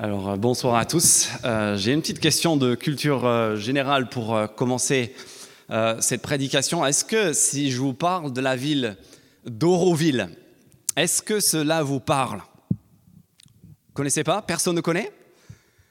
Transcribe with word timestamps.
Alors, 0.00 0.30
euh, 0.30 0.36
bonsoir 0.36 0.76
à 0.76 0.84
tous. 0.84 1.28
Euh, 1.44 1.76
J'ai 1.76 1.92
une 1.92 2.00
petite 2.02 2.20
question 2.20 2.56
de 2.56 2.76
culture 2.76 3.26
euh, 3.26 3.56
générale 3.56 4.08
pour 4.08 4.38
commencer 4.56 5.12
cette 6.00 6.22
prédication. 6.22 6.86
Est-ce 6.86 7.04
que 7.04 7.34
si 7.34 7.70
je 7.70 7.76
vous 7.78 7.92
parle 7.92 8.32
de 8.32 8.40
la 8.40 8.56
ville 8.56 8.96
d'Auroville, 9.44 10.30
est-ce 10.96 11.20
que 11.20 11.40
cela 11.40 11.82
vous 11.82 12.00
parle? 12.00 12.40
Connaissez 13.92 14.24
pas? 14.24 14.40
Personne 14.40 14.76
ne 14.76 14.80
connaît? 14.80 15.12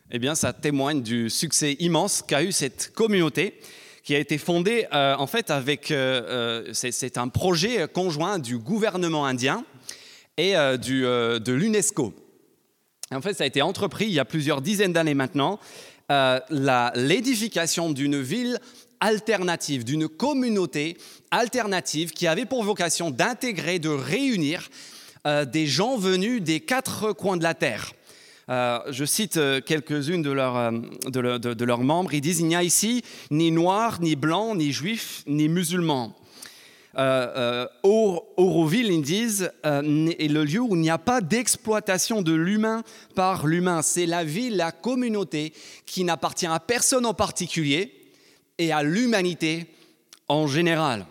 Eh 0.09 0.17
bien, 0.17 0.33
ça 0.33 0.51
témoigne 0.51 1.03
du 1.03 1.29
succès 1.29 1.73
immense 1.79 2.23
qu'a 2.27 2.41
eu 2.41 2.51
cette 2.51 2.91
communauté 2.95 3.59
qui 4.03 4.15
a 4.15 4.19
été 4.19 4.39
fondée 4.39 4.87
en 4.91 5.27
fait 5.27 5.51
avec. 5.51 5.93
c'est- 6.73 7.17
un 7.19 7.27
projet 7.27 7.87
conjoint 7.87 8.39
du 8.39 8.57
gouvernement 8.57 9.27
indien 9.27 9.63
et 10.37 10.53
de 10.53 11.51
l'UNESCO. 11.51 12.15
En 13.13 13.21
fait, 13.21 13.33
ça 13.33 13.45
a 13.45 13.47
été 13.47 13.61
entrepris 13.61 14.05
il 14.05 14.11
y 14.11 14.19
a 14.19 14.25
plusieurs 14.25 14.61
dizaines 14.61 14.91
d'années 14.91 15.13
maintenant, 15.13 15.59
euh, 16.11 16.39
l'édification 16.95 17.89
d'une 17.89 18.21
ville 18.21 18.59
alternative, 18.99 19.85
d'une 19.85 20.09
communauté 20.09 20.97
alternative 21.31 22.11
qui 22.11 22.27
avait 22.27 22.45
pour 22.45 22.63
vocation 22.63 23.11
d'intégrer, 23.11 23.79
de 23.79 23.89
réunir 23.89 24.69
euh, 25.25 25.45
des 25.45 25.67
gens 25.67 25.97
venus 25.97 26.41
des 26.41 26.59
quatre 26.59 27.13
coins 27.13 27.37
de 27.37 27.43
la 27.43 27.53
terre. 27.53 27.93
Euh, 28.49 28.79
je 28.89 29.05
cite 29.05 29.39
quelques-unes 29.65 30.21
de 30.21 30.31
leurs 30.31 31.83
membres. 31.83 32.13
Ils 32.13 32.21
disent, 32.21 32.39
il 32.39 32.47
n'y 32.47 32.55
a 32.55 32.63
ici 32.63 33.03
ni 33.31 33.51
noirs, 33.51 34.01
ni 34.01 34.15
blancs, 34.15 34.57
ni 34.57 34.71
juifs, 34.71 35.23
ni 35.27 35.47
musulmans. 35.47 36.13
Euh, 36.97 37.27
euh, 37.35 37.67
Aur- 37.83 38.25
Auroville, 38.37 38.91
ils 38.91 39.01
disent, 39.03 39.51
euh, 39.65 40.09
est 40.17 40.27
le 40.31 40.43
lieu 40.43 40.59
où 40.61 40.75
il 40.75 40.81
n'y 40.81 40.89
a 40.89 40.97
pas 40.97 41.21
d'exploitation 41.21 42.21
de 42.23 42.33
l'humain 42.33 42.83
par 43.13 43.45
l'humain. 43.45 43.81
C'est 43.83 44.07
la 44.07 44.23
ville, 44.23 44.57
la 44.57 44.71
communauté 44.71 45.53
qui 45.85 46.03
n'appartient 46.03 46.47
à 46.47 46.59
personne 46.59 47.05
en 47.05 47.13
particulier 47.13 47.93
et 48.57 48.71
à 48.71 48.81
l'humanité 48.81 49.67
en 50.27 50.47
général. 50.47 51.05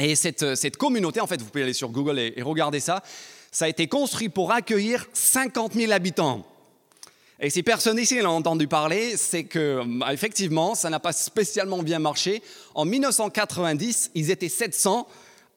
Et 0.00 0.16
cette, 0.16 0.56
cette 0.56 0.76
communauté, 0.76 1.20
en 1.20 1.28
fait, 1.28 1.40
vous 1.40 1.46
pouvez 1.48 1.62
aller 1.62 1.72
sur 1.72 1.90
Google 1.90 2.18
et, 2.18 2.34
et 2.36 2.42
regarder 2.42 2.80
ça, 2.80 3.02
ça 3.52 3.66
a 3.66 3.68
été 3.68 3.86
construit 3.86 4.28
pour 4.28 4.50
accueillir 4.50 5.06
50 5.12 5.74
000 5.74 5.92
habitants. 5.92 6.44
Et 7.44 7.50
si 7.50 7.62
personne 7.62 7.98
ici 7.98 8.22
l'a 8.22 8.30
entendu 8.30 8.66
parler, 8.66 9.18
c'est 9.18 9.44
que 9.44 9.82
bah, 9.98 10.14
effectivement, 10.14 10.74
ça 10.74 10.88
n'a 10.88 10.98
pas 10.98 11.12
spécialement 11.12 11.82
bien 11.82 11.98
marché. 11.98 12.42
En 12.74 12.86
1990, 12.86 14.12
ils 14.14 14.30
étaient 14.30 14.48
700 14.48 15.06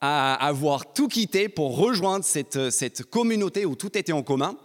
à 0.02 0.34
avoir 0.34 0.92
tout 0.92 1.08
quitté 1.08 1.48
pour 1.48 1.78
rejoindre 1.78 2.26
cette, 2.26 3.04
communauté 3.04 3.66
où 3.66 3.78
tout 3.78 3.98
était 3.98 4.12
en 4.12 4.22
commun. 4.22 4.58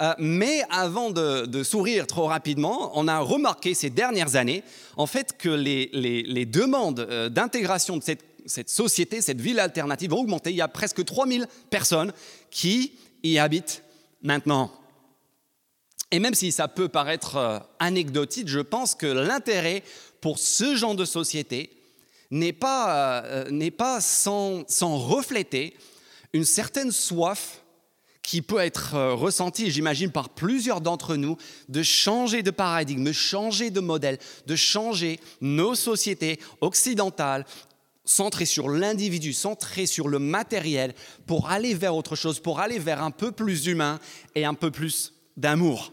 Euh, 0.00 0.12
mais 0.18 0.60
avant 0.68 1.10
de, 1.10 1.62
sourire 1.62 2.06
trop 2.06 2.26
rapidement, 2.26 2.92
on 2.94 3.08
a 3.08 3.20
remarqué 3.20 3.72
ces 3.72 3.88
dernières 3.88 4.36
années, 4.36 4.62
en 4.98 5.06
fait, 5.06 5.38
que 5.38 5.48
les 5.48 6.44
demandes 6.44 7.00
euh, 7.00 7.30
d'intégration 7.30 7.96
de 7.96 8.02
cette, 8.02 8.24
cette 8.44 8.68
société, 8.68 9.22
cette 9.22 9.40
ville 9.40 9.60
alternative, 9.60 10.12
ont 10.12 10.18
augmenté. 10.18 10.50
Il 10.50 10.56
y 10.56 10.60
a 10.60 10.68
presque 10.68 11.06
3000 11.06 11.46
personnes 11.70 12.12
qui 12.50 12.92
y 13.22 13.38
habitent 13.38 13.82
maintenant. 14.22 14.70
Et 16.10 16.18
même 16.18 16.34
si 16.34 16.50
ça 16.52 16.68
peut 16.68 16.88
paraître 16.88 17.36
euh, 17.36 17.58
anecdotique, 17.78 18.48
je 18.48 18.60
pense 18.60 18.94
que 18.94 19.06
l'intérêt 19.06 19.82
pour 20.20 20.38
ce 20.38 20.74
genre 20.74 20.94
de 20.94 21.04
société 21.04 21.70
n'est 22.30 22.52
pas, 22.52 23.22
euh, 23.24 23.70
pas 23.70 24.00
sans, 24.00 24.64
sans 24.68 24.98
refléter 24.98 25.76
une 26.32 26.44
certaine 26.44 26.92
soif 26.92 27.62
qui 28.22 28.42
peut 28.42 28.58
être 28.58 28.94
euh, 28.94 29.14
ressentie, 29.14 29.70
j'imagine, 29.70 30.12
par 30.12 30.28
plusieurs 30.28 30.80
d'entre 30.80 31.16
nous, 31.16 31.36
de 31.68 31.82
changer 31.82 32.42
de 32.42 32.50
paradigme, 32.50 33.04
de 33.04 33.12
changer 33.12 33.70
de 33.70 33.80
modèle, 33.80 34.18
de 34.46 34.56
changer 34.56 35.18
nos 35.40 35.74
sociétés 35.74 36.38
occidentales 36.60 37.44
centrées 38.04 38.46
sur 38.46 38.68
l'individu, 38.68 39.32
centrées 39.32 39.86
sur 39.86 40.08
le 40.08 40.18
matériel, 40.18 40.94
pour 41.26 41.50
aller 41.50 41.74
vers 41.74 41.94
autre 41.94 42.16
chose, 42.16 42.40
pour 42.40 42.60
aller 42.60 42.78
vers 42.78 43.02
un 43.02 43.10
peu 43.10 43.32
plus 43.32 43.66
humain 43.66 43.98
et 44.34 44.44
un 44.44 44.54
peu 44.54 44.70
plus 44.70 45.12
d'amour. 45.36 45.92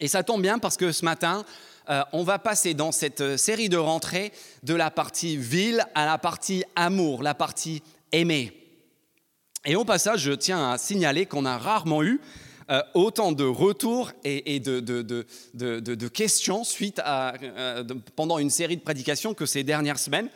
Et 0.00 0.08
ça 0.08 0.22
tombe 0.22 0.42
bien 0.42 0.58
parce 0.58 0.76
que 0.76 0.92
ce 0.92 1.04
matin, 1.04 1.44
euh, 1.90 2.02
on 2.12 2.22
va 2.22 2.38
passer 2.38 2.72
dans 2.74 2.92
cette 2.92 3.20
euh, 3.20 3.36
série 3.36 3.68
de 3.68 3.76
rentrées 3.76 4.32
de 4.62 4.74
la 4.74 4.90
partie 4.90 5.36
ville 5.36 5.84
à 5.94 6.06
la 6.06 6.18
partie 6.18 6.64
amour, 6.74 7.22
la 7.22 7.34
partie 7.34 7.82
aimé. 8.12 8.56
Et 9.66 9.76
au 9.76 9.84
passage, 9.84 10.20
je 10.20 10.32
tiens 10.32 10.70
à 10.70 10.78
signaler 10.78 11.26
qu'on 11.26 11.44
a 11.44 11.58
rarement 11.58 12.02
eu 12.02 12.20
euh, 12.70 12.82
autant 12.94 13.32
de 13.32 13.44
retours 13.44 14.12
et, 14.24 14.60
de, 14.60 16.08
questions 16.08 16.64
suite 16.64 17.00
à, 17.04 17.34
pendant 18.16 18.38
une 18.38 18.50
série 18.50 18.76
de 18.76 18.82
prédications 18.82 19.34
que 19.34 19.44
ces 19.44 19.64
dernières 19.64 19.98
semaines. 19.98 20.30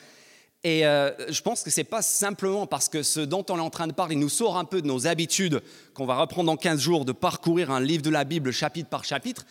Et 0.64 0.86
euh, 0.86 1.10
je 1.30 1.42
pense 1.42 1.62
que 1.62 1.70
ce 1.70 1.80
n'est 1.80 1.84
pas 1.84 2.00
simplement 2.00 2.66
parce 2.66 2.88
que 2.88 3.02
ce 3.02 3.20
dont 3.20 3.44
on 3.50 3.58
est 3.58 3.60
en 3.60 3.70
train 3.70 3.86
de 3.86 3.92
parler 3.92 4.16
nous 4.16 4.30
sort 4.30 4.56
un 4.56 4.64
peu 4.64 4.80
de 4.80 4.86
nos 4.86 5.06
habitudes, 5.06 5.60
qu'on 5.92 6.06
va 6.06 6.16
reprendre 6.16 6.46
dans 6.46 6.56
15 6.56 6.80
jours, 6.80 7.04
de 7.04 7.12
parcourir 7.12 7.70
un 7.70 7.80
livre 7.80 8.02
de 8.02 8.08
la 8.08 8.24
Bible 8.24 8.50
chapitre 8.50 8.88
par 8.88 9.04
chapitre, 9.04 9.44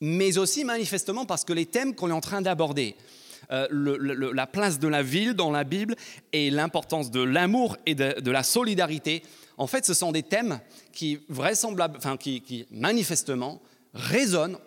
mais 0.00 0.38
aussi 0.38 0.64
manifestement 0.64 1.26
parce 1.26 1.44
que 1.44 1.52
les 1.52 1.66
thèmes 1.66 1.94
qu'on 1.94 2.08
est 2.08 2.14
en 2.14 2.22
train 2.22 2.40
d'aborder, 2.40 2.96
euh, 3.52 3.68
la 3.70 4.46
place 4.46 4.78
de 4.78 4.88
la 4.88 5.02
ville 5.02 5.34
dans 5.34 5.50
la 5.50 5.64
Bible 5.64 5.96
et 6.32 6.50
l'importance 6.50 7.10
de 7.10 7.20
l'amour 7.20 7.76
et 7.84 7.94
de, 7.94 8.30
la 8.30 8.42
solidarité, 8.42 9.22
en 9.58 9.66
fait, 9.66 9.84
ce 9.84 9.92
sont 9.92 10.12
des 10.12 10.22
thèmes 10.22 10.60
qui, 10.92 11.18
enfin, 11.30 12.16
qui 12.16 12.66
manifestement 12.70 13.60
résonnent 13.92 14.58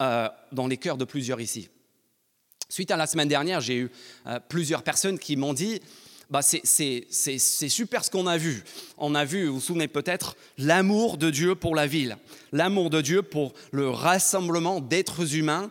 euh, 0.00 0.28
dans 0.52 0.68
les 0.68 0.76
cœurs 0.76 0.96
de 0.96 1.04
plusieurs 1.04 1.40
ici. 1.40 1.68
Suite 2.68 2.90
à 2.90 2.96
la 2.96 3.06
semaine 3.06 3.28
dernière, 3.28 3.60
j'ai 3.60 3.76
eu 3.76 3.90
euh, 4.26 4.38
plusieurs 4.48 4.82
personnes 4.82 5.18
qui 5.18 5.36
m'ont 5.36 5.54
dit 5.54 5.80
bah, 6.28 6.42
c'est- 6.42 6.66
super 7.68 8.04
ce 8.04 8.10
qu'on 8.10 8.26
a 8.26 8.36
vu. 8.36 8.62
On 8.98 9.14
a 9.14 9.24
vu, 9.24 9.46
vous 9.46 9.54
vous 9.54 9.60
souvenez 9.62 9.88
peut-être, 9.88 10.36
l'amour 10.58 11.16
de 11.16 11.30
Dieu 11.30 11.54
pour 11.54 11.74
la 11.74 11.86
ville, 11.86 12.18
l'amour 12.52 12.90
de 12.90 13.00
Dieu 13.00 13.22
pour 13.22 13.54
le 13.72 13.88
rassemblement 13.88 14.80
d'êtres 14.80 15.34
humains 15.34 15.70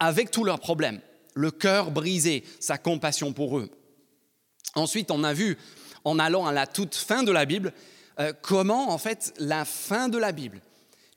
avec 0.00 0.30
tous 0.30 0.44
leurs 0.44 0.60
problèmes, 0.60 1.00
le 1.34 1.50
cœur 1.50 1.90
brisé, 1.90 2.44
sa 2.60 2.78
compassion 2.78 3.34
pour 3.34 3.58
eux. 3.58 3.68
Ensuite, 4.74 5.10
on 5.10 5.24
a 5.24 5.34
vu, 5.34 5.58
en 6.04 6.18
allant 6.18 6.46
à 6.46 6.52
la 6.52 6.66
toute 6.66 6.94
fin 6.94 7.22
de 7.22 7.32
la 7.32 7.44
Bible, 7.44 7.74
euh, 8.20 8.32
comment, 8.40 8.90
en 8.90 8.96
fait, 8.98 9.34
la 9.38 9.66
fin 9.66 10.08
de 10.08 10.16
la 10.16 10.32
Bible 10.32 10.62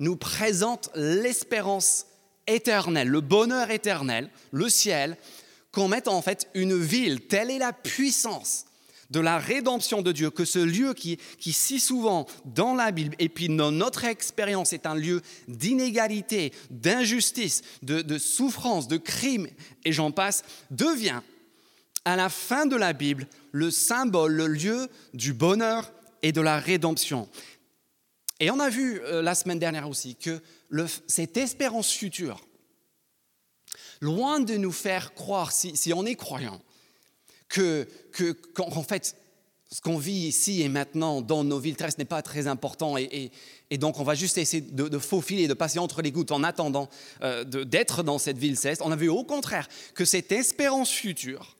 nous 0.01 0.17
présente 0.17 0.89
l'espérance 0.95 2.07
éternelle, 2.47 3.07
le 3.07 3.21
bonheur 3.21 3.69
éternel, 3.71 4.29
le 4.51 4.69
ciel, 4.69 5.17
qu'on 5.71 5.87
mette 5.87 6.07
en 6.07 6.21
fait 6.21 6.49
une 6.53 6.77
ville. 6.77 7.21
Telle 7.21 7.51
est 7.51 7.59
la 7.59 7.73
puissance 7.73 8.65
de 9.09 9.19
la 9.19 9.37
rédemption 9.37 10.01
de 10.01 10.11
Dieu, 10.11 10.29
que 10.29 10.45
ce 10.45 10.59
lieu 10.59 10.93
qui, 10.93 11.17
qui 11.37 11.51
si 11.51 11.79
souvent 11.79 12.25
dans 12.45 12.73
la 12.73 12.91
Bible, 12.91 13.15
et 13.19 13.29
puis 13.29 13.49
dans 13.49 13.71
notre 13.71 14.05
expérience, 14.05 14.73
est 14.73 14.85
un 14.85 14.95
lieu 14.95 15.21
d'inégalité, 15.49 16.53
d'injustice, 16.69 17.61
de, 17.83 18.01
de 18.01 18.17
souffrance, 18.17 18.87
de 18.87 18.97
crime, 18.97 19.47
et 19.83 19.91
j'en 19.91 20.11
passe, 20.11 20.43
devient 20.71 21.21
à 22.05 22.15
la 22.15 22.29
fin 22.29 22.65
de 22.65 22.75
la 22.75 22.93
Bible 22.93 23.27
le 23.51 23.69
symbole, 23.69 24.31
le 24.31 24.47
lieu 24.47 24.87
du 25.13 25.33
bonheur 25.33 25.91
et 26.23 26.31
de 26.31 26.41
la 26.41 26.57
rédemption. 26.57 27.27
Et 28.41 28.49
on 28.49 28.59
a 28.59 28.69
vu 28.69 28.99
euh, 29.01 29.21
la 29.21 29.35
semaine 29.35 29.59
dernière 29.59 29.87
aussi 29.87 30.15
que 30.15 30.41
cette 31.07 31.37
espérance 31.37 31.91
future, 31.91 32.41
loin 34.01 34.39
de 34.39 34.57
nous 34.57 34.71
faire 34.71 35.13
croire, 35.13 35.51
si, 35.51 35.93
on 35.93 36.07
est 36.07 36.15
croyant, 36.15 36.59
que, 37.47 37.87
que 38.11 38.35
fait, 38.87 39.15
ce 39.71 39.79
qu'on 39.79 39.99
vit 39.99 40.27
ici 40.27 40.63
et 40.63 40.69
maintenant 40.69 41.21
dans 41.21 41.43
nos 41.43 41.59
villes 41.59 41.75
terrestres 41.75 41.99
n'est 41.99 42.05
pas 42.05 42.23
très 42.23 42.47
important 42.47 42.97
et, 42.97 43.31
et- 43.69 43.77
donc 43.77 43.99
on 43.99 44.03
va 44.03 44.15
juste 44.15 44.39
essayer 44.39 44.61
de, 44.61 44.97
faufiler, 44.97 45.47
de 45.47 45.53
passer 45.53 45.77
entre 45.77 46.01
les 46.01 46.11
gouttes 46.11 46.31
en 46.31 46.43
attendant 46.43 46.89
euh, 47.21 47.43
d'être 47.43 48.01
dans 48.01 48.17
cette 48.17 48.39
ville 48.39 48.57
céleste. 48.57 48.81
On 48.83 48.91
a 48.91 48.95
vu 48.95 49.07
au 49.07 49.23
contraire 49.23 49.69
que 49.93 50.03
cette 50.03 50.31
espérance 50.31 50.89
future 50.89 51.55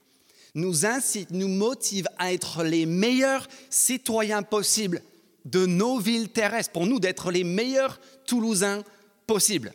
nous 0.56 0.84
incite, 0.84 1.30
nous 1.30 1.48
motive 1.48 2.08
à 2.18 2.32
être 2.32 2.64
les 2.64 2.86
meilleurs 2.86 3.48
citoyens 3.70 4.42
possibles 4.42 5.00
de 5.44 5.66
nos 5.66 5.98
villes 5.98 6.28
terrestres, 6.28 6.72
pour 6.72 6.86
nous 6.86 7.00
d'être 7.00 7.30
les 7.30 7.44
meilleurs 7.44 8.00
Toulousains 8.26 8.82
possibles. 9.26 9.72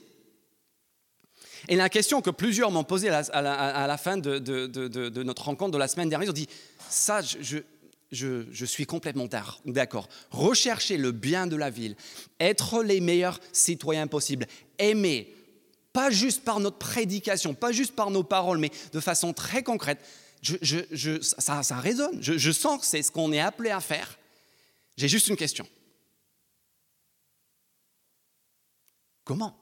Et 1.68 1.75
la 1.75 1.90
question 1.90 2.22
que 2.22 2.30
plusieurs 2.30 2.72
m'ont 2.72 2.84
posée 2.84 3.10
à 3.10 3.42
la, 3.42 3.98
fin 3.98 4.18
de, 4.18 5.24
notre 5.24 5.44
rencontre 5.44 5.72
de 5.72 5.78
la 5.78 5.88
semaine 5.88 6.10
dernière, 6.10 6.28
ils 6.28 6.30
ont 6.30 6.34
dit, 6.34 6.48
ça, 6.90 7.19
je, 7.22 8.66
suis 8.66 8.86
complètement 8.86 9.28
d'accord. 9.66 10.08
Rechercher 10.31 10.98
le 10.98 11.12
bien 11.12 11.48
de 11.48 11.56
la 11.56 11.69
ville, 11.69 11.96
être 12.40 12.84
les 12.84 13.02
meilleurs 13.02 13.40
citoyens 13.52 14.08
possibles, 14.08 14.46
aimer, 14.80 15.36
pas 15.92 16.10
juste 16.10 16.44
par 16.44 16.60
notre 16.60 16.78
prédication, 16.78 17.54
pas 17.54 17.72
juste 17.72 17.96
par 17.96 18.12
nos 18.12 18.24
paroles, 18.24 18.60
mais 18.60 18.72
de 18.94 19.00
façon 19.00 19.34
très 19.34 19.64
concrète, 19.64 20.00
ça, 21.22 21.64
ça 21.64 21.75
résonne. 21.78 22.18
Je 22.22 22.52
sens 22.52 22.80
que 22.80 22.86
c'est 22.86 23.02
ce 23.02 23.12
qu'on 23.12 23.34
est 23.34 23.40
appelé 23.40 23.72
à 23.72 23.81
faire. 23.81 24.18
J'ai 24.98 25.08
juste 25.08 25.28
une 25.28 25.36
question. 25.36 25.68
Comment? 29.24 29.56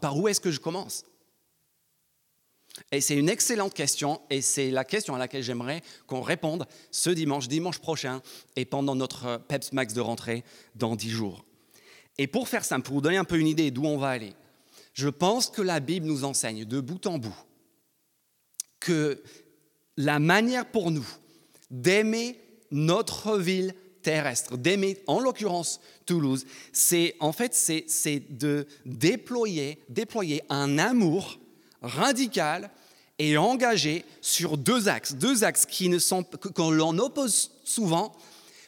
Par, 0.00 0.16
où 0.16 0.28
est-ce 0.28 0.40
que 0.40 0.50
je 0.50 0.60
commence? 0.60 1.04
Et 2.90 3.00
c'est 3.00 3.16
une 3.16 3.28
excellente 3.28 3.74
question, 3.74 4.20
et 4.30 4.40
c'est 4.40 4.70
la 4.70 4.84
question 4.84 5.14
à 5.14 5.18
laquelle 5.18 5.42
j'aimerais 5.42 5.82
qu'on 6.06 6.22
réponde 6.22 6.66
ce 6.90 7.10
dimanche, 7.10 7.46
dimanche 7.46 7.78
prochain, 7.78 8.20
et 8.56 8.64
pendant 8.64 8.94
notre 8.94 9.38
PEPS 9.48 9.72
Max 9.72 9.94
de 9.94 10.00
rentrée 10.00 10.44
dans 10.74 10.96
dix 10.96 11.10
jours. 11.10 11.44
Et 12.18 12.26
pour 12.26 12.48
faire 12.48 12.64
simple, 12.64 12.86
pour 12.86 12.94
vous 12.94 13.00
donner 13.00 13.16
un 13.16 13.24
peu 13.24 13.38
une 13.38 13.46
idée 13.46 13.70
d'où 13.70 13.84
on 13.84 13.98
va 13.98 14.08
aller, 14.08 14.34
je 14.92 15.08
pense 15.08 15.50
que 15.50 15.62
la 15.62 15.80
Bible 15.80 16.06
nous 16.06 16.24
enseigne 16.24 16.64
de 16.64 16.80
bout 16.80 17.06
en 17.06 17.18
bout 17.18 17.36
que 18.80 19.22
la 19.96 20.18
manière 20.18 20.66
pour 20.66 20.90
nous 20.90 21.06
d'aimer 21.70 22.40
notre 22.70 23.38
ville 23.38 23.74
terrestre, 24.02 24.56
d'aimer 24.56 24.98
en 25.06 25.20
l'occurrence 25.20 25.80
Toulouse, 26.06 26.44
c'est 26.72 27.16
en 27.20 27.32
fait 27.32 27.54
c'est 27.54 28.22
de 28.30 28.66
déployer, 28.84 29.78
déployer 29.88 30.42
un 30.50 30.78
amour 30.78 31.38
radical 31.80 32.70
et 33.18 33.36
engagé 33.36 34.04
sur 34.20 34.58
deux 34.58 34.88
axes, 34.88 35.14
deux 35.14 35.44
axes 35.44 35.66
qui 35.66 35.88
ne 35.88 35.98
sont 35.98 36.22
qu'on 36.22 36.70
l'on 36.70 36.98
oppose 36.98 37.52
souvent, 37.64 38.12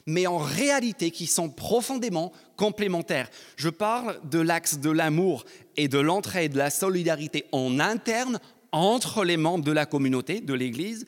mais 0.07 0.27
en 0.27 0.39
réalité 0.39 1.11
qui 1.11 1.27
sont 1.27 1.49
profondément 1.49 2.33
complémentaires. 2.57 3.29
Je 3.57 3.69
parle 3.69 4.21
de 4.31 4.39
l'axe 4.39 4.79
de 4.79 4.91
l'amour 4.91 5.45
et 5.77 5.89
de 5.89 5.99
l'entraide, 5.99 6.53
de 6.53 6.59
la 6.59 6.71
solidarité 6.71 7.45
en 7.53 7.81
interne 7.81 8.39
entre 8.73 9.25
les 9.25 9.37
membres 9.37 9.65
de 9.65 9.73
la 9.73 9.87
communauté, 9.87 10.41
de 10.41 10.55
l'Église, 10.55 11.07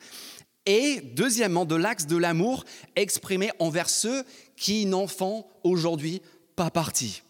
et 0.65 1.01
deuxièmement 1.15 1.65
de 1.65 1.75
l'axe 1.75 2.05
de 2.05 2.17
l'amour 2.17 2.65
exprimé 2.95 3.49
envers 3.59 3.89
ceux 3.89 4.23
qui 4.55 4.85
n'en 4.85 5.07
font 5.07 5.45
aujourd'hui 5.63 6.21
pas 6.55 6.69
partie. 6.69 7.23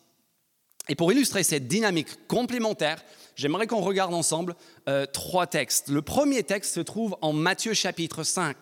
Et 0.90 0.96
pour 0.96 1.12
illustrer 1.12 1.44
cette 1.44 1.68
dynamique 1.68 2.28
complémentaire, 2.28 3.04
j'aimerais 3.36 3.68
qu'on 3.68 3.82
regarde 3.82 4.14
ensemble 4.14 4.56
euh, 4.88 5.06
trois 5.06 5.46
textes. 5.46 5.90
Le 5.90 6.02
premier 6.02 6.44
texte 6.44 6.74
se 6.74 6.80
trouve 6.80 7.16
en 7.22 7.32
Matthieu 7.32 7.74
chapitre 7.74 8.24
5. 8.24 8.58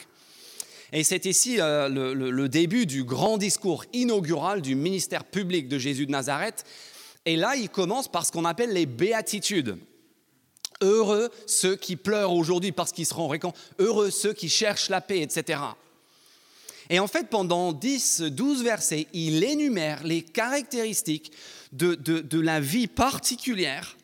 Et 0.94 1.04
c'est 1.04 1.26
ici 1.26 1.60
euh, 1.60 1.90
le, 1.90 2.50
début 2.50 2.86
du 2.86 3.04
grand 3.04 3.38
discours 3.38 3.86
inaugural 3.94 4.62
du 4.62 4.76
ministère 4.76 5.24
public 5.24 5.68
de 5.68 5.78
Jésus 5.78 6.06
de 6.06 6.12
Nazareth. 6.12 6.66
Et 7.26 7.36
là, 7.36 7.56
il 7.56 7.70
commence 7.70 8.10
par 8.10 8.26
ce 8.26 8.32
qu'on 8.32 8.46
appelle 8.46 8.72
les 8.72 8.86
béatitudes. 8.86 9.78
Heureux 10.82 11.30
ceux 11.46 11.76
qui 11.76 11.96
pleurent 11.96 12.34
aujourd'hui 12.34 12.72
parce 12.72 12.92
qu'ils 12.92 13.06
seront 13.06 13.28
récompensés. 13.28 13.62
Heureux 13.80 14.12
ceux 14.12 14.34
qui 14.34 14.50
cherchent 14.50 14.90
la 14.90 15.02
paix, 15.02 15.22
etc. 15.22 15.60
Et 16.90 17.00
en 17.00 17.08
fait, 17.08 17.30
pendant 17.30 17.74
10, 17.74 18.22
12 18.22 18.64
versets, 18.64 19.08
il 19.14 19.44
énumère 19.44 20.04
les 20.04 20.22
caractéristiques 20.22 21.32
de, 21.74 22.40
la 22.40 22.60
vie 22.60 22.88
particulière 22.88 23.98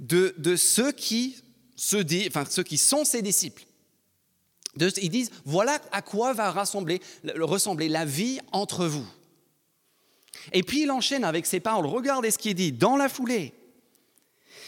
de, 0.00 0.56
ceux, 0.56 0.92
qui 0.92 1.36
se 1.74 1.96
enfin, 2.28 2.44
ceux 2.48 2.62
qui 2.62 2.76
sont 2.76 3.04
ses 3.04 3.22
disciples. 3.22 3.64
ils 4.78 5.10
disent, 5.10 5.30
voilà 5.44 5.80
à 5.92 6.02
quoi 6.02 6.34
va 6.34 6.50
ressembler 6.50 7.00
la 7.88 8.04
vie 8.04 8.40
entre 8.52 8.86
vous. 8.86 9.06
Et 10.52 10.62
puis 10.62 10.82
il 10.82 10.90
enchaîne 10.90 11.24
avec 11.24 11.46
ces 11.46 11.60
paroles. 11.60 11.86
Regardez 11.86 12.30
ce 12.30 12.38
qu'il 12.38 12.54
dit 12.54 12.72
dans 12.72 12.96
la 12.96 13.08
foulée. 13.08 13.54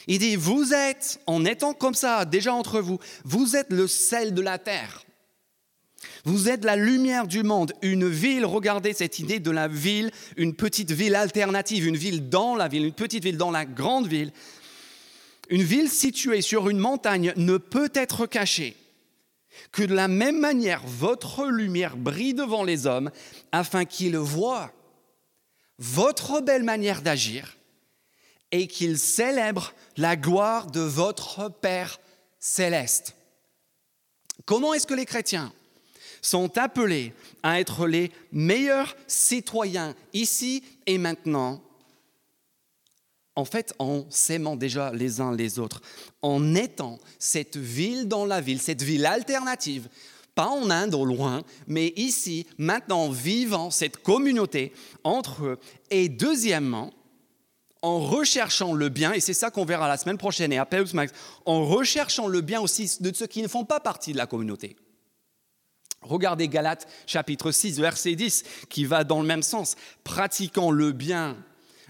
Il 0.09 0.19
dit, 0.19 0.37
vous 0.37 0.73
êtes, 0.73 1.21
en 1.27 1.45
étant 1.45 1.75
comme 1.75 1.95
ça, 1.95 2.25
déjà 2.25 2.55
entre 2.55 2.81
vous, 2.81 2.99
vous 3.25 3.57
êtes 3.57 3.71
le 3.71 3.87
sel 3.87 4.33
de 4.33 4.41
la 4.41 4.59
terre. 4.59 5.05
Vous 6.25 6.49
êtes 6.49 6.65
la 6.65 6.77
lumière 6.77 7.27
du 7.27 7.43
monde, 7.43 7.73
une 7.83 8.09
ville, 8.09 8.47
regardez 8.47 8.95
cette 8.95 9.19
idée 9.19 9.39
de 9.39 9.51
la 9.51 9.69
ville, 9.69 10.11
une 10.37 10.55
petite 10.55 10.93
ville 10.93 11.15
alternative, 11.15 11.87
une 11.87 11.97
ville 11.97 12.29
dans 12.29 12.57
la 12.57 12.69
ville, 12.69 12.87
une 12.87 12.93
petite 12.93 13.25
ville 13.25 13.37
dans 13.37 13.51
la 13.51 13.67
grande 13.67 14.07
ville. 14.07 14.33
Une 15.51 15.63
ville 15.63 15.91
située 15.91 16.41
sur 16.41 16.69
une 16.69 16.79
montagne 16.79 17.33
ne 17.37 17.59
peut 17.59 17.91
être 17.95 18.27
cachée. 18.27 18.77
Que 19.73 19.83
de 19.83 19.95
la 19.95 20.09
même 20.09 20.39
manière, 20.39 20.83
votre 20.87 21.47
lumière 21.47 21.97
brille 21.97 22.35
devant 22.35 22.65
les 22.65 22.87
hommes 22.87 23.11
afin 23.53 23.85
qu'ils 23.85 24.17
voient 24.17 24.73
votre 25.79 26.41
belle 26.41 26.63
manière 26.63 27.03
d'agir 27.03 27.57
et 28.53 28.67
qu'ils 28.67 28.99
célèbrent 28.99 29.75
la 29.99 30.17
gloire 30.17 30.71
de 30.71 30.81
votre 30.81 31.51
Père 31.61 32.01
céleste. 32.39 33.15
Comment 34.47 34.73
est-ce 34.73 34.87
que 34.87 34.95
les 34.95 35.05
chrétiens 35.05 35.53
sont 36.23 36.57
appelés 36.57 37.13
à 37.43 37.61
être 37.61 37.87
les 37.87 38.11
meilleurs 38.33 38.97
citoyens 39.07 39.95
ici 40.13 40.63
et 40.87 40.99
maintenant, 40.99 41.61
en 43.35 43.45
fait 43.45 43.75
en 43.79 44.07
s'aimant 44.09 44.57
déjà 44.57 44.93
les 44.93 45.21
uns 45.21 45.35
les 45.35 45.59
autres, 45.59 45.83
en 46.23 46.55
étant 46.55 46.99
cette 47.19 47.57
ville 47.57 48.09
dans 48.09 48.25
la 48.25 48.41
ville, 48.41 48.61
cette 48.61 48.83
ville 48.83 49.05
alternative, 49.05 49.89
pas 50.35 50.47
en 50.47 50.71
Inde 50.71 50.95
au 50.95 51.05
loin, 51.05 51.43
mais 51.67 51.93
ici, 51.97 52.47
maintenant, 52.59 53.11
vivant 53.11 53.73
cette 53.73 53.97
communauté 53.97 54.73
entre 55.03 55.45
eux. 55.45 55.59
Et 55.91 56.09
deuxièmement, 56.09 56.93
en 57.83 58.01
recherchant 58.01 58.73
le 58.73 58.89
bien, 58.89 59.13
et 59.13 59.21
c'est 59.21 59.35
ça 59.35 59.51
qu'on 59.51 59.65
verra 59.65 59.89
la 59.89 59.97
semaine 59.97 60.19
prochaine 60.19 60.53
et 60.53 60.59
à 60.59 60.67
Max, 60.95 61.13
en 61.47 61.65
recherchant 61.65 62.27
le 62.27 62.41
bien 62.41 62.61
aussi 62.61 62.99
de 63.01 63.15
ceux 63.15 63.27
qui 63.27 63.43
ne 63.43 63.49
font 63.49 63.65
pas 63.65 63.81
partie 63.81 64.13
de 64.13 64.19
la 64.19 64.27
communauté. 64.27 64.77
Regardez 66.03 66.49
Galates 66.49 66.87
chapitre 67.07 67.51
6, 67.51 67.81
verset 67.81 68.15
10, 68.15 68.45
qui 68.69 68.85
va 68.85 69.05
dans 69.05 69.21
le 69.21 69.27
même 69.27 69.43
sens. 69.43 69.77
Pratiquant 70.05 70.71
le 70.71 70.93
bien, 70.93 71.37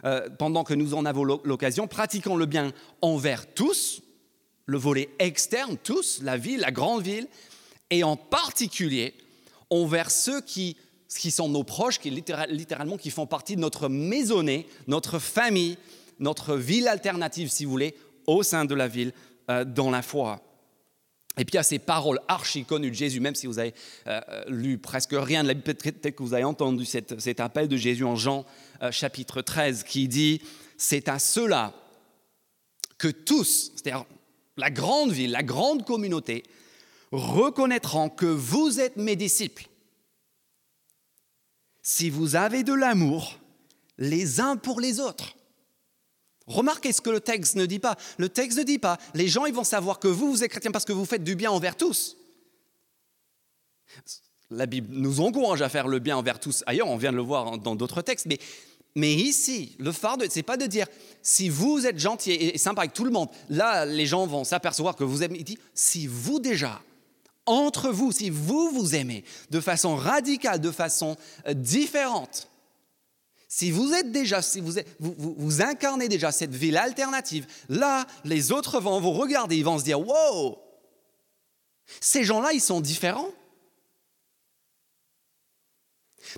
euh, 0.04 0.28
pendant 0.38 0.64
que 0.64 0.74
nous 0.74 0.94
en 0.94 1.04
avons 1.04 1.24
l'occasion, 1.24 1.86
pratiquant 1.86 2.36
le 2.36 2.46
bien 2.46 2.72
envers 3.02 3.52
tous, 3.52 4.02
le 4.66 4.78
volet 4.78 5.10
externe, 5.18 5.76
tous, 5.82 6.20
la 6.22 6.36
ville, 6.36 6.60
la 6.60 6.70
grande 6.70 7.02
ville, 7.02 7.28
et 7.90 8.04
en 8.04 8.16
particulier 8.16 9.14
envers 9.70 10.10
ceux 10.10 10.40
qui, 10.40 10.76
qui 11.08 11.30
sont 11.30 11.48
nos 11.48 11.64
proches, 11.64 11.98
qui 11.98 12.10
littéralement 12.10 12.96
qui 12.96 13.10
font 13.10 13.26
partie 13.26 13.56
de 13.56 13.60
notre 13.60 13.88
maisonnée, 13.88 14.66
notre 14.86 15.18
famille, 15.18 15.78
notre 16.18 16.56
ville 16.56 16.88
alternative, 16.88 17.48
si 17.50 17.64
vous 17.64 17.70
voulez, 17.70 17.94
au 18.26 18.42
sein 18.42 18.64
de 18.64 18.74
la 18.74 18.88
ville, 18.88 19.12
euh, 19.50 19.64
dans 19.64 19.90
la 19.90 20.02
foi. 20.02 20.42
Et 21.38 21.44
puis 21.44 21.56
a 21.56 21.62
ces 21.62 21.78
paroles 21.78 22.20
archi 22.26 22.64
connues 22.64 22.90
de 22.90 22.96
Jésus, 22.96 23.20
même 23.20 23.36
si 23.36 23.46
vous 23.46 23.58
avez 23.58 23.72
euh, 24.06 24.20
euh, 24.28 24.44
lu 24.48 24.76
presque 24.76 25.14
rien 25.14 25.42
de 25.42 25.48
la 25.48 25.54
Bible, 25.54 25.74
peut-être 25.74 26.10
que 26.10 26.22
vous 26.22 26.34
avez 26.34 26.44
entendu 26.44 26.84
cet, 26.84 27.40
appel 27.40 27.68
de 27.68 27.76
Jésus 27.76 28.04
en 28.04 28.16
Jean 28.16 28.44
chapitre 28.90 29.40
13 29.40 29.84
qui 29.84 30.08
dit, 30.08 30.42
c'est 30.76 31.08
à 31.08 31.18
cela 31.18 31.72
que 32.98 33.08
tous, 33.08 33.72
c'est-à-dire 33.76 34.04
la 34.56 34.70
grande 34.70 35.12
ville, 35.12 35.30
la 35.30 35.44
grande 35.44 35.84
communauté, 35.84 36.42
reconnaîtront 37.12 38.10
que 38.10 38.26
vous 38.26 38.80
êtes 38.80 38.96
mes 38.96 39.16
disciples. 39.16 39.67
Si 41.90 42.10
vous 42.10 42.36
avez 42.36 42.64
de 42.64 42.74
l'amour 42.74 43.38
les 43.96 44.40
uns 44.40 44.58
pour 44.58 44.78
les 44.78 45.00
autres. 45.00 45.34
Remarquez 46.46 46.92
ce 46.92 47.00
que 47.00 47.08
le 47.08 47.18
texte 47.18 47.56
ne 47.56 47.64
dit 47.64 47.78
pas. 47.78 47.96
Le 48.18 48.28
texte 48.28 48.58
ne 48.58 48.62
dit 48.62 48.78
pas, 48.78 48.98
les 49.14 49.26
gens 49.26 49.50
vont 49.50 49.64
savoir 49.64 49.98
que 49.98 50.06
vous, 50.06 50.44
êtes 50.44 50.50
chrétien 50.50 50.70
parce 50.70 50.84
que 50.84 50.92
vous 50.92 51.06
faites 51.06 51.24
du 51.24 51.34
bien 51.34 51.50
envers 51.50 51.78
tous. 51.78 52.18
La 54.50 54.66
Bible 54.66 54.88
nous 54.90 55.22
encourage 55.22 55.62
à 55.62 55.70
faire 55.70 55.88
le 55.88 55.98
bien 55.98 56.18
envers 56.18 56.38
tous. 56.38 56.62
Ailleurs, 56.66 56.88
on 56.88 56.98
vient 56.98 57.10
de 57.10 57.16
le 57.16 57.22
voir 57.22 57.56
dans 57.56 57.74
d'autres 57.74 58.02
textes. 58.02 58.28
Mais, 58.94 59.14
ici, 59.14 59.74
le 59.78 59.90
fardeau, 59.90 60.26
ce 60.28 60.36
n'est 60.36 60.42
pas 60.42 60.58
de 60.58 60.66
dire 60.66 60.88
si 61.22 61.48
vous 61.48 61.86
êtes 61.86 61.98
gentil 61.98 62.32
et 62.32 62.58
sympa 62.58 62.82
avec 62.82 62.92
tout 62.92 63.04
le 63.04 63.10
monde, 63.10 63.30
là, 63.48 63.86
les 63.86 64.04
gens 64.04 64.26
vont 64.26 64.44
s'apercevoir 64.44 64.94
que 64.94 65.04
vous 65.04 65.22
aimez. 65.22 65.38
Il 65.38 65.44
dit 65.44 65.58
si 65.72 66.06
vous 66.06 66.38
déjà, 66.38 66.82
entre 67.48 67.90
vous, 67.90 68.12
si 68.12 68.30
vous 68.30 68.70
vous 68.70 68.94
aimez 68.94 69.24
de 69.50 69.60
façon 69.60 69.96
radicale, 69.96 70.60
de 70.60 70.70
façon 70.70 71.16
euh, 71.46 71.54
différente, 71.54 72.48
si 73.48 73.70
vous 73.70 73.94
êtes 73.94 74.12
déjà, 74.12 74.42
si 74.42 74.60
vous, 74.60 74.74
vous, 75.00 75.62
incarnez 75.62 76.08
déjà 76.08 76.30
cette 76.30 76.54
ville 76.54 76.76
alternative, 76.76 77.46
là, 77.70 78.06
les 78.24 78.52
autres 78.52 78.78
vont 78.78 79.00
vous 79.00 79.12
regarder, 79.12 79.56
ils 79.56 79.64
vont 79.64 79.78
se 79.78 79.84
dire, 79.84 80.06
wow, 80.06 80.58
ces 82.00 82.24
gens-là, 82.24 82.52
ils 82.52 82.60
sont 82.60 82.82
différents. 82.82 83.30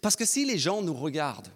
Parce 0.02 0.14
que 0.14 0.24
si 0.24 0.44
les 0.44 0.58
gens 0.58 0.82
nous 0.82 0.94
regardent, 0.94 1.50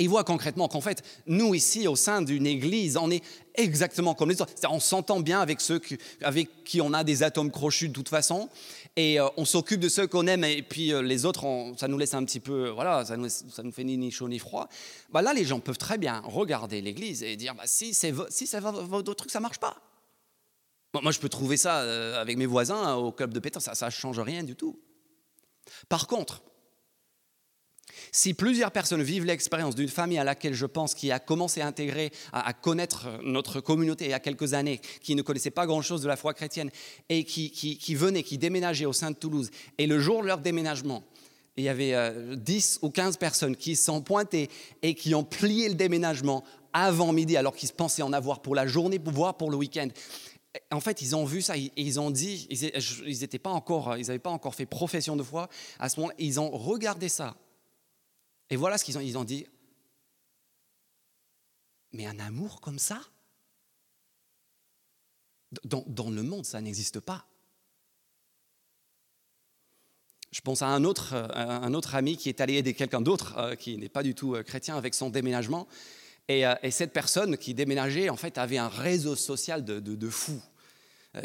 ils 0.00 0.08
voient 0.08 0.24
concrètement 0.24 0.68
qu'en 0.68 0.80
fait, 0.80 1.02
nous 1.26 1.54
ici, 1.54 1.86
au 1.86 1.96
sein 1.96 2.22
d'une 2.22 2.46
église, 2.46 2.96
on 2.96 3.10
est 3.10 3.22
exactement 3.54 4.14
comme 4.14 4.30
les 4.30 4.40
autres. 4.40 4.52
On 4.68 4.80
s'entend 4.80 5.20
bien 5.20 5.40
avec 5.40 5.60
ceux 5.60 5.80
avec 6.22 6.64
qui 6.64 6.80
on 6.80 6.92
a 6.92 7.04
des 7.04 7.22
atomes 7.22 7.50
crochus 7.50 7.88
de 7.88 7.92
toute 7.92 8.08
façon 8.08 8.48
et 8.96 9.20
euh, 9.20 9.28
on 9.36 9.44
s'occupe 9.44 9.80
de 9.80 9.88
ceux 9.88 10.06
qu'on 10.06 10.26
aime 10.26 10.44
et 10.44 10.62
puis 10.62 10.92
euh, 10.92 11.02
les 11.02 11.24
autres, 11.24 11.46
ça 11.76 11.88
nous 11.88 11.98
laisse 11.98 12.14
un 12.14 12.24
petit 12.24 12.40
peu, 12.40 12.70
voilà, 12.70 13.04
ça 13.04 13.16
nous, 13.16 13.28
ça 13.28 13.62
nous 13.62 13.72
fait 13.72 13.84
ni, 13.84 14.10
chaud 14.10 14.28
ni 14.28 14.38
froid. 14.38 14.68
Bah 15.10 15.22
là, 15.22 15.32
les 15.32 15.44
gens 15.44 15.60
peuvent 15.60 15.78
très 15.78 15.98
bien 15.98 16.20
regarder 16.24 16.80
l'Église 16.80 17.22
et 17.22 17.36
dire, 17.36 17.54
bah, 17.54 17.64
si 17.66 17.94
c'est 17.94 18.12
si 18.30 18.48
votre 18.52 19.14
truc, 19.14 19.30
ça 19.30 19.40
marche 19.40 19.58
pas. 19.58 19.76
Moi, 21.00 21.12
je 21.12 21.20
peux 21.20 21.28
trouver 21.28 21.56
ça 21.56 21.80
euh, 21.80 22.20
avec 22.20 22.36
mes 22.36 22.46
voisins 22.46 22.94
au 22.94 23.12
club 23.12 23.32
de 23.32 23.38
pétanque, 23.38 23.62
ça 23.62 23.86
ne 23.86 23.90
change 23.90 24.18
rien 24.18 24.42
du 24.42 24.56
tout. 24.56 24.80
Par 25.88 26.06
contre, 26.06 26.42
Si 28.12 28.34
plusieurs 28.34 28.72
personnes 28.72 29.02
vivent 29.02 29.24
l'expérience 29.24 29.74
d'une 29.74 29.88
famille 29.88 30.18
à 30.18 30.24
laquelle 30.24 30.54
je 30.54 30.66
pense 30.66 30.94
qui 30.94 31.12
a 31.12 31.18
commencé 31.18 31.60
à 31.60 31.66
intégrer, 31.66 32.10
à, 32.32 32.52
connaître 32.52 33.08
notre 33.22 33.60
communauté 33.60 34.06
il 34.06 34.10
y 34.10 34.14
a 34.14 34.20
quelques 34.20 34.54
années, 34.54 34.80
qui 35.02 35.14
ne 35.14 35.22
connaissait 35.22 35.50
pas 35.50 35.66
grand-chose 35.66 36.02
de 36.02 36.08
la 36.08 36.16
foi 36.16 36.34
chrétienne 36.34 36.70
et 37.08 37.24
qui, 37.24 37.50
qui, 37.50 37.94
venaient, 37.94 38.22
qui 38.22 38.38
au 38.86 38.92
sein 38.92 39.10
de 39.10 39.16
Toulouse, 39.16 39.50
et 39.78 39.86
le 39.86 40.00
jour 40.00 40.22
de 40.22 40.26
leur 40.26 40.38
déménagement, 40.38 41.04
il 41.56 41.64
y 41.64 41.68
avait 41.68 41.94
10 42.36 42.80
euh, 42.82 42.86
ou 42.86 42.90
15 42.90 43.16
personnes 43.16 43.56
qui 43.56 43.76
sont 43.76 44.00
pointées 44.00 44.48
et 44.82 44.94
qui 44.94 45.14
ont 45.14 45.24
plié 45.24 45.68
le 45.68 45.74
déménagement 45.74 46.44
avant 46.72 47.12
midi 47.12 47.36
alors 47.36 47.54
qu'ils 47.54 47.70
pensaient 47.70 48.02
en 48.02 48.12
avoir 48.12 48.40
pour 48.40 48.54
la 48.54 48.66
journée, 48.66 49.00
voire 49.04 49.36
pour 49.36 49.50
le 49.50 49.56
week-end. 49.56 49.88
En 50.72 50.80
fait, 50.80 51.02
ils 51.02 51.14
ont 51.14 51.24
vu 51.24 51.42
ça 51.42 51.56
et 51.56 51.70
ils 51.76 52.00
ont 52.00 52.10
dit, 52.10 52.48
ils 52.50 53.20
n'avaient 53.20 53.38
pas 53.38 53.50
encore, 53.50 53.96
pas 54.22 54.30
encore 54.30 54.54
fait 54.54 54.66
profession 54.66 55.16
de 55.16 55.22
foi 55.22 55.48
à 55.78 55.88
ce 55.88 56.00
moment-là. 56.00 56.14
Ils 56.18 56.40
ont 56.40 56.50
regardé 56.50 57.08
ça 57.08 57.36
et 58.50 58.56
voilà 58.56 58.78
ce 58.78 58.84
qu'ils 58.84 58.98
ont, 58.98 59.20
ont 59.20 59.24
dit. 59.24 59.46
Mais 61.92 62.06
un 62.06 62.18
amour 62.18 62.60
comme 62.60 62.78
ça? 62.78 63.00
Dans, 65.64 66.10
le 66.10 66.22
monde, 66.22 66.44
ça 66.44 66.60
n'existe 66.60 67.00
pas. 67.00 67.26
Je 70.30 70.40
pense 70.42 70.62
à 70.62 70.68
un 70.68 70.84
autre, 70.84 71.12
euh, 71.14 71.80
ami 71.92 72.16
qui 72.16 72.28
est 72.28 72.40
allé 72.40 72.54
aider 72.54 72.72
quelqu'un 72.72 73.00
d'autre 73.00 73.36
euh, 73.36 73.56
qui 73.56 73.76
n'est 73.76 73.88
pas 73.88 74.04
du 74.04 74.14
tout 74.14 74.36
euh, 74.36 74.44
chrétien 74.44 74.76
avec 74.76 74.94
son 74.94 75.10
déménagement. 75.10 75.66
Et, 76.28 76.44
cette 76.70 76.92
personne 76.92 77.36
qui 77.36 77.54
déménageait, 77.54 78.08
en 78.08 78.16
fait, 78.16 78.38
avait 78.38 78.58
un 78.58 78.68
réseau 78.68 79.16
social 79.16 79.64
de, 79.64 80.10
fous. 80.10 80.40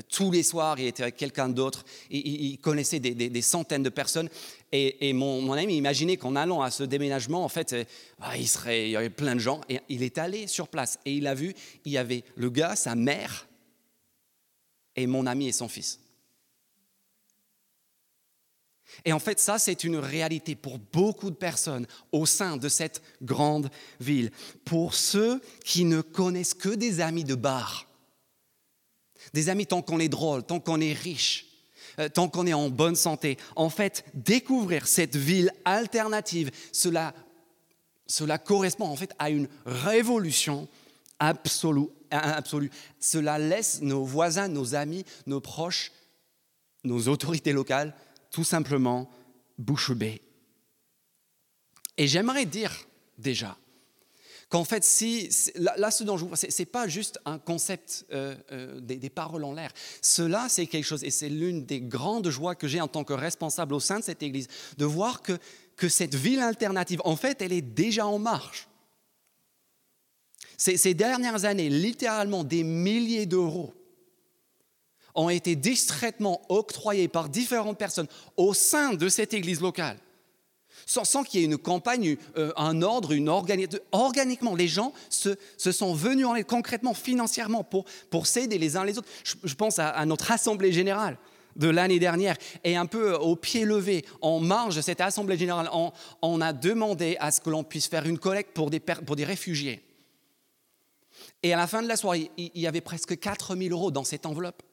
Tous 0.09 0.31
les 0.31 0.43
soirs, 0.43 0.79
il 0.79 0.87
était 0.87 1.03
avec 1.03 1.15
quelqu'un 1.15 1.47
d'autre. 1.47 1.85
Il, 2.09 2.57
connaissait 2.59 2.99
des, 2.99 3.41
centaines 3.41 3.83
de 3.83 3.89
personnes. 3.89 4.29
Et, 4.71 5.13
mon, 5.13 5.51
ami 5.53 5.77
imaginait 5.77 6.17
qu'en 6.17 6.35
allant 6.35 6.61
à 6.61 6.71
ce 6.71 6.83
déménagement, 6.83 7.43
en 7.43 7.49
fait, 7.49 7.75
ah, 8.19 8.35
il, 8.35 8.47
il 8.67 8.89
y 8.89 8.95
avait 8.95 9.09
plein 9.09 9.35
de 9.35 9.39
gens. 9.39 9.61
Et 9.69 9.79
il 9.89 10.01
est 10.01 10.17
allé 10.17 10.47
sur 10.47 10.67
place 10.67 10.99
et 11.05 11.13
il 11.13 11.27
a 11.27 11.35
vu, 11.35 11.53
il 11.85 11.91
y 11.91 11.97
avait 11.97 12.23
le 12.35 12.49
gars, 12.49 12.75
sa 12.75 12.95
mère, 12.95 13.47
et 14.95 15.07
mon 15.07 15.25
ami 15.27 15.47
et 15.47 15.51
son 15.51 15.67
fils. 15.67 15.99
Et 19.03 19.11
en 19.11 19.19
fait, 19.19 19.39
ça, 19.39 19.59
c'est 19.59 19.83
une 19.83 19.97
réalité 19.97 20.55
pour 20.55 20.79
beaucoup 20.79 21.29
de 21.29 21.35
personnes 21.35 21.85
au 22.11 22.25
sein 22.25 22.57
de 22.57 22.69
cette 22.69 23.01
grande 23.21 23.69
ville. 23.99 24.31
Pour 24.63 24.93
ceux 24.93 25.41
qui 25.63 25.85
ne 25.85 26.01
connaissent 26.01 26.53
que 26.53 26.69
des 26.69 27.01
amis 27.01 27.23
de 27.23 27.35
bar, 27.35 27.87
des 29.34 29.50
amis 29.50 29.65
tant 29.65 29.82
qu'on 29.82 30.00
est 30.00 30.10
drôle, 30.10 30.44
tant 30.44 30.60
qu'on 30.60 30.82
est 30.82 30.94
riche, 30.94 31.48
euh, 32.00 32.10
tant 32.10 32.27
qu'on 32.27 32.48
est 32.48 32.53
en 32.53 32.70
bonne 32.70 32.96
santé. 32.96 33.38
En 33.55 33.70
fait, 33.70 34.05
découvrir 34.13 34.88
cette 34.88 35.15
ville 35.15 35.51
alternative, 35.65 36.51
cela, 36.72 37.13
cela 38.08 38.38
correspond 38.38 38.86
en 38.86 38.96
fait 38.96 39.13
à 39.20 39.29
une 39.29 39.48
révolution 39.65 40.67
absolue, 41.20 41.88
absolue. 42.12 42.72
Cela 43.00 43.39
laisse 43.39 43.82
nos 43.82 44.03
voisins, 44.03 44.48
nos 44.48 44.75
amis, 44.75 45.05
nos 45.25 45.41
proches, 45.41 45.91
nos 46.84 47.08
autorités 47.08 47.53
locales 47.53 47.94
tout 48.32 48.44
simplement 48.44 49.10
bouche 49.58 49.91
bée. 49.91 50.22
Et 51.98 52.08
j'aimerais 52.08 52.46
dire 52.46 52.86
déjà 53.17 53.58
qu'en 54.55 54.63
fait, 54.63 54.85
si 54.85 55.29
là, 55.55 55.91
ce 55.91 56.05
dont 56.05 56.15
je 56.15 56.24
vous 56.24 56.33
c'est 56.33 56.63
pas 56.63 56.88
juste 56.88 57.19
un 57.25 57.39
concept 57.39 58.05
euh, 58.13 58.35
euh, 58.53 58.79
des, 58.79 59.09
paroles 59.09 59.43
en 59.43 59.51
l'air. 59.51 59.69
Cela, 60.01 60.47
c'est 60.47 60.65
quelque 60.65 60.85
chose, 60.85 61.03
et 61.03 61.12
c'est 61.12 61.27
l'une 61.27 61.65
des 61.65 61.81
grandes 61.81 62.29
joies 62.29 62.55
que 62.55 62.65
j'ai 62.65 62.79
en 62.79 62.88
tant 62.88 63.03
que 63.03 63.12
responsable 63.12 63.74
au 63.74 63.81
sein 63.81 64.00
de 64.00 64.05
cette 64.05 64.24
Église, 64.24 64.47
de 64.77 64.85
voir 64.85 65.21
que, 65.21 65.38
que 65.75 65.89
cette 65.89 66.15
ville 66.15 66.39
alternative, 66.39 67.01
en 67.03 67.17
fait, 67.17 67.41
elle 67.41 67.51
est 67.51 67.62
déjà 67.62 68.07
en 68.07 68.17
marche. 68.17 68.69
Ces, 70.57 70.77
ces 70.77 70.93
dernières 70.93 71.43
années, 71.43 71.67
littéralement 71.67 72.45
des 72.45 72.63
milliers 72.63 73.25
d'euros 73.25 73.74
ont 75.15 75.27
été 75.27 75.57
distraitement 75.57 76.41
octroyés 76.47 77.09
par 77.09 77.27
différentes 77.27 77.77
personnes 77.77 78.07
au 78.38 78.53
sein 78.53 78.93
de 78.93 79.09
cette 79.09 79.33
église 79.33 79.59
locale, 79.59 79.97
sans, 80.85 81.23
qu'il 81.23 81.39
y 81.39 81.43
ait 81.43 81.47
une 81.47 81.57
campagne, 81.57 82.17
euh, 82.37 82.51
un 82.57 82.81
ordre, 82.81 83.11
une 83.11 83.29
organisation. 83.29 83.83
Organiquement, 83.91 84.55
les 84.55 84.67
gens 84.67 84.93
se, 85.09 85.35
sont 85.57 85.93
venus 85.93 86.25
en 86.25 86.35
concrètement, 86.43 86.93
financièrement, 86.93 87.63
pour, 87.63 88.27
s'aider 88.27 88.57
les 88.57 88.77
uns 88.77 88.85
les 88.85 88.97
autres. 88.97 89.07
Je, 89.23 89.55
pense 89.55 89.79
à, 89.79 90.05
notre 90.05 90.31
assemblée 90.31 90.71
générale 90.71 91.17
de 91.55 91.69
l'année 91.69 91.99
dernière 91.99 92.35
et 92.63 92.75
un 92.75 92.85
peu 92.85 93.13
au 93.13 93.35
pied 93.35 93.65
levé, 93.65 94.05
en 94.21 94.39
marge 94.39 94.75
de 94.75 94.81
cette 94.81 95.01
assemblée 95.01 95.37
générale, 95.37 95.69
on, 96.21 96.41
a 96.41 96.53
demandé 96.53 97.17
à 97.19 97.31
ce 97.31 97.41
que 97.41 97.49
l'on 97.49 97.63
puisse 97.63 97.87
faire 97.87 98.05
une 98.05 98.19
collecte 98.19 98.53
pour 98.53 98.69
des, 98.69 98.79
pour 98.79 99.15
des 99.15 99.25
réfugiés. 99.25 99.81
Et 101.43 101.53
à 101.53 101.57
la 101.57 101.67
fin 101.67 101.81
de 101.81 101.87
la 101.87 101.95
soirée, 101.95 102.31
il 102.37 102.51
y 102.59 102.67
avait 102.67 102.81
presque 102.81 103.17
4000 103.17 103.71
euros 103.71 103.91
dans 103.91 104.03
cette 104.03 104.25
enveloppe. 104.25 104.63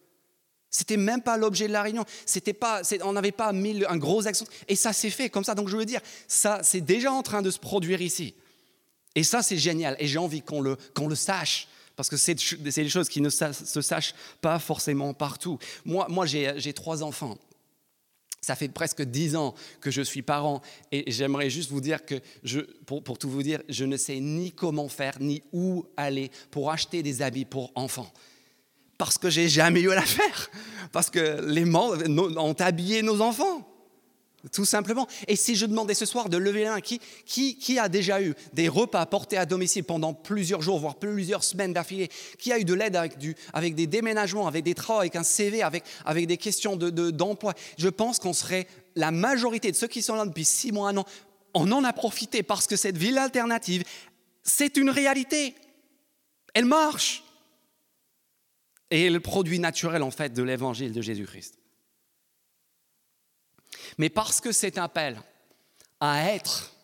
C'était 0.74 0.96
même 0.96 1.20
pas 1.20 1.36
l'objet 1.36 1.68
de 1.68 1.72
la 1.72 1.82
réunion. 1.82 2.04
C'était 2.24 2.54
pas, 2.54 2.80
on 3.02 3.12
n'avait 3.12 3.30
pas 3.30 3.52
mis 3.52 3.84
un 3.86 3.98
gros 3.98 4.26
accent. 4.26 4.46
Et 4.68 4.74
ça 4.74 4.94
s'est 4.94 5.10
fait 5.10 5.28
comme 5.28 5.44
ça. 5.44 5.54
Donc 5.54 5.68
je 5.68 5.76
veux 5.76 5.84
dire, 5.84 6.00
ça, 6.26 6.60
c'est 6.64 6.80
déjà 6.80 7.12
en 7.12 7.22
train 7.22 7.42
de 7.42 7.50
se 7.50 7.58
produire 7.58 8.00
ici. 8.00 8.34
Et 9.14 9.22
ça, 9.22 9.42
c'est 9.42 9.58
génial. 9.58 9.96
Et 9.98 10.06
j'ai 10.06 10.18
envie 10.18 10.40
qu'on 10.40 10.62
le, 10.62 10.76
qu'on 10.94 11.08
le 11.08 11.14
sache. 11.14 11.68
Parce 11.94 12.08
que 12.08 12.16
c'est 12.16 12.34
des 12.62 12.88
choses 12.88 13.10
qui 13.10 13.20
ne 13.20 13.28
se 13.28 13.82
sachent 13.82 14.14
pas 14.40 14.58
forcément 14.58 15.12
partout. 15.12 15.58
Moi, 15.84 16.06
moi 16.08 16.24
j'ai 16.24 16.72
trois 16.72 17.02
enfants. 17.02 17.36
Ça 18.40 18.56
fait 18.56 18.68
presque 18.68 19.02
dix 19.02 19.36
ans 19.36 19.54
que 19.82 19.90
je 19.90 20.00
suis 20.00 20.22
parent 20.22 20.62
et 20.90 21.04
j'aimerais 21.12 21.50
juste 21.50 21.70
vous 21.70 21.82
dire 21.82 22.04
que, 22.04 22.14
je, 22.42 22.60
pour, 22.86 23.04
pour, 23.04 23.18
tout 23.18 23.28
vous 23.28 23.42
dire, 23.42 23.62
je 23.68 23.84
ne 23.84 23.96
sais 23.96 24.18
ni 24.18 24.50
comment 24.50 24.88
faire 24.88 25.20
ni 25.20 25.42
où 25.52 25.84
aller 25.98 26.30
pour 26.50 26.72
acheter 26.72 27.02
des 27.04 27.20
habits 27.20 27.44
pour 27.44 27.70
enfants 27.76 28.10
parce 28.98 29.18
que 29.18 29.30
j'ai 29.30 29.48
jamais 29.48 29.80
eu 29.80 29.90
à 29.90 29.96
la 29.96 30.02
faire, 30.02 30.50
parce 30.92 31.10
que 31.10 31.44
les 31.46 31.64
membres 31.64 31.98
ont 32.38 32.56
habillé 32.58 33.02
nos 33.02 33.20
enfants, 33.20 33.68
tout 34.50 34.64
simplement. 34.64 35.06
Et 35.28 35.36
si 35.36 35.54
je 35.54 35.66
demandais 35.66 35.94
ce 35.94 36.04
soir 36.04 36.28
de 36.28 36.36
lever 36.36 36.64
la 36.64 36.72
main, 36.72 36.80
qui, 36.80 37.00
qui, 37.24 37.78
a 37.78 37.88
déjà 37.88 38.20
eu 38.20 38.34
des 38.52 38.68
repas 38.68 39.06
portés 39.06 39.36
à 39.36 39.46
domicile 39.46 39.84
pendant 39.84 40.14
plusieurs 40.14 40.62
jours, 40.62 40.80
voire 40.80 40.96
plusieurs 40.96 41.44
semaines 41.44 41.72
d'affilée 41.72 42.10
Qui 42.38 42.52
a 42.52 42.58
eu 42.58 42.64
de 42.64 42.74
l'aide 42.74 42.96
avec, 42.96 43.12
avec 43.52 43.74
des 43.76 43.86
déménagements, 43.86 44.48
avec 44.48 44.64
des 44.64 44.74
travaux, 44.74 45.00
avec 45.00 45.14
un 45.14 45.22
CV, 45.22 45.62
avec, 45.62 45.84
avec 46.04 46.26
des 46.26 46.38
questions 46.38 46.76
d'emploi 46.76 47.52
de, 47.52 47.58
Je 47.78 47.88
pense 47.88 48.18
qu'on 48.18 48.32
serait 48.32 48.66
la 48.96 49.12
majorité 49.12 49.70
de 49.70 49.76
ceux 49.76 49.86
qui 49.86 50.02
sont 50.02 50.16
là 50.16 50.26
depuis 50.26 50.44
six 50.44 50.72
mois, 50.72 50.88
un 50.88 50.96
an, 50.96 51.04
on 51.54 51.70
en 51.70 51.84
a 51.84 51.92
profité 51.92 52.42
parce 52.42 52.66
que 52.66 52.76
cette 52.76 52.96
ville 52.96 53.18
alternative, 53.18 53.84
c'est 54.42 54.76
une 54.76 54.90
réalité. 54.90 55.54
Elle 56.54 56.64
marche 56.64 57.22
et 58.92 59.08
le 59.08 59.20
produit 59.20 59.58
naturel 59.58 60.02
en 60.02 60.10
fait 60.10 60.34
de 60.34 60.42
l'évangile 60.42 60.92
de 60.92 61.00
Jésus-Christ. 61.00 61.58
Mais 63.96 64.10
parce 64.10 64.40
que 64.40 64.52
c'est 64.52 64.78
un 64.78 64.84
appel 64.84 65.20
à 65.98 66.30
être 66.32 66.74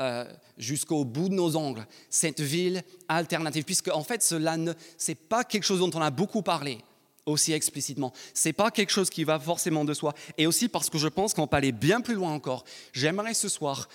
euh, 0.00 0.30
jusqu'au 0.58 1.04
bout 1.04 1.30
de 1.30 1.34
nos 1.34 1.56
ongles 1.56 1.86
cette 2.10 2.40
ville 2.40 2.82
alternative, 3.08 3.64
puisque 3.64 3.88
en 3.88 4.04
fait 4.04 4.22
cela 4.22 4.58
ne 4.58 4.74
c'est 4.98 5.14
pas 5.14 5.44
quelque 5.44 5.64
chose 5.64 5.78
dont 5.78 5.90
on 5.94 6.02
a 6.02 6.10
beaucoup 6.10 6.42
parlé 6.42 6.78
aussi 7.24 7.54
explicitement. 7.54 8.12
C'est 8.34 8.52
pas 8.52 8.70
quelque 8.70 8.90
chose 8.90 9.08
qui 9.08 9.24
va 9.24 9.38
forcément 9.38 9.86
de 9.86 9.94
soi. 9.94 10.12
Et 10.36 10.46
aussi 10.46 10.68
parce 10.68 10.90
que 10.90 10.98
je 10.98 11.08
pense 11.08 11.32
qu'on 11.32 11.46
peut 11.46 11.56
aller 11.56 11.72
bien 11.72 12.02
plus 12.02 12.16
loin 12.16 12.34
encore. 12.34 12.64
J'aimerais 12.92 13.32
ce 13.32 13.48
soir 13.48 13.88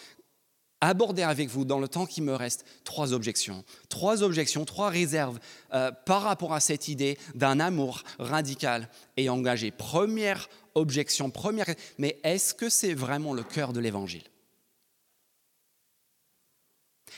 aborder 0.82 1.24
avec 1.24 1.50
vous 1.50 1.66
dans 1.66 1.80
le 1.80 1.88
temps 1.88 2.06
qui 2.06 2.22
me 2.22 2.34
reste 2.34 2.66
trois 2.84 3.14
objections. 3.14 3.64
Trois 3.90 4.24
objections, 4.24 4.66
trois 4.66 4.90
réserves 4.90 5.40
euh, 5.74 5.92
par 6.06 6.22
rapport 6.22 6.54
à 6.54 6.60
cette 6.60 6.88
idée 6.88 7.18
d'un 7.36 7.60
amour 7.60 8.04
radical 8.18 8.90
et 9.18 9.30
engagé. 9.30 9.72
Première 9.72 10.50
objection, 10.76 11.30
première, 11.30 11.66
mais 11.98 12.20
est-ce 12.24 12.54
que 12.54 12.70
c'est 12.70 12.94
vraiment 12.94 13.34
le 13.34 13.44
cœur 13.44 13.74
de 13.74 13.80
l'évangile? 13.80 14.24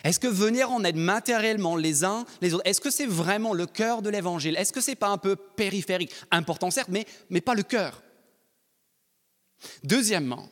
Est-ce 0.04 0.20
que 0.20 0.28
venir 0.28 0.72
en 0.72 0.84
aide 0.84 0.96
matériellement 0.96 1.76
les 1.76 2.04
uns 2.04 2.26
les 2.42 2.54
autres, 2.54 2.66
est-ce 2.66 2.82
que 2.82 2.90
c'est 2.90 3.06
vraiment 3.06 3.54
le 3.54 3.68
cœur 3.68 4.02
de 4.02 4.10
l'évangile? 4.10 4.56
Est-ce 4.58 4.74
que 4.74 4.82
c'est 4.82 4.96
pas 4.96 5.10
un 5.10 5.18
peu 5.18 5.36
périphérique? 5.36 6.12
Important 6.32 6.72
certes, 6.72 6.90
mais, 6.90 7.06
mais 7.30 7.42
pas 7.42 7.54
le 7.54 7.64
cœur. 7.64 8.02
Deuxièmement, 9.84 10.50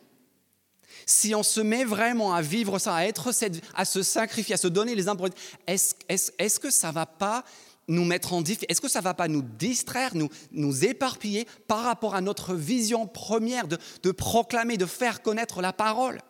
si 1.09 1.33
on 1.33 1.41
se 1.41 1.59
met 1.59 1.85
vraiment 1.85 2.35
à 2.35 2.41
vivre 2.41 2.77
ça, 2.77 2.93
à, 2.93 3.05
être 3.05 3.31
à 3.73 3.85
se 3.85 4.03
sacrifier, 4.03 4.53
à 4.53 4.57
se 4.57 4.67
donner 4.67 4.93
les 4.93 5.07
uns 5.07 5.15
pour 5.15 5.27
est-ce 5.65 5.95
est, 6.07 6.59
que 6.59 6.69
ça 6.69 6.91
va 6.91 7.07
pas 7.07 7.43
nous 7.87 8.05
mettre 8.05 8.33
en 8.33 8.41
difficulté 8.43 8.71
Est-ce 8.71 8.79
que 8.79 8.87
ça 8.87 9.01
va 9.01 9.15
pas 9.15 9.27
nous 9.27 9.41
distraire, 9.41 10.11
nous, 10.13 10.29
nous 10.51 10.85
éparpiller 10.85 11.47
par 11.67 11.83
rapport 11.83 12.13
à 12.13 12.21
notre 12.21 12.53
vision 12.53 13.07
première 13.07 13.67
de, 13.67 13.79
de 14.03 14.11
proclamer, 14.11 14.77
de 14.77 14.85
faire 14.85 15.23
connaître 15.23 15.63
la 15.63 15.73
parole? 15.73 16.21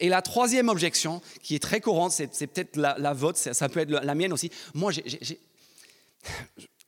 Et 0.00 0.08
la 0.08 0.20
troisième 0.20 0.68
objection, 0.68 1.22
qui 1.40 1.54
est 1.54 1.62
très 1.62 1.80
courante, 1.80 2.10
c'est 2.10 2.46
peut-être 2.48 2.76
la, 2.76 3.12
vôtre, 3.12 3.38
ça, 3.38 3.68
peut 3.68 3.80
être 3.80 3.90
la 3.90 4.14
mienne 4.16 4.32
aussi. 4.32 4.50
Moi, 4.74 4.90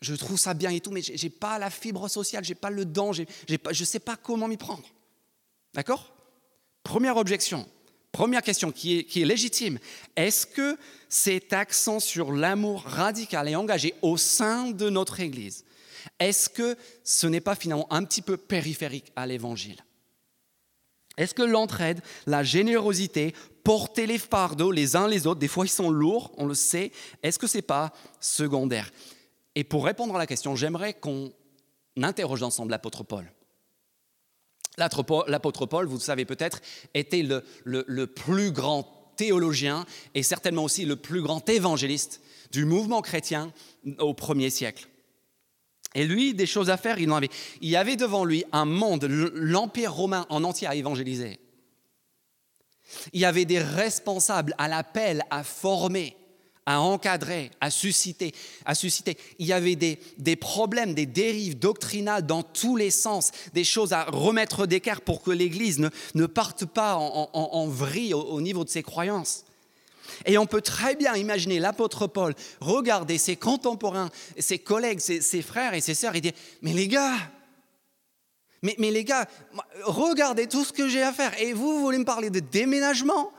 je 0.00 0.14
trouve 0.14 0.38
ça 0.38 0.52
bien 0.52 0.70
et 0.70 0.80
tout, 0.80 0.90
mais 0.90 1.02
je 1.02 1.12
n'ai 1.12 1.30
pas 1.30 1.60
la 1.60 1.70
fibre 1.70 2.08
sociale, 2.08 2.42
je 2.44 2.50
n'ai 2.50 2.54
pas 2.56 2.70
le 2.70 2.84
don, 2.84 3.12
je 3.12 3.22
ne 3.22 3.84
sais 3.84 4.00
pas 4.00 4.16
comment 4.16 4.48
m'y 4.48 4.56
prendre. 4.56 4.84
D'accord? 5.72 6.15
Première 6.86 7.16
objection. 7.16 7.66
Première 8.12 8.42
question 8.42 8.70
qui 8.70 8.98
est, 8.98 9.24
légitime. 9.24 9.80
Est-ce 10.14 10.46
que 10.46 10.78
cet 11.08 11.52
accent 11.52 11.98
sur 11.98 12.30
l'amour 12.30 12.84
radical 12.86 13.48
et 13.48 13.56
engagé 13.56 13.92
au 14.02 14.16
sein 14.16 14.70
de 14.70 14.88
notre 14.88 15.18
Église, 15.18 15.64
est-ce 16.20 16.48
que 16.48 16.76
ce 17.02 17.26
n'est 17.26 17.40
pas 17.40 17.56
finalement 17.56 17.92
un 17.92 18.04
petit 18.04 18.22
peu 18.22 18.36
périphérique 18.36 19.10
à 19.16 19.26
l'Évangile? 19.26 19.84
Est-ce 21.16 21.34
que 21.34 21.42
l'entraide, 21.42 22.02
la 22.26 22.44
générosité, 22.44 23.34
porter 23.64 24.06
les 24.06 24.18
fardeaux 24.18 24.70
les 24.70 24.94
uns 24.94 25.08
les 25.08 25.26
autres, 25.26 25.40
des 25.40 25.48
fois 25.48 25.66
ils 25.66 25.68
sont 25.68 25.90
lourds, 25.90 26.30
on 26.36 26.46
le 26.46 26.54
sait, 26.54 26.92
est-ce 27.24 27.40
que 27.40 27.48
ce 27.48 27.58
n'est 27.58 27.62
pas 27.62 27.92
secondaire? 28.20 28.92
Et 29.56 29.64
pour 29.64 29.84
répondre 29.84 30.14
à 30.14 30.18
la 30.18 30.26
question, 30.28 30.54
j'aimerais 30.54 30.94
qu'on 30.94 31.32
interroge 31.96 32.44
ensemble 32.44 32.70
l'apôtre 32.70 33.02
Paul. 33.02 33.32
L'apôtre 34.78 35.66
Paul, 35.66 35.86
vous 35.86 35.96
le 35.96 36.00
savez 36.00 36.24
peut-être, 36.24 36.60
était 36.94 37.22
le, 37.22 38.06
plus 38.06 38.50
grand 38.50 39.12
théologien 39.16 39.86
et 40.14 40.22
certainement 40.22 40.64
aussi 40.64 40.84
le 40.84 40.96
plus 40.96 41.22
grand 41.22 41.48
évangéliste 41.48 42.20
du 42.52 42.64
mouvement 42.64 43.00
chrétien 43.00 43.52
au 43.98 44.12
premier 44.12 44.50
siècle. 44.50 44.88
Et 45.94 46.04
lui, 46.04 46.34
des 46.34 46.46
choses 46.46 46.68
à 46.68 46.76
faire, 46.76 46.98
il 46.98 47.10
en 47.10 47.16
avait. 47.16 47.30
Il 47.62 47.70
y 47.70 47.76
avait 47.76 47.96
devant 47.96 48.26
lui 48.26 48.44
un 48.52 48.66
monde, 48.66 49.04
l'Empire 49.04 49.94
romain 49.94 50.26
en 50.28 50.44
entier 50.44 50.68
à 50.68 50.74
évangéliser. 50.74 51.40
Il 53.14 53.20
y 53.20 53.24
avait 53.24 53.46
des 53.46 53.58
responsables 53.58 54.54
à 54.58 54.68
l'appel, 54.68 55.22
à 55.30 55.42
former 55.42 56.14
à 56.66 56.80
encadrer, 56.80 57.52
à 57.60 57.70
susciter, 57.70 58.34
à 58.64 58.74
susciter. 58.74 59.16
Il 59.38 59.46
y 59.46 59.52
avait 59.52 59.76
des, 59.76 60.36
problèmes, 60.36 60.94
des 60.94 61.06
dérives 61.06 61.58
doctrinales 61.58 62.26
dans 62.26 62.42
tous 62.42 62.76
les 62.76 62.90
sens, 62.90 63.30
des 63.54 63.62
choses 63.62 63.92
à 63.92 64.04
remettre 64.04 64.66
d'équerre 64.66 65.00
pour 65.00 65.22
que 65.22 65.30
l'Église 65.30 65.78
ne, 65.78 66.26
parte 66.26 66.66
pas 66.66 66.96
en, 66.96 67.66
vrille 67.68 68.14
au, 68.14 68.40
niveau 68.40 68.64
de 68.64 68.68
ses 68.68 68.82
croyances. 68.82 69.44
Et 70.24 70.38
on 70.38 70.46
peut 70.46 70.60
très 70.60 70.96
bien 70.96 71.14
imaginer 71.14 71.60
l'apôtre 71.60 72.06
Paul 72.06 72.34
regarder 72.60 73.18
ses 73.18 73.36
contemporains, 73.36 74.10
ses 74.38 74.58
collègues, 74.58 75.00
ses, 75.00 75.42
frères 75.42 75.74
et 75.74 75.80
ses 75.80 75.94
sœurs 75.94 76.16
et 76.16 76.20
dire, 76.20 76.32
mais 76.62 76.72
les 76.72 76.88
gars, 76.88 77.16
mais, 78.62 78.74
mais 78.78 78.90
les 78.90 79.04
gars, 79.04 79.28
regardez 79.84 80.48
tout 80.48 80.64
ce 80.64 80.72
que 80.72 80.88
j'ai 80.88 81.02
à 81.02 81.12
faire. 81.12 81.40
Et 81.40 81.52
vous, 81.52 81.74
vous 81.74 81.80
voulez 81.80 81.98
me 81.98 82.04
parler 82.04 82.30
de 82.30 82.40
déménagement? 82.40 83.30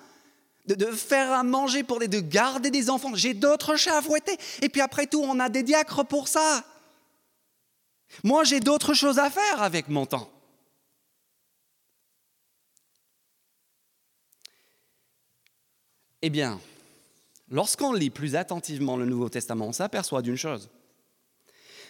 De, 0.67 0.85
faire 0.87 1.31
à 1.31 1.43
manger 1.43 1.83
pour 1.83 1.99
les, 1.99 2.07
de 2.07 2.19
garder 2.19 2.71
des 2.71 2.89
enfants. 2.89 3.15
J'ai 3.15 3.33
d'autres 3.33 3.75
chats 3.75 3.97
à 3.97 4.01
fouetter. 4.01 4.37
Et 4.61 4.69
puis 4.69 4.81
après 4.81 5.07
tout, 5.07 5.21
on 5.23 5.39
a 5.39 5.49
des 5.49 5.63
diacres 5.63 6.05
pour 6.05 6.27
ça. 6.27 6.63
Moi, 8.23 8.43
j'ai 8.43 8.59
d'autres 8.59 8.93
choses 8.93 9.19
à 9.19 9.29
faire 9.29 9.61
avec 9.61 9.89
mon 9.89 10.05
temps. 10.05 10.29
Eh 16.21 16.29
bien, 16.29 16.59
lorsqu'on 17.49 17.93
lit 17.93 18.09
plus 18.09 18.35
attentivement 18.35 18.97
le 18.97 19.05
Nouveau 19.05 19.29
Testament, 19.29 19.67
on 19.67 19.73
s'aperçoit 19.73 20.21
d'une 20.21 20.35
chose. 20.35 20.69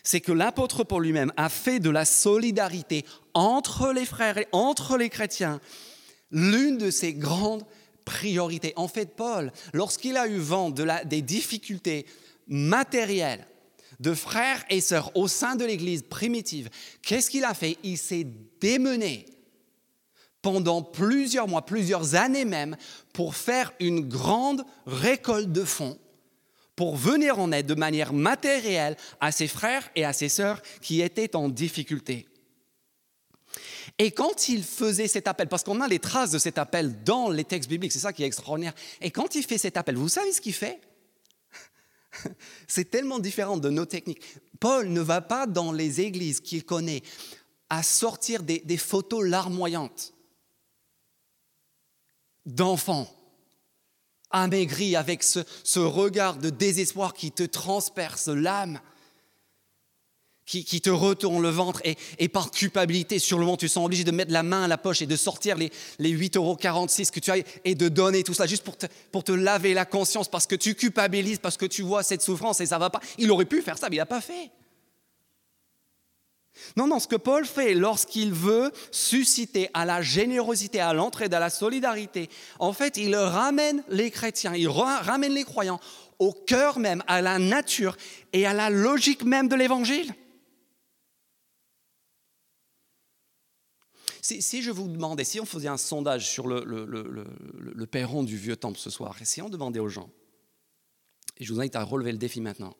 C'est 0.03 0.21
que 0.21 0.31
l'apôtre 0.31 0.83
Paul 0.83 1.03
lui-même 1.03 1.33
a 1.37 1.49
fait 1.49 1.79
de 1.79 1.89
la 1.89 2.05
solidarité 2.05 3.05
entre 3.33 3.91
les 3.91 4.05
frères 4.05 4.37
et 4.37 4.47
entre 4.51 4.97
les 4.97 5.09
chrétiens 5.09 5.59
l'une 6.31 6.77
de 6.77 6.91
ses 6.91 7.13
grandes 7.13 7.65
priorité. 8.07 8.71
En 8.77 8.87
fait, 8.87 9.17
Paul, 9.17 9.51
lorsqu'il 9.73 10.15
a 10.15 10.27
eu 10.27 10.37
vent 10.37 10.69
des 10.71 11.21
difficultés 11.21 12.05
matérielles 12.47 13.45
de 13.99 14.13
frères 14.13 14.63
et 14.69 14.79
sœurs 14.79 15.11
au 15.15 15.27
sein 15.27 15.57
de 15.57 15.65
l'Église 15.65 16.03
primitive, 16.03 16.69
qu'est-ce 17.01 17.29
qu'il 17.29 17.43
a 17.43 17.53
fait? 17.53 17.77
Il 17.83 17.97
s'est 17.97 18.25
démené 18.61 19.25
pendant 20.41 20.81
plusieurs 20.81 21.49
mois, 21.49 21.65
plusieurs 21.65 22.15
années 22.15 22.45
même, 22.45 22.77
pour 23.11 23.35
faire 23.35 23.73
une 23.81 24.07
grande 24.07 24.63
récolte 24.85 25.51
de 25.51 25.65
fonds 25.65 25.99
pour 26.77 26.95
venir 26.95 27.39
en 27.39 27.51
aide 27.51 27.65
de 27.65 27.75
manière 27.75 28.13
matérielle 28.13 28.95
à 29.19 29.33
ses 29.33 29.47
frères 29.47 29.89
et 29.95 30.05
à 30.05 30.13
ses 30.13 30.29
sœurs 30.29 30.61
qui 30.79 31.01
étaient 31.01 31.35
en 31.35 31.49
difficulté. 31.49 32.27
Et 33.99 34.11
quand 34.11 34.49
il 34.49 34.63
faisait 34.63 35.07
cet 35.07 35.27
appel, 35.27 35.47
parce 35.47 35.63
qu'on 35.63 35.81
a 35.81 35.87
les 35.87 35.99
traces 35.99 36.31
de 36.31 36.37
cet 36.37 36.57
appel 36.57 37.03
dans 37.03 37.29
les 37.29 37.43
textes 37.43 37.69
bibliques, 37.69 37.91
c'est 37.91 37.99
ça 37.99 38.13
qui 38.13 38.23
est 38.23 38.27
extraordinaire, 38.27 38.73
et 39.01 39.09
quand 39.09 39.35
il 39.35 39.43
fait 39.43 39.57
cet 39.57 39.75
appel, 39.75 39.95
vous 39.95 40.09
savez 40.09 40.31
ce 40.31 40.41
qu'il 40.41 40.53
fait? 40.53 40.79
C'est 42.67 42.89
tellement 42.89 43.19
différent 43.19 43.57
de 43.57 43.69
nos 43.69 43.85
techniques. 43.85 44.21
Paul 44.59 44.89
ne 44.89 45.01
va 45.01 45.21
pas 45.21 45.45
dans 45.45 45.71
les 45.71 46.01
églises 46.01 46.39
qu'il 46.39 46.63
connaît 46.63 47.03
à 47.69 47.83
sortir 47.83 48.43
des, 48.43 48.77
photos 48.77 49.25
larmoyantes 49.25 50.13
d'enfants 52.45 53.13
amaigris 54.31 54.95
avec 54.95 55.21
ce 55.23 55.79
regard 55.79 56.37
de 56.37 56.49
désespoir 56.49 57.13
qui 57.13 57.31
te 57.31 57.43
transperce 57.43 58.27
l'âme 58.29 58.79
qui, 60.47 60.81
te 60.81 60.89
retourne 60.89 61.41
le 61.41 61.49
ventre 61.49 61.81
et, 61.83 62.27
par 62.29 62.51
culpabilité, 62.51 63.19
sur 63.19 63.37
le 63.37 63.45
moment, 63.45 63.57
tu 63.57 63.67
sens 63.67 63.85
obligé 63.85 64.05
de 64.05 64.11
mettre 64.11 64.31
la 64.31 64.43
main 64.43 64.63
à 64.63 64.67
la 64.67 64.77
poche 64.77 65.01
et 65.01 65.05
de 65.05 65.15
sortir 65.17 65.57
les, 65.57 65.71
les 65.99 66.11
8,46 66.11 66.37
euros 66.37 66.55
que 66.55 67.19
tu 67.19 67.31
as 67.31 67.37
et 67.65 67.75
de 67.75 67.89
donner 67.89 68.23
tout 68.23 68.33
ça 68.33 68.47
juste 68.47 68.63
pour 68.63 68.77
te, 68.77 68.85
pour 69.11 69.25
te 69.25 69.33
laver 69.33 69.73
la 69.73 69.85
conscience 69.85 70.29
parce 70.29 70.47
que 70.47 70.55
tu 70.55 70.73
culpabilises, 70.73 71.39
parce 71.39 71.57
que 71.57 71.65
tu 71.65 71.81
vois 71.81 72.01
cette 72.01 72.21
souffrance 72.21 72.61
et 72.61 72.65
ça 72.65 72.77
va 72.77 72.89
pas. 72.89 73.01
Il 73.17 73.29
aurait 73.29 73.45
pu 73.45 73.61
faire 73.61 73.77
ça, 73.77 73.89
mais 73.89 73.97
il 73.97 73.99
n'a 73.99 74.05
pas 74.05 74.21
fait. 74.21 74.49
Non, 76.75 76.87
non, 76.87 76.99
ce 76.99 77.07
que 77.07 77.17
Paul 77.17 77.45
fait 77.45 77.73
lorsqu'il 77.73 78.31
veut 78.31 78.71
susciter 78.91 79.69
à 79.73 79.85
la 79.85 80.01
générosité, 80.01 80.79
à 80.79 80.93
l'entraide, 80.93 81.33
à 81.33 81.39
la 81.39 81.49
solidarité, 81.49 82.29
en 82.57 82.73
fait, 82.73 82.97
il 82.97 83.15
ramène 83.15 83.83
les 83.89 84.11
chrétiens, 84.11 84.55
il 84.55 84.69
ramène 84.69 85.33
les 85.33 85.43
croyants 85.43 85.79
au 86.19 86.31
cœur 86.31 86.79
même, 86.79 87.03
à 87.05 87.21
la 87.21 87.37
nature 87.37 87.95
et 88.33 88.47
à 88.47 88.53
la 88.53 88.69
logique 88.69 89.23
même 89.23 89.47
de 89.47 89.55
l'évangile. 89.55 90.15
Si, 94.27 94.61
je 94.61 94.71
vous 94.71 94.89
demandais, 94.89 95.23
si 95.23 95.39
on 95.39 95.45
faisait 95.45 95.69
un 95.69 95.77
sondage 95.77 96.29
sur 96.29 96.47
le, 96.49 97.85
perron 97.85 98.23
du 98.23 98.35
vieux 98.35 98.57
temple 98.57 98.77
ce 98.77 98.89
soir, 98.89 99.15
et 99.21 99.25
si 99.25 99.41
on 99.41 99.47
demandait 99.47 99.79
aux 99.79 99.87
gens, 99.87 100.09
et 101.37 101.45
je 101.45 101.53
vous 101.53 101.61
invite 101.61 101.77
à 101.77 101.83
relever 101.83 102.11
le 102.11 102.17
défi 102.17 102.41
maintenant, 102.41 102.75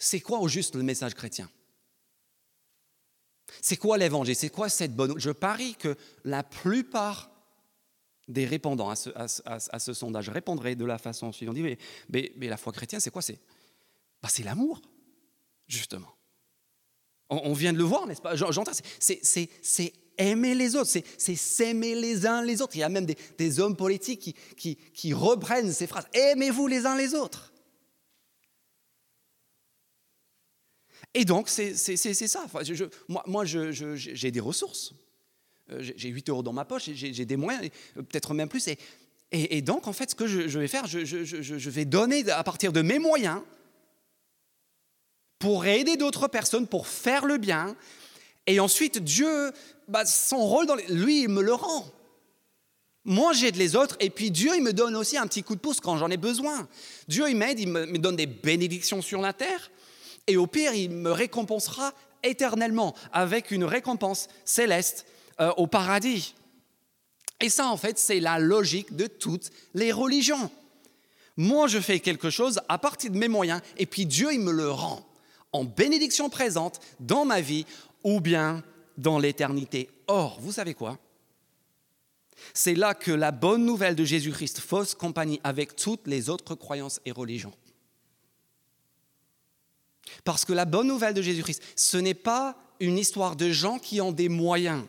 c'est 0.00 0.18
quoi 0.18 0.40
au 0.40 0.48
juste 0.48 0.74
le 0.74 0.82
message 0.82 1.14
chrétien? 1.14 1.48
C'est 3.60 3.76
quoi 3.76 3.98
l'évangile? 3.98 4.34
C'est 4.34 4.48
quoi 4.48 4.68
cette 4.68 4.96
bonne... 4.96 5.16
Je 5.16 5.30
parie 5.30 5.76
que 5.76 5.96
la 6.24 6.42
plupart 6.42 7.30
des 8.26 8.46
répondants 8.46 8.90
à 8.90 8.96
ce, 8.96 9.92
sondage 9.92 10.28
répondraient 10.28 10.74
de 10.74 10.84
la 10.84 10.98
façon 10.98 11.30
suivante. 11.30 11.56
On 11.56 11.62
dit, 11.62 11.76
mais, 12.08 12.32
la 12.48 12.56
foi 12.56 12.72
chrétienne, 12.72 13.00
c'est 13.00 13.12
quoi? 13.12 13.22
C'est 13.22 13.38
bah, 14.20 14.28
l'amour, 14.42 14.82
justement. 15.68 16.12
On, 17.32 17.54
vient 17.54 17.72
de 17.72 17.78
le 17.78 17.84
voir, 17.84 18.06
n'est-ce 18.06 18.20
pas? 18.20 18.36
J'entends, 18.36 18.72
c'est 18.98 19.92
aimer 20.18 20.54
les 20.54 20.76
autres, 20.76 20.90
c'est 20.90 21.34
s'aimer 21.34 21.94
les 21.94 22.26
uns 22.26 22.42
les 22.42 22.60
autres. 22.60 22.76
Il 22.76 22.80
y 22.80 22.82
a 22.82 22.88
même 22.90 23.06
des, 23.06 23.60
hommes 23.60 23.76
politiques 23.76 24.36
qui, 24.56 25.12
reprennent 25.14 25.72
ces 25.72 25.86
phrases. 25.86 26.06
Aimez-vous 26.12 26.66
les 26.66 26.84
uns 26.84 26.96
les 26.96 27.14
autres? 27.14 27.52
Et 31.14 31.24
donc, 31.24 31.48
c'est 31.48 31.74
ça. 31.74 32.44
moi, 33.08 33.22
moi 33.26 33.44
j'ai 33.44 34.30
des 34.30 34.40
ressources. 34.40 34.92
Euh, 35.70 35.80
j'ai 35.80 36.08
8 36.08 36.28
euros 36.28 36.42
dans 36.42 36.52
ma 36.52 36.64
poche, 36.64 36.90
j'ai 36.92 37.24
des 37.24 37.36
moyens, 37.36 37.70
peut-être 37.94 38.34
même 38.34 38.48
plus. 38.48 38.68
Et, 39.30 39.62
donc, 39.62 39.86
en 39.86 39.94
fait, 39.94 40.10
ce 40.10 40.14
que 40.14 40.26
je, 40.26 40.58
vais 40.58 40.68
faire, 40.68 40.86
je 40.86 41.70
vais 41.70 41.84
donner 41.86 42.28
à 42.30 42.44
partir 42.44 42.72
de 42.72 42.82
mes 42.82 42.98
moyens 42.98 43.40
pour 45.42 45.66
aider 45.66 45.96
d'autres 45.96 46.28
personnes, 46.28 46.68
pour 46.68 46.86
faire 46.86 47.26
le 47.26 47.36
bien. 47.36 47.74
Et 48.46 48.60
ensuite, 48.60 49.02
Dieu, 49.02 49.50
bah, 49.88 50.06
son 50.06 50.38
rôle, 50.38 50.66
dans 50.66 50.76
lui, 50.88 51.22
il 51.22 51.28
me 51.30 51.42
le 51.42 51.52
rend. 51.52 51.84
Moi, 53.04 53.32
j'aide 53.32 53.56
les 53.56 53.74
autres, 53.74 53.96
et 53.98 54.08
puis 54.08 54.30
Dieu, 54.30 54.52
il 54.54 54.62
me 54.62 54.72
donne 54.72 54.94
aussi 54.94 55.18
un 55.18 55.26
petit 55.26 55.42
coup 55.42 55.56
de 55.56 55.60
pouce 55.60 55.80
quand 55.80 55.96
j'en 55.96 56.10
ai 56.10 56.16
besoin. 56.16 56.68
Dieu, 57.08 57.28
il 57.28 57.36
m'aide, 57.36 57.58
il 57.58 57.66
me 57.66 57.98
donne 57.98 58.14
des 58.14 58.26
bénédictions 58.26 59.02
sur 59.02 59.20
la 59.20 59.32
terre, 59.32 59.72
et 60.28 60.36
au 60.36 60.46
pire, 60.46 60.74
il 60.74 60.90
me 60.90 61.10
récompensera 61.10 61.92
éternellement 62.22 62.94
avec 63.12 63.50
une 63.50 63.64
récompense 63.64 64.28
céleste 64.44 65.06
euh, 65.40 65.50
au 65.56 65.66
paradis. 65.66 66.36
Et 67.40 67.48
ça, 67.48 67.66
en 67.66 67.76
fait, 67.76 67.98
c'est 67.98 68.20
la 68.20 68.38
logique 68.38 68.94
de 68.94 69.08
toutes 69.08 69.50
les 69.74 69.90
religions. 69.90 70.52
Moi, 71.36 71.66
je 71.66 71.80
fais 71.80 71.98
quelque 71.98 72.30
chose 72.30 72.60
à 72.68 72.78
partir 72.78 73.10
de 73.10 73.18
mes 73.18 73.26
moyens, 73.26 73.60
et 73.76 73.86
puis 73.86 74.06
Dieu, 74.06 74.32
il 74.32 74.38
me 74.38 74.52
le 74.52 74.70
rend 74.70 75.04
en 75.52 75.64
bénédiction 75.64 76.30
présente 76.30 76.80
dans 77.00 77.24
ma 77.24 77.40
vie 77.40 77.66
ou 78.04 78.20
bien 78.20 78.62
dans 78.96 79.18
l'éternité. 79.18 79.88
Or, 80.06 80.38
vous 80.40 80.52
savez 80.52 80.74
quoi? 80.74 80.98
C'est 82.54 82.74
là 82.74 82.94
que 82.94 83.12
la 83.12 83.30
bonne 83.30 83.64
nouvelle 83.64 83.94
de 83.94 84.04
Jésus-Christ 84.04 84.58
fausse 84.58 84.94
compagnie 84.94 85.40
avec 85.44 85.76
toutes 85.76 86.06
les 86.06 86.28
autres 86.28 86.54
croyances 86.54 87.00
et 87.04 87.12
religions. 87.12 87.52
Parce 90.24 90.44
que 90.44 90.52
la 90.52 90.64
bonne 90.64 90.88
nouvelle 90.88 91.14
de 91.14 91.22
Jésus-Christ, 91.22 91.62
ce 91.76 91.96
n'est 91.96 92.14
pas 92.14 92.56
une 92.80 92.98
histoire 92.98 93.36
de 93.36 93.50
gens 93.50 93.78
qui 93.78 94.00
ont 94.00 94.12
des 94.12 94.28
moyens, 94.28 94.84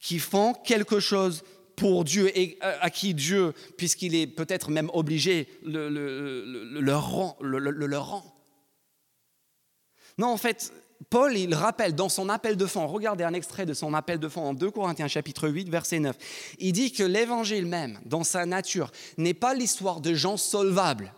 qui 0.00 0.18
font 0.18 0.54
quelque 0.54 1.00
chose 1.00 1.42
pour 1.76 2.04
Dieu 2.04 2.36
et 2.36 2.58
à 2.60 2.90
qui 2.90 3.14
Dieu, 3.14 3.54
puisqu'il 3.78 4.14
est 4.14 4.26
peut-être 4.26 4.70
même 4.70 4.90
obligé, 4.92 5.48
le, 5.64 5.88
le, 5.88 6.80
leur 6.80 7.10
rend. 7.10 8.39
Non, 10.20 10.28
en 10.28 10.36
fait, 10.36 10.70
Paul, 11.08 11.34
il 11.34 11.54
rappelle 11.54 11.94
dans 11.94 12.10
son 12.10 12.28
appel 12.28 12.58
de 12.58 12.66
fond, 12.66 12.86
regardez 12.86 13.24
un 13.24 13.32
extrait 13.32 13.64
de 13.64 13.72
son 13.72 13.94
appel 13.94 14.18
de 14.18 14.28
fond 14.28 14.42
en 14.42 14.52
2 14.52 14.70
Corinthiens 14.70 15.08
chapitre 15.08 15.48
8, 15.48 15.70
verset 15.70 15.98
9. 15.98 16.14
Il 16.58 16.72
dit 16.74 16.92
que 16.92 17.02
l'évangile 17.02 17.64
même, 17.64 17.98
dans 18.04 18.22
sa 18.22 18.44
nature, 18.44 18.92
n'est 19.16 19.32
pas 19.32 19.54
l'histoire 19.54 20.02
de 20.02 20.12
gens 20.12 20.36
solvables 20.36 21.14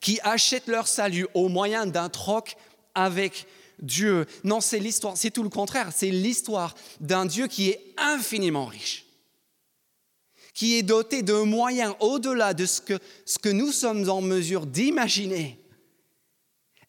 qui 0.00 0.20
achètent 0.22 0.68
leur 0.68 0.86
salut 0.86 1.26
au 1.34 1.48
moyen 1.48 1.86
d'un 1.86 2.08
troc 2.08 2.54
avec 2.94 3.48
Dieu. 3.80 4.26
Non, 4.44 4.60
c'est 4.60 4.78
l'histoire, 4.78 5.16
c'est 5.16 5.32
tout 5.32 5.42
le 5.42 5.48
contraire, 5.48 5.90
c'est 5.92 6.10
l'histoire 6.10 6.76
d'un 7.00 7.26
Dieu 7.26 7.48
qui 7.48 7.70
est 7.70 7.80
infiniment 7.96 8.66
riche, 8.66 9.06
qui 10.54 10.78
est 10.78 10.84
doté 10.84 11.22
de 11.22 11.34
moyens 11.34 11.96
au-delà 11.98 12.54
de 12.54 12.64
ce 12.64 12.80
que, 12.80 13.00
ce 13.26 13.40
que 13.40 13.48
nous 13.48 13.72
sommes 13.72 14.08
en 14.08 14.20
mesure 14.20 14.66
d'imaginer 14.66 15.58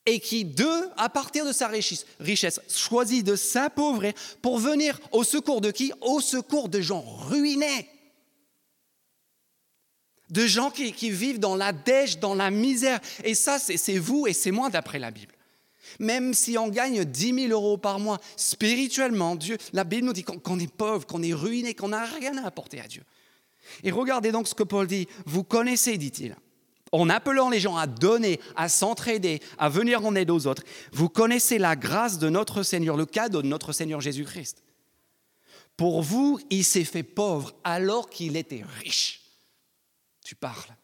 et 0.05 0.19
qui, 0.19 0.43
de, 0.43 0.89
à 0.97 1.09
partir 1.09 1.45
de 1.45 1.51
sa 1.51 1.67
richesse, 1.67 2.05
richesse, 2.19 2.59
choisit 2.67 3.25
de 3.25 3.35
s'appauvrir 3.35 4.13
pour 4.41 4.59
venir 4.59 4.99
au 5.11 5.23
secours 5.23 5.61
de 5.61 5.71
qui? 5.71 5.93
Au 6.01 6.19
secours 6.19 6.69
de 6.69 6.81
gens 6.81 7.01
ruinés. 7.01 7.87
De 10.29 10.45
gens 10.45 10.71
qui, 10.71 10.91
qui 10.91 11.11
vivent 11.11 11.39
dans 11.39 11.55
la 11.55 11.71
dèche, 11.71 12.19
dans 12.19 12.35
la 12.35 12.51
misère. 12.51 12.99
Et 13.23 13.35
ça, 13.35 13.59
c'est 13.59 13.97
vous 13.97 14.27
et 14.27 14.33
c'est 14.33 14.51
moi 14.51 14.69
d'après 14.69 14.99
la 14.99 15.11
Bible. 15.11 15.33
Même 15.99 16.33
si 16.33 16.57
on 16.57 16.69
gagne 16.69 17.05
10 17.05 17.47
000 17.47 17.51
euros 17.51 17.77
par 17.77 17.99
mois, 17.99 18.19
spirituellement, 18.35 19.35
Dieu, 19.35 19.57
la 19.73 19.83
Bible 19.83 20.07
nous 20.07 20.13
dit 20.13 20.23
qu'on 20.23 20.59
est 20.59 20.71
pauvre, 20.71 21.05
qu'on 21.05 21.21
est 21.21 21.33
ruiné, 21.33 21.75
qu'on 21.75 21.89
n'a 21.89 22.05
rien 22.05 22.37
à 22.37 22.47
apporter 22.47 22.81
à 22.81 22.87
Dieu. 22.87 23.03
Et 23.83 23.91
regardez 23.91 24.31
donc 24.31 24.47
ce 24.47 24.55
que 24.55 24.63
Paul 24.63 24.87
dit. 24.87 25.07
Vous 25.25 25.43
connaissez, 25.43 25.97
dit-il, 25.97 26.35
en 26.93 27.09
appelant 27.09 27.49
les 27.49 27.59
gens 27.59 27.75
à 27.75 27.87
donner, 27.87 28.39
à 28.55 28.69
s'entraider, 28.69 29.41
à 29.57 29.67
venir 29.67 30.05
en 30.05 30.15
aide 30.15 30.29
aux 30.29 30.47
autres, 30.47 30.63
vous 30.93 31.09
connaissez 31.09 31.57
la 31.57 31.75
grâce 31.75 32.19
de 32.19 32.29
notre 32.29 32.63
Seigneur, 32.63 32.95
le 32.95 33.05
cadeau 33.05 33.41
de 33.41 33.47
notre 33.47 33.73
Seigneur 33.73 33.99
Jésus-Christ. 33.99 34.63
Pour 35.75 36.03
vous, 36.03 36.39
il 36.51 36.63
s'est 36.63 36.85
fait 36.85 37.03
pauvre 37.03 37.53
alors 37.63 38.09
qu'il 38.09 38.37
était 38.37 38.63
riche. 38.79 39.21
Tu 40.23 40.35
parles. 40.35 40.75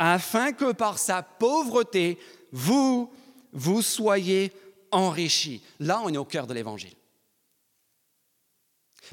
Afin 0.00 0.52
que 0.52 0.72
par 0.72 0.98
sa 0.98 1.22
pauvreté, 1.22 2.18
vous, 2.50 3.12
vous 3.52 3.80
soyez 3.80 4.52
enrichis. 4.90 5.62
Là, 5.78 6.02
on 6.04 6.12
est 6.12 6.18
au 6.18 6.24
cœur 6.24 6.48
de 6.48 6.54
l'Évangile. 6.54 6.96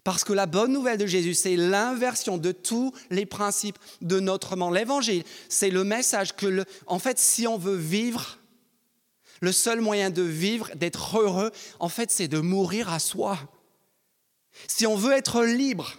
Parce 0.03 0.23
que 0.23 0.33
la 0.33 0.45
bonne 0.45 0.71
nouvelle 0.71 0.97
de 0.97 1.05
Jésus, 1.05 1.33
c'est 1.33 1.55
l'inversion 1.55 2.37
de 2.37 2.51
tous 2.51 2.93
les 3.09 3.25
principes 3.25 3.77
de 4.01 4.19
notre 4.19 4.55
monde. 4.55 4.75
L'évangile, 4.75 5.23
c'est 5.49 5.69
le 5.69 5.83
message 5.83 6.35
que, 6.35 6.65
en 6.87 6.99
fait, 6.99 7.19
si 7.19 7.47
on 7.47 7.57
veut 7.57 7.75
vivre, 7.75 8.37
le 9.41 9.51
seul 9.51 9.81
moyen 9.81 10.09
de 10.09 10.21
vivre, 10.21 10.69
d'être 10.75 11.17
heureux, 11.19 11.51
en 11.79 11.89
fait, 11.89 12.11
c'est 12.11 12.27
de 12.27 12.39
mourir 12.39 12.91
à 12.91 12.99
soi. 12.99 13.39
Si 14.67 14.85
on 14.85 14.95
veut 14.95 15.13
être 15.13 15.43
libre, 15.43 15.97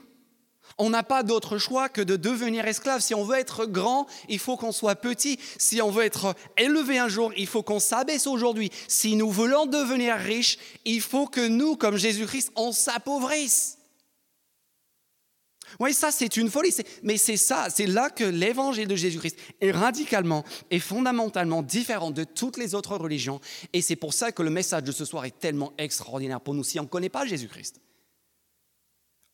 on 0.79 0.91
n'a 0.91 1.03
pas 1.03 1.23
d'autre 1.23 1.59
choix 1.59 1.89
que 1.89 2.01
de 2.01 2.17
devenir 2.17 2.67
esclave. 2.67 3.01
Si 3.01 3.15
on 3.15 3.25
veut 3.25 3.39
être 3.39 3.67
grand, 3.67 4.07
il 4.29 4.39
faut 4.39 4.57
qu'on 4.57 4.73
soit 4.73 4.97
petit. 4.97 5.39
Si 5.59 5.83
on 5.83 5.91
veut 5.91 6.05
être 6.05 6.35
élevé 6.57 6.99
un 6.99 7.09
jour, 7.09 7.33
il 7.37 7.47
faut 7.47 7.63
qu'on 7.63 7.81
s'abaisse 7.81 8.27
aujourd'hui. 8.27 8.71
Si 8.89 9.17
nous 9.17 9.31
voulons 9.31 9.67
devenir 9.67 10.17
riches, 10.17 10.59
il 10.85 11.01
faut 11.01 11.27
que 11.27 11.47
nous, 11.47 11.77
comme 11.77 11.97
Jésus-Christ, 11.97 12.53
on 12.57 12.73
s'appauvrisse. 12.73 13.79
Oui, 15.81 15.95
ça 15.95 16.11
c'est 16.11 16.37
une 16.37 16.51
folie, 16.51 16.75
mais 17.03 17.17
c'est 17.17 17.37
ça, 17.37 17.69
c'est 17.71 17.87
là 17.87 18.11
que 18.11 18.25
l'évangile 18.25 18.89
de 18.89 18.97
Jésus-Christ 18.97 19.37
est 19.61 19.71
radicalement 19.71 20.45
et 20.71 20.79
fondamentalement 20.79 21.63
différent 21.63 22.11
de 22.11 22.25
toutes 22.25 22.57
les 22.57 22.75
autres 22.75 22.97
religions. 22.97 23.41
Et 23.73 23.83
c'est 23.83 23.97
pour 23.97 24.15
ça 24.15 24.33
que 24.33 24.43
le 24.43 24.51
message 24.51 24.85
de 24.85 24.93
ce 24.93 25.05
soir 25.05 25.25
est 25.25 25.39
tellement 25.39 25.73
extraordinaire 25.79 26.41
pour 26.41 26.55
nous 26.55 26.65
si 26.65 26.79
on 26.79 26.85
ne 26.85 26.89
connaît 26.89 27.09
pas 27.09 27.27
Jésus-Christ. 27.27 27.81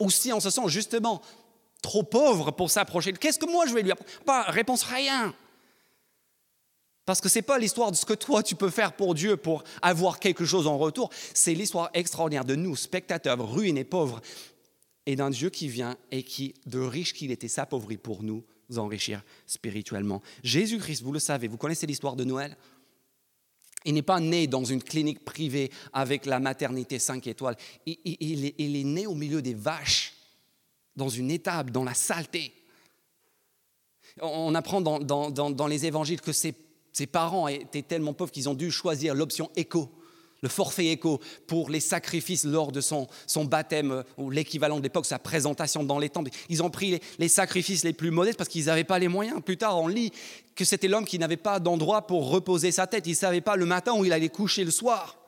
Ou 0.01 0.11
si 0.11 0.33
on 0.33 0.41
se 0.41 0.51
sent 0.51 0.69
justement 0.69 1.23
trop 1.83 2.03
pauvre 2.03 2.51
pour 2.51 2.71
s'approcher. 2.71 3.13
Qu'est-ce 3.13 3.39
que 3.39 3.51
moi 3.51 3.67
je 3.67 3.75
vais 3.75 3.83
lui 3.83 3.93
apprendre? 3.93 4.11
Pas 4.25 4.43
réponse 4.43 4.83
rien. 4.83 5.35
Parce 7.05 7.21
que 7.21 7.29
ce 7.29 7.39
n'est 7.39 7.43
pas 7.43 7.59
l'histoire 7.59 7.91
de 7.91 7.97
ce 7.97 8.05
que 8.05 8.13
toi 8.13 8.43
tu 8.43 8.55
peux 8.55 8.71
faire 8.71 8.93
pour 8.93 9.15
Dieu 9.15 9.37
pour 9.37 9.65
avoir 9.81 10.19
quelque 10.19 10.45
chose 10.45 10.67
en 10.67 10.77
retour. 10.77 11.11
C'est 11.33 11.55
l'histoire 11.55 11.89
extraordinaire 11.95 12.45
de 12.45 12.55
nous, 12.55 12.77
spectateurs 12.77 13.51
ruinés, 13.51 13.85
pauvres, 13.85 14.21
et 15.09 15.17
d'un 15.17 15.31
Dieu 15.31 15.49
qui 15.49 15.69
vient 15.69 15.97
et 16.11 16.23
qui, 16.23 16.53
de 16.67 16.79
riche 16.79 17.15
qu'il 17.15 17.31
était, 17.31 17.49
s'appauvrit 17.49 17.97
pour 17.97 18.23
nous 18.23 18.45
enrichir 18.77 19.25
spirituellement. 19.47 20.21
Jésus-Christ, 20.45 21.03
vous 21.03 21.13
le 21.13 21.19
savez, 21.19 21.49
vous 21.49 21.57
connaissez 21.57 21.87
l'histoire 21.87 22.15
de 22.15 22.25
Noël? 22.25 22.59
Il 23.87 23.95
n'est 23.95 24.03
pas 24.03 24.21
né 24.21 24.47
dans 24.47 24.65
une 24.65 24.83
clinique 24.83 25.25
privée 25.25 25.71
avec 25.95 26.27
la 26.27 26.41
maternité 26.41 26.99
5 26.99 27.27
étoiles. 27.27 27.57
Il, 27.87 28.45
est, 28.45 28.85
né 28.85 29.07
au 29.07 29.15
milieu 29.15 29.41
des 29.41 29.55
vaches, 29.55 30.13
dans 30.95 31.09
une 31.09 31.31
étable, 31.31 31.71
dans 31.71 31.85
la 31.85 31.95
saleté. 31.95 32.53
On 34.21 34.55
apprend 34.55 34.83
dans, 34.83 35.67
les 35.69 35.87
évangiles 35.87 36.21
que 36.21 36.33
ses, 36.33 36.55
ses, 36.93 37.07
parents 37.07 37.49
étaient 37.49 37.81
tellement 37.81 38.13
pauvres 38.13 38.31
qu'ils 38.33 38.51
ont 38.51 38.55
dû 38.55 38.71
choisir 38.71 39.15
l'option 39.15 39.51
éco 39.57 39.91
le 40.43 40.49
forfait 40.49 40.87
écho 40.87 41.21
pour 41.47 41.71
les 41.71 41.81
sacrifices 41.81 42.45
lors 42.45 42.73
de 42.73 42.81
son, 42.81 43.09
baptême, 43.45 43.91
euh, 43.91 44.03
ou 44.17 44.31
l'équivalent 44.31 44.79
de 44.79 44.83
l'époque, 44.83 45.07
sa 45.07 45.19
présentation 45.19 45.83
dans 45.83 45.99
les 45.99 46.09
temples. 46.09 46.31
Ils 46.49 46.63
ont 46.63 46.71
pris 46.71 47.01
les, 47.19 47.29
sacrifices 47.29 47.85
les 47.85 47.93
plus 47.93 48.11
modestes 48.11 48.39
parce 48.39 48.49
qu'ils 48.49 48.67
n'avaient 48.67 48.85
pas 48.85 48.99
les 48.99 49.09
moyens. 49.09 49.41
Plus 49.43 49.57
tard, 49.57 49.79
on 49.81 49.89
lit 49.89 50.13
que 50.55 50.65
c'était 50.65 50.89
l'homme 50.89 51.07
qui 51.07 51.19
n'avait 51.19 51.37
pas 51.37 51.61
d'endroit 51.61 52.07
pour 52.07 52.31
reposer 52.31 52.73
sa 52.73 52.87
tête. 52.87 53.07
Il 53.07 53.11
ne 53.11 53.17
savait 53.17 53.41
pas 53.41 53.57
le 53.57 53.67
matin 53.67 53.95
où 53.95 54.05
il 54.05 54.13
allait 54.13 54.29
coucher 54.29 54.65
le 54.65 54.71
soir. 54.71 55.19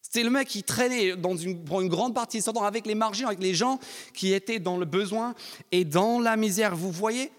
C'était 0.00 0.22
le 0.22 0.30
mec 0.30 0.48
qui 0.48 0.62
traînait 0.62 1.16
dans 1.16 1.36
une, 1.36 1.64
pour 1.64 1.80
une 1.80 1.88
grande 1.88 2.14
partie 2.14 2.38
de 2.38 2.42
son 2.44 2.52
temps 2.52 2.64
avec 2.64 2.86
les 2.86 2.94
margins, 2.94 3.26
avec 3.26 3.40
les 3.40 3.54
gens 3.54 3.80
qui 4.12 4.32
étaient 4.32 4.60
dans 4.60 4.76
le 4.76 4.84
besoin 4.84 5.34
et 5.72 5.84
dans 5.84 6.20
la 6.20 6.36
misère. 6.36 6.76
Vous 6.76 6.92
voyez 6.92 7.32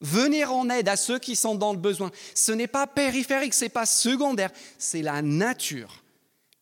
Venir 0.00 0.52
en 0.52 0.70
aide 0.70 0.88
à 0.88 0.96
ceux 0.96 1.18
qui 1.18 1.34
sont 1.34 1.56
dans 1.56 1.72
le 1.72 1.78
besoin, 1.78 2.12
ce 2.34 2.52
n'est 2.52 2.68
pas 2.68 2.86
périphérique, 2.86 3.54
ce 3.54 3.64
n'est 3.64 3.68
pas 3.68 3.86
secondaire, 3.86 4.52
c'est 4.78 5.02
la 5.02 5.22
nature 5.22 6.04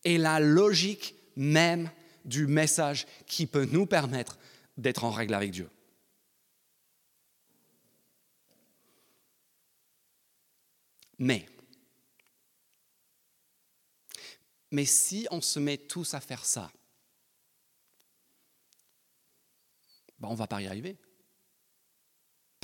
et 0.04 0.16
la 0.16 0.40
logique 0.40 1.14
même 1.36 1.90
du 2.24 2.46
message 2.46 3.06
qui 3.26 3.46
peut 3.46 3.66
nous 3.66 3.84
permettre 3.84 4.38
d'être 4.76 5.04
en 5.04 5.10
règle 5.10 5.34
avec 5.34 5.50
Dieu. 5.50 5.68
Mais, 11.18 11.46
mais 14.70 14.84
si 14.84 15.26
on 15.30 15.40
se 15.40 15.58
met 15.58 15.78
tous 15.78 16.14
à 16.14 16.20
faire 16.20 16.44
ça, 16.44 16.70
ben 20.18 20.28
on 20.28 20.32
ne 20.32 20.36
va 20.36 20.46
pas 20.46 20.60
y 20.60 20.66
arriver. 20.66 20.96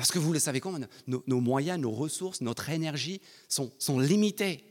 Parce 0.02 0.10
que 0.10 0.18
vous 0.18 0.32
le 0.32 0.40
savez 0.40 0.58
comment, 0.58 0.80
nos, 1.06 1.40
moyens, 1.40 1.78
nos 1.78 1.92
ressources, 1.92 2.40
notre 2.40 2.70
énergie 2.70 3.20
sont, 3.48 4.00
limités. 4.00 4.64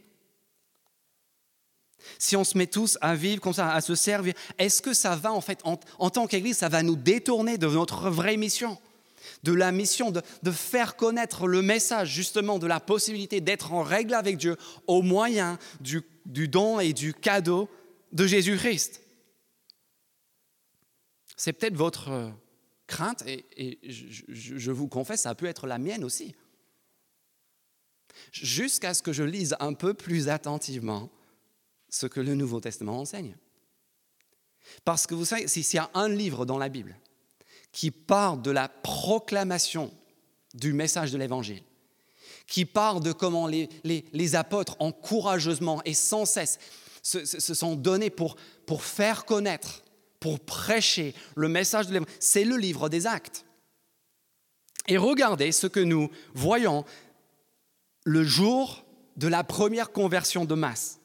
Si 2.20 2.36
on 2.36 2.44
se 2.44 2.58
met 2.58 2.68
tous 2.68 2.98
à 3.00 3.16
vivre 3.16 3.40
comme 3.40 3.54
ça, 3.54 3.74
à 3.74 3.80
se 3.80 3.96
servir, 3.96 4.34
est-ce 4.58 4.82
que 4.82 4.94
ça 4.94 5.16
va 5.16 5.32
en 5.32 5.40
fait, 5.40 5.62
en, 5.64 6.10
tant 6.10 6.28
qu'Église, 6.28 6.58
ça 6.58 6.68
va 6.68 6.84
nous 6.84 6.98
détourner 6.98 7.58
de 7.58 7.68
notre 7.68 8.10
vraie 8.10 8.36
mission? 8.36 8.78
De 9.44 9.54
la 9.54 9.72
mission 9.72 10.12
de, 10.12 10.22
faire 10.52 10.98
connaître 10.98 11.48
le 11.48 11.62
message 11.62 12.10
justement 12.10 12.60
de 12.60 12.68
la 12.68 12.82
possibilité 12.82 13.40
d'être 13.40 13.72
en 13.72 13.84
règle 13.84 14.16
avec 14.16 14.36
Dieu 14.36 14.58
au 14.86 15.02
moyen 15.02 15.58
du 15.80 16.04
don 16.50 16.82
et 16.82 16.92
du 16.92 17.14
cadeau 17.14 17.70
de 18.12 18.28
Jésus-Christ? 18.28 19.00
C'est 21.38 21.54
peut-être 21.54 21.78
votre 21.78 22.34
crainte, 22.92 23.24
et, 23.26 23.80
je, 23.88 24.72
vous 24.72 24.88
confesse, 24.88 25.22
ça 25.22 25.34
peut 25.34 25.46
être 25.46 25.66
la 25.66 25.80
mienne 25.80 26.04
aussi. 26.04 26.36
Jusqu'à 28.34 28.94
ce 28.94 29.02
que 29.02 29.14
je 29.14 29.24
lise 29.24 29.56
un 29.60 29.74
peu 29.74 29.94
plus 29.94 30.28
attentivement 30.28 31.10
ce 31.90 32.06
que 32.06 32.20
le 32.20 32.36
Nouveau 32.36 32.60
Testament 32.60 33.00
enseigne. 33.00 33.36
Parce 34.84 35.08
que 35.08 35.16
vous 35.16 35.26
savez, 35.26 35.48
s'il 35.48 35.66
y 35.74 35.80
a 35.80 35.90
un 35.94 36.10
livre 36.10 36.46
dans 36.46 36.58
la 36.58 36.70
Bible 36.70 36.98
qui 37.72 37.90
parle 37.90 38.42
de 38.42 38.52
la 38.52 38.68
proclamation 38.68 39.92
du 40.54 40.74
message 40.74 41.12
de 41.12 41.18
l'Évangile, 41.18 41.64
qui 42.48 42.66
parle 42.66 43.02
de 43.02 43.14
comment 43.14 43.48
les, 43.48 44.36
apôtres, 44.36 44.76
en 44.80 44.92
courageusement 44.92 45.82
et 45.86 45.94
sans 45.94 46.26
cesse, 46.26 46.60
se, 47.02 47.26
sont 47.26 47.76
donnés 47.76 48.10
pour 48.10 48.36
faire 48.84 49.26
connaître 49.26 49.81
pour 50.22 50.40
prêcher 50.40 51.14
le 51.36 51.50
message 51.50 51.88
de 51.88 51.94
l'évangile. 51.94 52.16
C'est 52.22 52.46
le 52.46 52.56
livre 52.56 52.88
des 52.88 53.08
actes. 53.08 53.44
Et 54.88 54.98
regardez 54.98 55.52
ce 55.52 55.68
que 55.68 55.82
nous 55.82 56.10
voyons 56.34 56.86
le 58.06 58.24
jour 58.24 58.86
de 59.18 59.28
la 59.28 59.44
première 59.44 59.92
conversion 59.92 60.46
de 60.46 60.56
masse. 60.56 61.00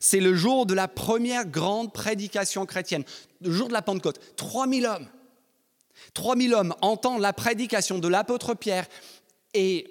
C'est 0.00 0.20
le 0.20 0.34
jour 0.34 0.66
de 0.66 0.74
la 0.74 0.88
première 0.88 1.46
grande 1.46 1.92
prédication 1.92 2.66
chrétienne, 2.66 3.04
le 3.40 3.52
jour 3.52 3.68
de 3.68 3.72
la 3.72 3.82
Pentecôte. 3.82 4.36
3000 4.36 4.86
hommes. 4.86 5.08
3000 6.14 6.54
hommes 6.54 6.74
entendent 6.80 7.20
la 7.20 7.32
prédication 7.32 7.98
de 7.98 8.08
l'apôtre 8.08 8.54
Pierre 8.54 8.86
et 9.52 9.88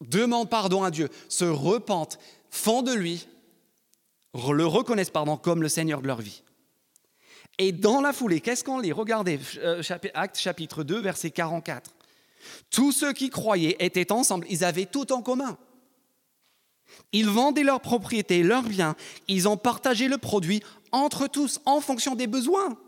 demandent 0.00 0.48
pardon 0.48 0.84
à 0.84 0.90
Dieu, 0.90 1.10
se 1.28 1.44
repentent, 1.44 2.18
font 2.50 2.82
de 2.82 2.92
lui, 2.92 3.26
le 4.34 4.64
reconnaissent 4.64 5.10
pardon, 5.10 5.36
comme 5.36 5.62
le 5.62 5.68
Seigneur 5.68 6.00
de 6.00 6.06
leur 6.06 6.20
vie. 6.20 6.42
Et 7.60 7.72
dans 7.72 8.00
la 8.00 8.14
foulée, 8.14 8.40
qu'est-ce 8.40 8.64
qu'on 8.64 8.78
lit? 8.78 8.90
Regardez, 8.90 9.38
euh, 9.58 9.82
Acte 10.14 10.38
chapitre 10.38 10.82
2, 10.82 10.98
verset 10.98 11.30
44. 11.30 11.90
Tous 12.70 12.90
ceux 12.90 13.12
qui 13.12 13.28
croyaient 13.28 13.76
étaient 13.80 14.12
ensemble, 14.12 14.46
ils 14.48 14.64
avaient 14.64 14.86
tout 14.86 15.12
en 15.12 15.20
commun. 15.20 15.58
Ils 17.12 17.28
vendaient 17.28 17.62
leurs 17.62 17.82
propriétés, 17.82 18.42
leurs 18.42 18.62
biens, 18.62 18.96
ils 19.28 19.46
ont 19.46 19.58
partagé 19.58 20.08
le 20.08 20.16
produit 20.16 20.62
entre 20.90 21.26
tous 21.26 21.60
en 21.66 21.82
fonction 21.82 22.14
des 22.14 22.26
besoins. 22.26 22.78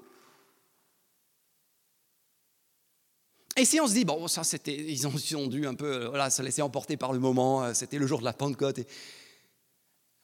Et 3.58 3.66
si 3.66 3.78
on 3.78 3.87
se 3.87 3.92
dit, 3.92 4.06
bon, 4.06 4.26
ça 4.26 4.42
c'était, 4.42 4.74
ils 4.74 5.06
ont, 5.37 5.48
dû 5.48 5.66
un 5.66 5.74
peu 5.74 6.04
euh, 6.04 6.08
voilà, 6.08 6.30
se 6.30 6.40
laisser 6.40 6.62
emporter 6.62 6.96
par 6.96 7.12
le 7.12 7.18
moment, 7.18 7.62
euh, 7.62 7.74
c'était 7.74 7.98
le 7.98 8.06
jour 8.06 8.20
de 8.20 8.24
la 8.24 8.32
Pentecôte. 8.32 8.80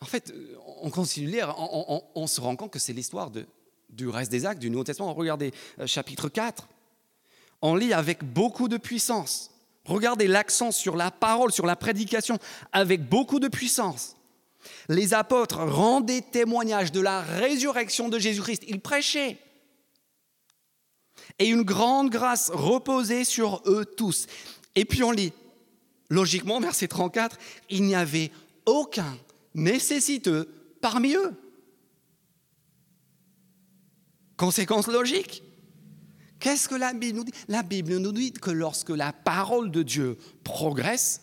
En 0.01 0.07
fait, 0.07 0.33
on 0.81 0.89
continue 0.89 1.43
on, 1.59 2.03
on, 2.15 2.27
se 2.27 2.41
rend 2.41 2.57
compte 2.57 2.71
que 2.71 2.79
c'est 2.79 2.95
l'histoire 2.95 3.31
du 3.91 4.09
reste 4.09 4.31
des 4.31 4.47
actes 4.47 4.61
du 4.61 4.71
Nouveau 4.71 4.85
Testament. 4.85 5.15
Regardez 5.15 5.53
chapitre 5.87 6.29
4. 6.29 6.69
On 7.63 7.75
lit 7.75 7.93
avec 7.93 8.25
beaucoup 8.25 8.69
de 8.69 8.77
puissance. 8.77 9.51
Regardez 9.85 10.27
l'accent 10.27 10.71
sur 10.71 10.97
la 10.97 11.11
parole, 11.11 11.51
sur 11.51 11.67
la 11.67 11.75
prédication, 11.75 12.39
avec 12.73 13.09
beaucoup 13.09 13.41
de 13.41 13.49
puissance. 13.49 14.17
Les 14.89 15.15
apôtres 15.15 15.59
rendaient 15.59 16.21
témoignage 16.21 16.93
de 16.93 17.01
la 17.01 17.23
résurrection 17.23 18.09
de 18.09 18.19
Jésus-Christ. 18.19 18.65
Ils 18.69 18.81
prêchaient. 18.81 19.39
Et 21.39 21.49
une 21.49 21.63
grande 21.63 22.11
grâce 22.11 22.51
reposait 22.53 23.25
sur 23.25 23.63
eux 23.67 23.85
tous. 23.85 24.27
Et 24.75 24.85
puis 24.85 25.03
on 25.03 25.11
lit, 25.11 25.33
logiquement, 26.11 26.61
verset 26.61 26.89
34, 26.89 27.39
il 27.71 27.85
n'y 27.85 27.95
avait 27.95 28.31
aucun 28.67 29.17
nécessiteux 29.55 30.49
parmi 30.81 31.15
eux. 31.15 31.35
Conséquence 34.39 34.87
logique. 34.87 35.43
Qu'est-ce 36.39 36.69
que 36.69 36.77
la 36.77 36.95
Bible 36.95 37.19
nous 37.19 37.25
dit? 37.25 37.33
La 37.49 37.65
Bible 37.65 37.97
nous 37.97 38.13
dit 38.13 38.33
que 38.33 38.53
lorsque 38.53 38.91
la 38.91 39.13
parole 39.13 39.73
de 39.73 39.83
Dieu 39.83 40.17
progresse, 40.45 41.23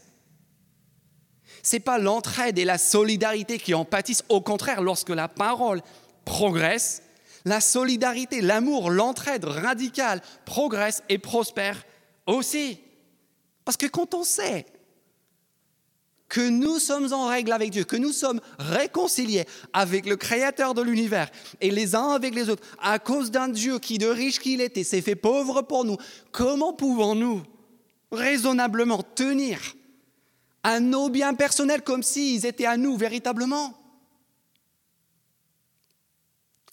ce 1.64 1.78
n'est 1.78 1.80
pas 1.80 1.98
l'entraide 1.98 2.60
et 2.60 2.66
la 2.66 2.78
solidarité 2.78 3.58
qui 3.58 3.74
en 3.74 3.86
pâtissent. 3.86 4.26
Au 4.28 4.42
contraire, 4.42 4.82
lorsque 4.82 5.10
la 5.10 5.30
parole 5.30 5.82
progresse, 6.26 7.02
la 7.46 7.62
solidarité, 7.62 8.42
l'amour, 8.42 8.92
l'entraide 8.92 9.46
radicale 9.46 10.22
progresse 10.44 11.02
et 11.08 11.18
prospère 11.18 11.86
aussi. 12.28 12.82
Parce 13.64 13.78
que 13.78 13.86
quand 13.86 14.14
on 14.14 14.26
sait 14.26 14.66
que 16.28 16.48
nous 16.48 16.80
sommes 16.80 17.14
en 17.14 17.28
règle 17.28 17.52
avec 17.52 17.72
Dieu, 17.72 17.84
que 17.84 17.96
nous 17.96 18.12
sommes 18.12 18.42
réconciliés 18.58 19.46
avec 19.74 20.06
le 20.06 20.16
Créateur 20.16 20.74
de 20.74 20.82
l'univers 20.82 21.30
et 21.62 21.70
les 21.70 21.96
uns 21.96 22.10
avec 22.10 22.34
les 22.34 22.50
autres, 22.50 22.64
à 22.82 23.00
cause 23.00 23.32
d'un 23.32 23.48
Dieu 23.48 23.80
qui, 23.80 23.98
de 23.98 24.08
riche 24.08 24.40
qu'il 24.40 24.62
était, 24.62 24.84
s'est 24.84 25.02
fait 25.02 25.16
pauvre 25.16 25.62
pour 25.62 25.86
nous, 25.86 25.98
comment 26.32 26.74
pouvons-nous 26.74 27.44
raisonnablement 28.12 29.04
tenir 29.04 29.60
à 30.64 30.80
nos 30.80 31.10
biens 31.10 31.36
personnels 31.36 31.84
comme 31.84 32.04
s'ils 32.04 32.46
étaient 32.46 32.66
à 32.66 32.78
nous 32.78 32.98
véritablement? 32.98 33.78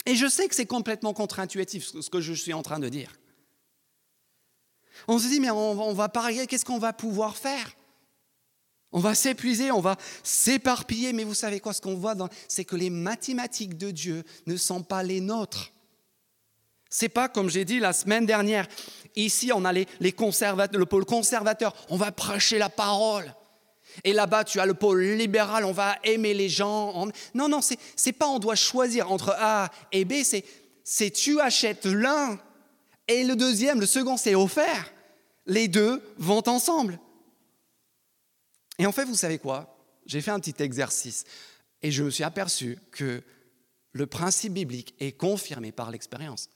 Et 0.05 0.15
je 0.15 0.27
sais 0.27 0.47
que 0.47 0.55
c'est 0.55 0.65
complètement 0.65 1.13
contre-intuitif 1.13 1.91
ce 2.01 2.09
que 2.09 2.19
je 2.19 2.33
suis 2.33 2.53
en 2.53 2.63
train 2.63 2.79
de 2.79 2.89
dire. 2.89 3.11
On 5.07 5.19
se 5.19 5.27
dit, 5.27 5.39
mais 5.39 5.51
on 5.51 5.93
va 5.93 6.09
parier, 6.09 6.47
qu'est-ce 6.47 6.65
qu'on 6.65 6.79
va 6.79 6.91
pouvoir 6.91 7.37
faire? 7.37 7.75
On 8.93 8.99
va 8.99 9.15
s'épuiser, 9.15 9.71
on 9.71 9.81
va 9.81 9.97
s'éparpiller, 10.23 11.11
mais 11.13 11.23
vous 11.23 11.33
savez 11.33 11.59
quoi, 11.59 11.73
ce 11.73 11.81
qu'on 11.81 11.95
voit, 11.95 12.15
c'est 12.47 12.63
que 12.63 12.75
les 12.75 12.89
mathématiques 12.89 13.77
de 13.77 13.91
Dieu 13.91 14.23
ne 14.45 14.55
sont 14.55 14.83
pas 14.83 15.03
les 15.03 15.19
nôtres. 15.19 15.71
C'est 16.89 17.09
pas 17.09 17.27
comme 17.27 17.49
j'ai 17.49 17.65
dit 17.65 17.79
la 17.79 17.91
semaine 17.91 18.27
dernière. 18.27 18.67
Ici, 19.15 19.51
on 19.51 19.65
a 19.65 19.73
les, 19.73 20.11
conservateurs, 20.11 20.79
le 20.79 20.85
pôle 20.85 21.05
conservateur. 21.05 21.73
On 21.89 21.97
va 21.97 22.11
prêcher 22.11 22.59
la 22.59 22.69
parole. 22.69 23.33
Et 24.03 24.13
là-bas, 24.13 24.43
tu 24.43 24.59
as 24.59 24.67
le 24.67 24.75
pôle 24.75 25.01
libéral. 25.01 25.65
On 25.65 25.71
va 25.71 25.97
aimer 26.03 26.35
les 26.35 26.49
gens. 26.49 27.07
Non, 27.33 27.49
non, 27.49 27.61
c'est, 27.61 27.79
c'est 27.95 28.11
pas 28.11 28.27
on 28.27 28.37
doit 28.37 28.55
choisir 28.55 29.11
entre 29.11 29.35
A 29.39 29.71
et 29.91 30.05
B. 30.05 30.21
C'est, 30.23 30.45
c'est 30.83 31.09
tu 31.09 31.41
achètes 31.41 31.85
l'un 31.85 32.37
et 33.07 33.23
le 33.23 33.35
deuxième, 33.35 33.79
le 33.79 33.85
second, 33.85 34.17
c'est 34.17 34.35
offert. 34.35 34.93
Les 35.45 35.67
deux 35.67 36.01
vont 36.17 36.47
ensemble. 36.47 36.99
Et 38.79 38.85
en 38.85 38.91
fait, 38.91 39.05
vous 39.05 39.15
savez 39.15 39.39
quoi? 39.39 39.77
J'ai 40.05 40.21
fait 40.21 40.31
un 40.31 40.39
petit 40.39 40.61
exercice 40.61 41.25
et 41.81 41.91
je 41.91 42.03
me 42.03 42.09
suis 42.09 42.23
aperçu 42.23 42.77
que 42.91 43.23
le 43.91 44.07
principe 44.07 44.53
biblique 44.53 44.95
est 44.99 45.11
confirmé 45.13 45.71
par 45.71 45.91
l'expérience. 45.91 46.49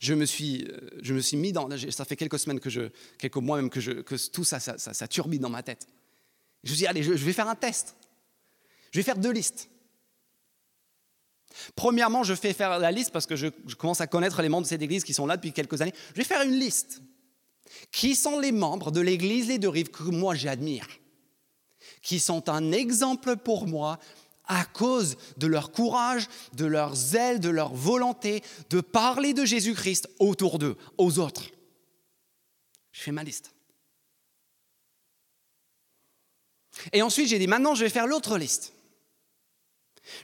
Je 0.00 0.14
me, 0.14 0.24
suis, 0.24 0.64
euh, 0.64 0.90
je 1.02 1.14
me 1.14 1.20
suis 1.20 1.36
mis 1.36 1.52
dans. 1.52 1.68
Ça 1.90 2.04
fait 2.04 2.16
quelques 2.16 2.38
semaines 2.38 2.58
que 2.58 2.70
je. 2.70 2.90
quelques 3.16 3.36
mois 3.36 3.58
même 3.58 3.70
que, 3.70 3.80
je, 3.80 3.92
que 3.92 4.16
tout 4.30 4.42
ça 4.42 4.58
ça, 4.58 4.76
ça 4.78 5.08
turbine 5.08 5.40
dans 5.40 5.50
ma 5.50 5.62
tête. 5.62 5.86
Je 6.64 6.70
me 6.70 6.74
suis 6.74 6.82
dit, 6.82 6.86
allez, 6.88 7.02
je, 7.02 7.12
vais 7.12 7.32
faire 7.32 7.48
un 7.48 7.54
test. 7.54 7.94
Je 8.90 8.98
vais 8.98 9.04
faire 9.04 9.18
deux 9.18 9.30
listes. 9.30 9.68
Premièrement, 11.76 12.24
je 12.24 12.34
fais 12.34 12.52
faire 12.52 12.78
la 12.78 12.90
liste 12.90 13.12
parce 13.12 13.26
que 13.26 13.36
je, 13.36 13.48
je 13.66 13.74
commence 13.76 14.00
à 14.00 14.06
connaître 14.06 14.42
les 14.42 14.48
membres 14.48 14.64
de 14.64 14.68
cette 14.68 14.82
église 14.82 15.04
qui 15.04 15.14
sont 15.14 15.26
là 15.26 15.36
depuis 15.36 15.52
quelques 15.52 15.80
années. 15.80 15.94
Je 16.10 16.16
vais 16.16 16.24
faire 16.24 16.42
une 16.42 16.58
liste 16.58 17.00
qui 17.90 18.14
sont 18.14 18.38
les 18.38 18.52
membres 18.52 18.90
de 18.90 19.00
l'Église 19.00 19.48
Les 19.48 19.58
Deux 19.58 19.68
Rives 19.68 19.90
que 19.90 20.04
moi 20.04 20.34
j'admire, 20.34 20.86
qui 22.02 22.18
sont 22.18 22.48
un 22.48 22.72
exemple 22.72 23.36
pour 23.36 23.66
moi 23.66 23.98
à 24.44 24.64
cause 24.64 25.16
de 25.36 25.46
leur 25.46 25.72
courage, 25.72 26.28
de 26.54 26.64
leur 26.64 26.94
zèle, 26.94 27.38
de 27.38 27.50
leur 27.50 27.74
volonté 27.74 28.42
de 28.70 28.80
parler 28.80 29.34
de 29.34 29.44
Jésus-Christ 29.44 30.08
autour 30.18 30.58
d'eux, 30.58 30.76
aux 30.96 31.18
autres? 31.18 31.50
Je 32.92 33.02
fais 33.02 33.12
ma 33.12 33.22
liste. 33.22 33.52
Et 36.92 37.02
ensuite, 37.02 37.28
j'ai 37.28 37.38
dit, 37.38 37.46
maintenant, 37.46 37.74
je 37.74 37.84
vais 37.84 37.90
faire 37.90 38.06
l'autre 38.06 38.38
liste. 38.38 38.72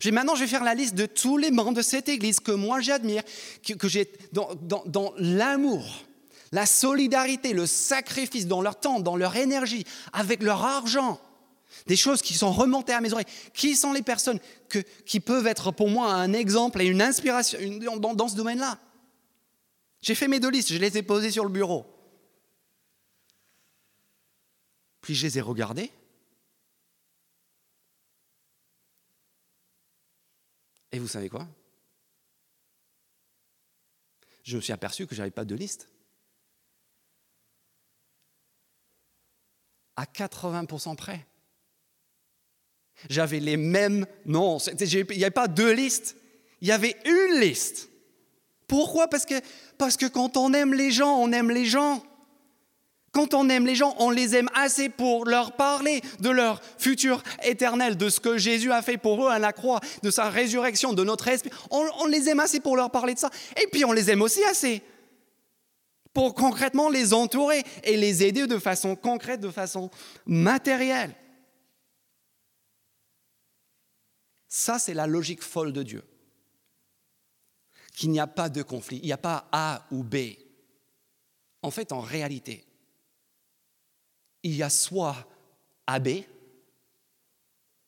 J'ai 0.01 0.11
maintenant, 0.11 0.35
je 0.35 0.41
vais 0.45 0.49
faire 0.49 0.65
la 0.65 0.75
liste 0.75 0.95
de 0.95 1.07
tous 1.07 1.37
les 1.37 1.51
membres 1.51 1.75
de 1.75 1.83
cette 1.83 2.09
église 2.09 2.41
que 2.41 2.53
moi 2.53 2.81
j'admire, 2.81 3.23
que, 3.79 3.89
j'ai 3.89 4.11
dans, 4.33 4.55
dans 4.87 5.13
l'amour, 5.19 5.85
la 6.55 6.67
solidarité, 6.67 7.53
le 7.53 7.67
sacrifice 7.67 8.47
dans 8.47 8.63
leur 8.63 8.79
temps, 8.79 9.01
dans 9.01 9.17
leur 9.17 9.35
énergie, 9.35 9.85
avec 10.13 10.41
leur 10.41 10.65
argent, 10.65 11.21
des 11.87 11.97
choses 11.97 12.23
qui 12.23 12.35
sont 12.35 12.53
remontées 12.53 12.93
à 12.93 13.01
mes 13.01 13.13
oreilles. 13.13 13.27
Qui 13.53 13.75
sont 13.75 13.93
les 13.93 14.03
personnes 14.03 14.39
qui 15.05 15.19
peuvent 15.19 15.49
être 15.49 15.73
pour 15.73 15.91
moi 15.91 16.15
un 16.15 16.33
exemple 16.33 16.81
et 16.81 16.87
une 16.87 17.03
inspiration 17.03 17.59
dans, 17.99 18.29
ce 18.29 18.37
domaine-là? 18.37 18.79
J'ai 20.01 20.15
fait 20.15 20.29
mes 20.29 20.39
deux 20.39 20.51
listes, 20.51 20.73
je 20.73 20.79
les 20.79 20.97
ai 20.97 21.03
posées 21.03 21.33
sur 21.33 21.45
le 21.45 21.51
bureau. 21.51 21.87
Puis 25.01 25.17
je 25.17 25.27
les 25.27 25.39
ai 25.39 25.41
regardées. 25.41 25.91
Et 30.93 31.01
vous 31.01 31.09
savez 31.09 31.29
quoi? 31.29 31.49
Je 34.45 34.57
me 34.57 34.61
suis 34.61 34.73
aperçu 34.73 35.09
que 35.09 35.17
je 35.17 35.21
n'avais 35.21 35.33
pas 35.33 35.45
de 35.45 35.57
liste. 35.57 35.89
À 39.97 40.05
80% 40.05 40.97
près. 40.97 41.27
J'avais 43.09 43.41
les 43.41 43.57
mêmes 43.57 44.07
noms. 44.25 44.59
Il 44.59 45.17
n'y 45.17 45.25
avait 45.25 45.31
pas 45.31 45.49
deux 45.49 45.73
listes, 45.73 46.17
il 46.61 46.69
y 46.69 46.73
avait 46.73 46.97
une 47.05 47.41
liste. 47.41 47.91
Pourquoi? 48.67 49.09
Parce 49.09 49.27
que, 49.27 50.07
quand 50.07 50.37
on 50.37 50.53
aime 50.53 50.75
les 50.75 50.91
gens, 50.91 51.17
on 51.19 51.33
aime 51.33 51.51
les 51.51 51.67
gens. 51.67 52.03
Quand 53.13 53.35
on 53.35 53.49
aime 53.49 53.67
les 53.67 53.77
gens, 53.77 53.95
on 53.99 54.11
les 54.11 54.35
aime 54.35 54.49
assez 54.55 54.89
pour 54.89 55.25
leur 55.25 55.53
parler 55.53 56.01
de 56.19 56.31
leur 56.31 56.61
futur 56.79 57.23
éternel, 57.45 57.97
de 57.97 58.09
ce 58.09 58.19
que 58.19 58.39
Jésus 58.39 58.73
a 58.73 58.83
fait 58.83 58.97
pour 58.97 59.25
eux 59.25 59.31
à 59.31 59.39
la 59.39 59.53
croix, 59.53 59.79
de 60.03 60.11
sa 60.11 60.31
résurrection, 60.31 60.93
de 60.95 61.05
notre 61.05 61.29
esprit. 61.29 61.51
On 61.71 62.07
les 62.07 62.29
aime 62.29 62.41
assez 62.41 62.59
pour 62.59 62.77
leur 62.77 62.91
parler 62.91 63.15
de 63.15 63.21
ça. 63.21 63.31
Et 63.63 63.69
puis 63.69 63.85
on 63.85 63.93
les 63.93 64.11
aime 64.11 64.23
aussi 64.23 64.43
assez 64.45 64.83
pour 66.15 66.35
concrètement 66.35 66.89
les 66.89 67.13
entourer 67.13 67.63
et 67.83 67.97
les 67.97 68.25
aider 68.25 68.47
de 68.47 68.59
façon 68.59 68.97
concrète, 68.97 69.41
de 69.41 69.51
façon 69.51 69.91
matérielle. 70.25 71.15
Ça, 74.49 74.79
c'est 74.79 74.95
la 74.95 75.07
logique 75.07 75.43
folle 75.43 75.73
de 75.73 75.83
Dieu. 75.83 76.05
Qu'il 77.93 78.11
n'y 78.11 78.21
a 78.21 78.27
pas 78.27 78.49
de 78.49 78.63
conflit, 78.63 78.99
il 79.03 79.07
n'y 79.07 79.13
a 79.13 79.19
pas 79.19 79.49
A 79.53 79.87
ou 79.91 80.03
B. 80.03 80.17
En 81.63 81.71
fait, 81.71 81.93
en 81.93 82.01
réalité, 82.01 82.65
il 84.43 84.55
y 84.55 84.63
a 84.63 84.71
soit 84.71 85.29
AB 85.87 86.09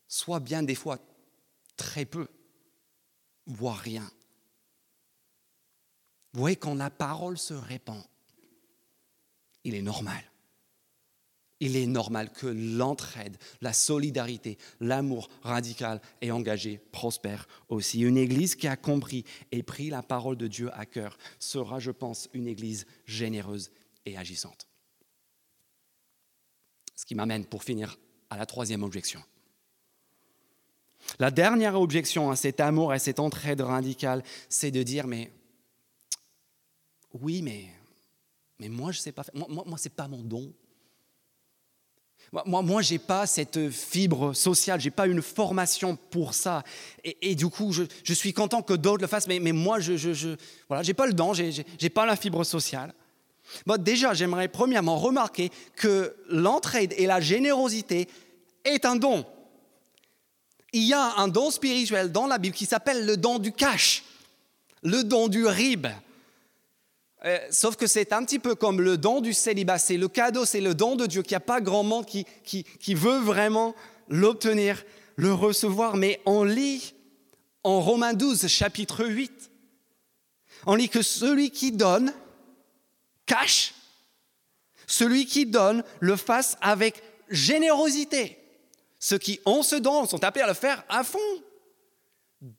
soit 0.08 0.40
bien 0.40 0.62
des 0.62 0.74
fois 0.74 0.98
très 1.76 2.04
peu, 2.04 2.28
voire 3.46 3.78
rien. 3.78 4.10
Vous 6.32 6.40
voyez, 6.40 6.56
quand 6.56 6.74
la 6.74 6.90
parole 6.90 7.38
se 7.38 7.54
répand, 7.54 8.02
il 9.66 9.74
est 9.74 9.82
normal. 9.82 10.22
Il 11.58 11.76
est 11.76 11.86
normal 11.86 12.32
que 12.32 12.46
l'entraide, 12.46 13.36
la 13.60 13.72
solidarité, 13.72 14.58
l'amour 14.78 15.28
radical 15.42 16.00
et 16.20 16.30
engagé 16.30 16.80
prospèrent 16.92 17.48
aussi. 17.68 18.02
Une 18.02 18.16
église 18.16 18.54
qui 18.54 18.68
a 18.68 18.76
compris 18.76 19.24
et 19.50 19.62
pris 19.62 19.90
la 19.90 20.02
parole 20.02 20.36
de 20.36 20.46
Dieu 20.46 20.70
à 20.74 20.86
cœur 20.86 21.18
sera, 21.40 21.80
je 21.80 21.90
pense, 21.90 22.28
une 22.32 22.46
église 22.46 22.86
généreuse 23.06 23.70
et 24.04 24.16
agissante. 24.16 24.68
Ce 26.94 27.04
qui 27.04 27.14
m'amène, 27.14 27.44
pour 27.44 27.64
finir, 27.64 27.98
à 28.30 28.36
la 28.36 28.46
troisième 28.46 28.84
objection. 28.84 29.22
La 31.18 31.30
dernière 31.30 31.80
objection 31.80 32.30
à 32.30 32.36
cet 32.36 32.60
amour 32.60 32.92
et 32.92 32.96
à 32.96 33.00
cette 33.00 33.18
entraide 33.18 33.62
radicale, 33.62 34.22
c'est 34.48 34.70
de 34.70 34.82
dire, 34.82 35.06
mais 35.06 35.32
oui, 37.14 37.42
mais, 37.42 37.70
mais 38.58 38.68
moi, 38.68 38.92
je 38.92 38.98
ne 38.98 39.02
sais 39.02 39.12
pas 39.12 39.22
faire. 39.22 39.34
Moi, 39.34 39.64
moi, 39.66 39.78
ce 39.78 39.84
n'est 39.84 39.94
pas 39.94 40.08
mon 40.08 40.22
don. 40.22 40.52
Moi, 42.44 42.62
moi 42.62 42.82
je 42.82 42.92
n'ai 42.92 42.98
pas 42.98 43.26
cette 43.26 43.70
fibre 43.70 44.32
sociale, 44.32 44.80
je 44.80 44.86
n'ai 44.86 44.90
pas 44.90 45.06
une 45.06 45.22
formation 45.22 45.96
pour 46.10 46.34
ça. 46.34 46.64
Et, 47.04 47.34
du 47.34 47.48
coup, 47.48 47.72
je, 47.72 48.12
suis 48.12 48.32
content 48.32 48.62
que 48.62 48.74
d'autres 48.74 49.02
le 49.02 49.06
fassent, 49.06 49.28
mais, 49.28 49.38
moi, 49.38 49.78
je 49.80 49.96
je, 49.96 50.36
voilà, 50.68 50.82
pas 50.94 51.06
le 51.06 51.12
don, 51.12 51.34
je 51.34 51.62
n'ai 51.82 51.90
pas 51.90 52.06
la 52.06 52.16
fibre 52.16 52.42
sociale. 52.44 52.94
Bon, 53.64 53.80
déjà, 53.80 54.12
j'aimerais 54.12 54.48
premièrement 54.48 54.98
remarquer 54.98 55.50
que 55.76 56.16
l'entraide 56.28 56.92
et 56.96 57.06
la 57.06 57.20
générosité 57.20 58.08
est 58.64 58.84
un 58.84 58.96
don. 58.96 59.24
Il 60.72 60.82
y 60.82 60.92
a 60.92 61.14
un 61.18 61.28
don 61.28 61.50
spirituel 61.50 62.10
dans 62.10 62.26
la 62.26 62.38
Bible 62.38 62.56
qui 62.56 62.66
s'appelle 62.66 63.06
le 63.06 63.16
don 63.16 63.38
du 63.38 63.52
cash, 63.52 64.02
le 64.82 65.04
don 65.04 65.28
du 65.28 65.46
rib. 65.46 65.86
Euh, 67.24 67.38
sauf 67.50 67.76
que 67.76 67.86
c'est 67.86 68.12
un 68.12 68.24
petit 68.24 68.38
peu 68.38 68.54
comme 68.54 68.80
le 68.80 68.98
don 68.98 69.20
du 69.20 69.32
célibat, 69.32 69.78
c'est 69.78 69.96
le 69.96 70.08
cadeau, 70.08 70.44
c'est 70.44 70.60
le 70.60 70.74
don 70.74 70.96
de 70.96 71.06
Dieu, 71.06 71.22
qu'il 71.22 71.32
n'y 71.32 71.36
a 71.36 71.40
pas 71.40 71.60
grand 71.60 71.82
monde 71.82 72.04
qui, 72.04 72.26
qui, 72.44 72.94
veut 72.94 73.18
vraiment 73.18 73.74
l'obtenir, 74.08 74.84
le 75.16 75.32
recevoir. 75.32 75.96
Mais 75.96 76.20
on 76.26 76.44
lit 76.44 76.94
en 77.64 77.80
Romains 77.80 78.12
12, 78.12 78.46
chapitre 78.48 79.06
8, 79.06 79.50
on 80.66 80.74
lit 80.74 80.88
que 80.88 81.02
celui 81.02 81.50
qui 81.50 81.72
donne 81.72 82.12
cache, 83.24 83.74
celui 84.86 85.26
qui 85.26 85.46
donne 85.46 85.82
le 86.00 86.16
fasse 86.16 86.56
avec 86.60 87.02
générosité. 87.30 88.38
Ceux 88.98 89.18
qui 89.18 89.40
ont 89.46 89.62
ce 89.62 89.76
don 89.76 90.06
sont 90.06 90.22
appelés 90.22 90.44
à 90.44 90.48
le 90.48 90.54
faire 90.54 90.84
à 90.88 91.02
fond. 91.02 91.18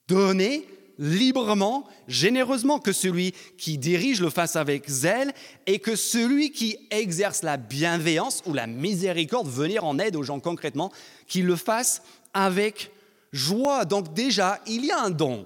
Donner 0.07 0.67
librement, 0.99 1.85
généreusement, 2.07 2.79
que 2.79 2.91
celui 2.91 3.33
qui 3.57 3.77
dirige 3.77 4.21
le 4.21 4.29
fasse 4.29 4.55
avec 4.55 4.89
zèle 4.89 5.33
et 5.65 5.79
que 5.79 5.95
celui 5.95 6.51
qui 6.51 6.77
exerce 6.91 7.43
la 7.43 7.57
bienveillance 7.57 8.43
ou 8.45 8.53
la 8.53 8.67
miséricorde, 8.67 9.47
venir 9.47 9.83
en 9.83 9.99
aide 9.99 10.15
aux 10.15 10.23
gens 10.23 10.39
concrètement, 10.39 10.91
qu'il 11.27 11.45
le 11.45 11.55
fasse 11.55 12.01
avec 12.33 12.91
joie. 13.31 13.85
Donc 13.85 14.13
déjà, 14.13 14.59
il 14.67 14.85
y 14.85 14.91
a 14.91 15.01
un 15.01 15.09
don 15.09 15.45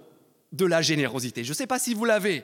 de 0.52 0.66
la 0.66 0.82
générosité. 0.82 1.44
Je 1.44 1.50
ne 1.50 1.56
sais 1.56 1.68
pas 1.68 1.80
si 1.80 1.94
vous 1.94 2.06
l'avez. 2.06 2.44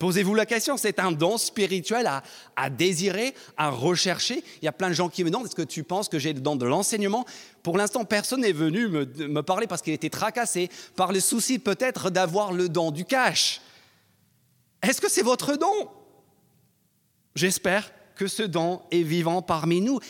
Posez-vous 0.00 0.34
la 0.34 0.46
question, 0.46 0.78
c'est 0.78 0.98
un 0.98 1.12
don 1.12 1.36
spirituel 1.36 2.08
à, 2.56 2.70
désirer, 2.70 3.34
à 3.58 3.68
rechercher. 3.68 4.42
Il 4.62 4.64
y 4.64 4.68
a 4.68 4.72
plein 4.72 4.88
de 4.88 4.94
gens 4.94 5.10
qui 5.10 5.22
me 5.24 5.30
demandent, 5.30 5.44
est-ce 5.44 5.54
que 5.54 5.60
tu 5.60 5.84
penses 5.84 6.08
que 6.08 6.18
j'ai 6.18 6.32
le 6.32 6.40
don 6.40 6.56
de 6.56 6.64
l'enseignement? 6.64 7.26
Pour 7.62 7.76
l'instant, 7.76 8.06
personne 8.06 8.40
n'est 8.40 8.52
venu 8.52 8.88
me, 8.88 9.04
me 9.04 9.42
parler 9.42 9.66
parce 9.66 9.82
qu'il 9.82 9.92
était 9.92 10.08
tracassé 10.08 10.70
par 10.96 11.12
le 11.12 11.20
souci 11.20 11.58
peut-être 11.58 12.08
d'avoir 12.08 12.54
le 12.54 12.70
don 12.70 12.92
du 12.92 13.04
cash. 13.04 13.60
Est-ce 14.80 15.02
que 15.02 15.10
c'est 15.10 15.20
votre 15.20 15.56
don? 15.56 15.90
J'espère 17.34 17.92
que 18.16 18.26
ce 18.26 18.42
don 18.42 18.80
est 18.90 19.02
vivant 19.02 19.42
parmi 19.42 19.82
nous. 19.82 20.00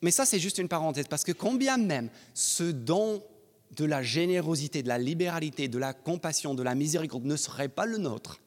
Mais 0.00 0.10
ça, 0.10 0.24
c'est 0.24 0.38
juste 0.38 0.56
une 0.56 0.68
parenthèse, 0.68 1.06
parce 1.06 1.24
que 1.24 1.32
combien 1.32 1.76
même 1.76 2.08
ce 2.32 2.64
don 2.64 3.22
de 3.76 3.84
la 3.84 4.02
générosité, 4.02 4.82
de 4.82 4.88
la 4.88 4.96
libéralité, 4.96 5.68
de 5.68 5.78
la 5.78 5.92
compassion, 5.92 6.54
de 6.54 6.62
la 6.62 6.74
miséricorde 6.74 7.26
ne 7.26 7.36
serait 7.36 7.68
pas 7.68 7.84
le 7.84 7.98
nôtre, 7.98 8.40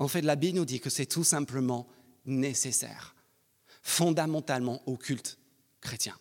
en 0.00 0.08
fait, 0.08 0.22
la 0.22 0.34
Bible 0.34 0.56
nous 0.58 0.64
dit 0.64 0.80
que 0.80 0.88
c'est 0.88 1.06
tout 1.06 1.24
simplement 1.24 1.86
nécessaire, 2.24 3.14
fondamentalement 3.82 4.82
au 4.88 4.96
culte 4.96 5.38
chrétien. 5.80 6.18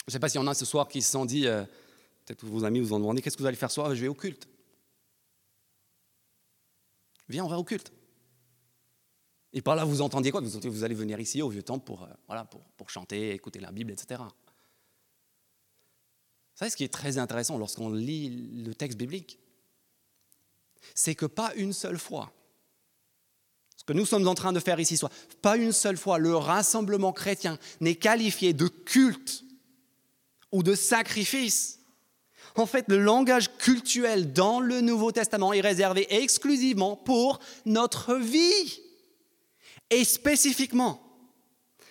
Je 0.00 0.10
ne 0.10 0.12
sais 0.12 0.18
pas 0.18 0.28
s'il 0.28 0.40
y 0.40 0.44
en 0.44 0.48
a 0.48 0.54
ce 0.54 0.64
soir 0.64 0.88
qui 0.88 1.00
se 1.00 1.12
sont 1.12 1.24
dit, 1.24 1.46
euh, 1.46 1.62
peut-être 2.26 2.44
vos 2.44 2.64
amis 2.64 2.80
vous 2.80 2.92
ont 2.92 2.98
demandé, 2.98 3.22
qu'est-ce 3.22 3.36
que 3.36 3.42
vous 3.42 3.46
allez 3.46 3.56
faire 3.56 3.70
ce 3.70 3.76
soir? 3.76 3.94
Je 3.94 4.00
vais 4.00 4.08
au 4.08 4.14
culte. 4.14 4.48
Viens, 7.28 7.44
on 7.44 7.48
va 7.48 7.58
au 7.58 7.64
culte. 7.64 7.92
Et 9.52 9.62
par 9.62 9.76
là, 9.76 9.84
vous 9.84 10.00
entendiez 10.00 10.32
quoi? 10.32 10.40
Vous, 10.40 10.84
allez 10.84 10.94
venir 10.96 11.20
ici 11.20 11.40
au 11.40 11.50
vieux 11.50 11.62
pour, 11.62 12.02
euh, 12.02 12.44
pour, 12.50 12.60
pour 12.76 12.90
chanter, 12.90 13.32
écouter 13.32 13.60
la 13.60 13.70
Bible, 13.70 13.92
etc. 13.92 14.20
Vous 14.20 14.28
savez 16.56 16.70
ce 16.70 16.76
qui 16.76 16.82
est 16.82 16.92
très 16.92 17.18
intéressant 17.18 17.58
lorsqu'on 17.58 17.90
lit 17.90 18.64
le 18.64 18.74
texte 18.74 18.98
biblique? 18.98 19.38
C'est 20.94 21.14
que 21.14 21.26
pas 21.26 21.52
une 21.56 21.72
seule 21.72 21.98
fois, 21.98 22.32
ce 23.76 23.84
que 23.84 23.92
nous 23.92 24.04
sommes 24.04 24.28
en 24.28 24.34
train 24.34 24.52
de 24.52 24.60
faire 24.60 24.78
ici, 24.78 24.96
soit 24.96 25.12
pas 25.40 25.56
une 25.56 25.72
seule 25.72 25.96
fois, 25.96 26.18
le 26.18 26.36
rassemblement 26.36 27.12
chrétien 27.12 27.58
n'est 27.80 27.94
qualifié 27.94 28.52
de 28.52 28.68
culte 28.68 29.42
ou 30.52 30.62
de 30.62 30.74
sacrifice. 30.74 31.80
En 32.56 32.66
fait, 32.66 32.84
le 32.88 32.98
langage 32.98 33.56
cultuel 33.56 34.32
dans 34.32 34.60
le 34.60 34.80
Nouveau 34.80 35.12
Testament 35.12 35.52
est 35.52 35.60
réservé 35.60 36.06
exclusivement 36.22 36.94
pour 36.96 37.40
notre 37.64 38.16
vie 38.16 38.82
et 39.88 40.04
spécifiquement. 40.04 41.00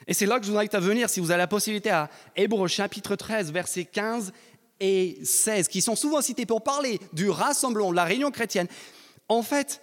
Et 0.06 0.14
c'est 0.14 0.26
là 0.26 0.40
que 0.40 0.46
je 0.46 0.52
vous 0.52 0.58
invite 0.58 0.76
à 0.76 0.80
venir, 0.80 1.10
si 1.10 1.20
vous 1.20 1.32
avez 1.32 1.40
la 1.40 1.48
possibilité, 1.48 1.90
à 1.90 2.10
Hébreux 2.36 2.68
chapitre 2.68 3.16
13, 3.16 3.52
versets 3.52 3.86
15 3.86 4.32
et 4.80 5.20
16, 5.24 5.68
qui 5.68 5.82
sont 5.82 5.96
souvent 5.96 6.22
cités 6.22 6.46
pour 6.46 6.64
parler 6.64 7.00
du 7.14 7.30
rassemblement, 7.30 7.92
de 7.92 7.96
la 7.96 8.06
réunion 8.06 8.32
chrétienne, 8.32 8.68
en 9.28 9.44
fait, 9.44 9.82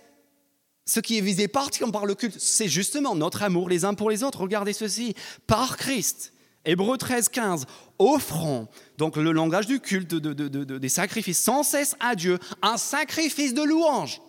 ce 0.84 1.00
qui 1.00 1.18
est 1.18 1.20
visé 1.20 1.48
particulièrement 1.48 1.92
par 1.92 2.06
le 2.06 2.14
culte, 2.14 2.38
c'est 2.38 2.68
justement 2.68 3.14
notre 3.14 3.42
amour 3.42 3.68
les 3.68 3.84
uns 3.84 3.94
pour 3.94 4.08
les 4.08 4.22
autres. 4.22 4.40
Regardez 4.40 4.72
ceci, 4.72 5.14
par 5.46 5.76
Christ. 5.76 6.32
Hébreu 6.64 6.98
13, 6.98 7.28
15, 7.28 7.64
offrons, 8.00 8.66
donc 8.98 9.16
le 9.16 9.30
langage 9.30 9.68
du 9.68 9.78
culte, 9.78 10.14
des 10.14 10.88
sacrifices, 10.88 11.40
sans 11.40 11.62
cesse 11.62 11.94
à 12.00 12.16
Dieu, 12.16 12.40
un 12.60 12.76
sacrifice 12.76 13.54
de 13.54 13.62
louange. 13.62 14.20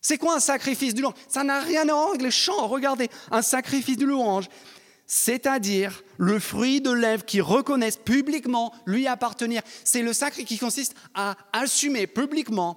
C'est 0.00 0.16
quoi 0.16 0.36
un 0.36 0.40
sacrifice 0.40 0.94
de 0.94 1.02
louange? 1.02 1.16
Ça 1.26 1.42
n'a 1.42 1.58
rien 1.58 1.82
à 1.88 1.92
voir 1.92 2.10
avec 2.10 2.22
les 2.22 2.30
chants. 2.30 2.68
Regardez, 2.68 3.10
un 3.32 3.42
sacrifice 3.42 3.96
de 3.96 4.06
louange, 4.06 4.48
c'est-à-dire 5.08 6.04
le 6.18 6.38
fruit 6.38 6.82
de 6.82 6.90
lèvres 6.90 7.24
qui 7.24 7.40
reconnaissent 7.40 7.96
publiquement 7.96 8.74
lui 8.84 9.06
appartenir. 9.06 9.62
C'est 9.82 10.02
le 10.02 10.12
sacré 10.12 10.44
qui 10.44 10.58
consiste 10.58 10.94
à 11.14 11.34
assumer 11.54 12.06
publiquement, 12.06 12.76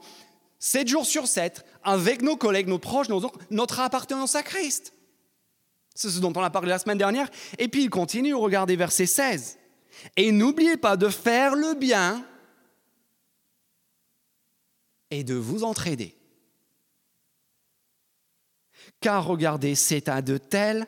sept 0.58 0.88
jours 0.88 1.06
sur 1.06 1.28
sept, 1.28 1.66
avec 1.84 2.22
nos 2.22 2.38
collègues, 2.38 2.70
nos 2.70 2.80
proches, 2.80 3.10
nos 3.10 3.30
notre 3.52 3.82
appartenance 3.82 4.36
à 4.36 4.44
Christ. 4.44 4.94
C'est 5.94 6.10
ce 6.10 6.20
dont 6.20 6.32
on 6.34 6.42
a 6.42 6.50
parlé 6.50 6.70
la 6.70 6.80
semaine 6.80 6.98
dernière. 6.98 7.30
Et 7.60 7.68
puis 7.68 7.84
il 7.84 7.90
continue, 7.90 8.34
regardez 8.34 8.78
verset 8.78 9.08
16. 9.08 9.58
Et 10.16 10.32
n'oubliez 10.32 10.78
pas 10.78 10.96
de 10.96 11.10
faire 11.10 11.54
le 11.54 11.74
bien 11.74 12.26
et 15.10 15.26
de 15.26 15.36
vous 15.36 15.66
entraider. 15.66 16.16
Car 19.02 19.26
regardez, 19.26 19.76
c'est 19.76 20.08
à 20.08 20.22
de 20.22 20.38
tels 20.38 20.88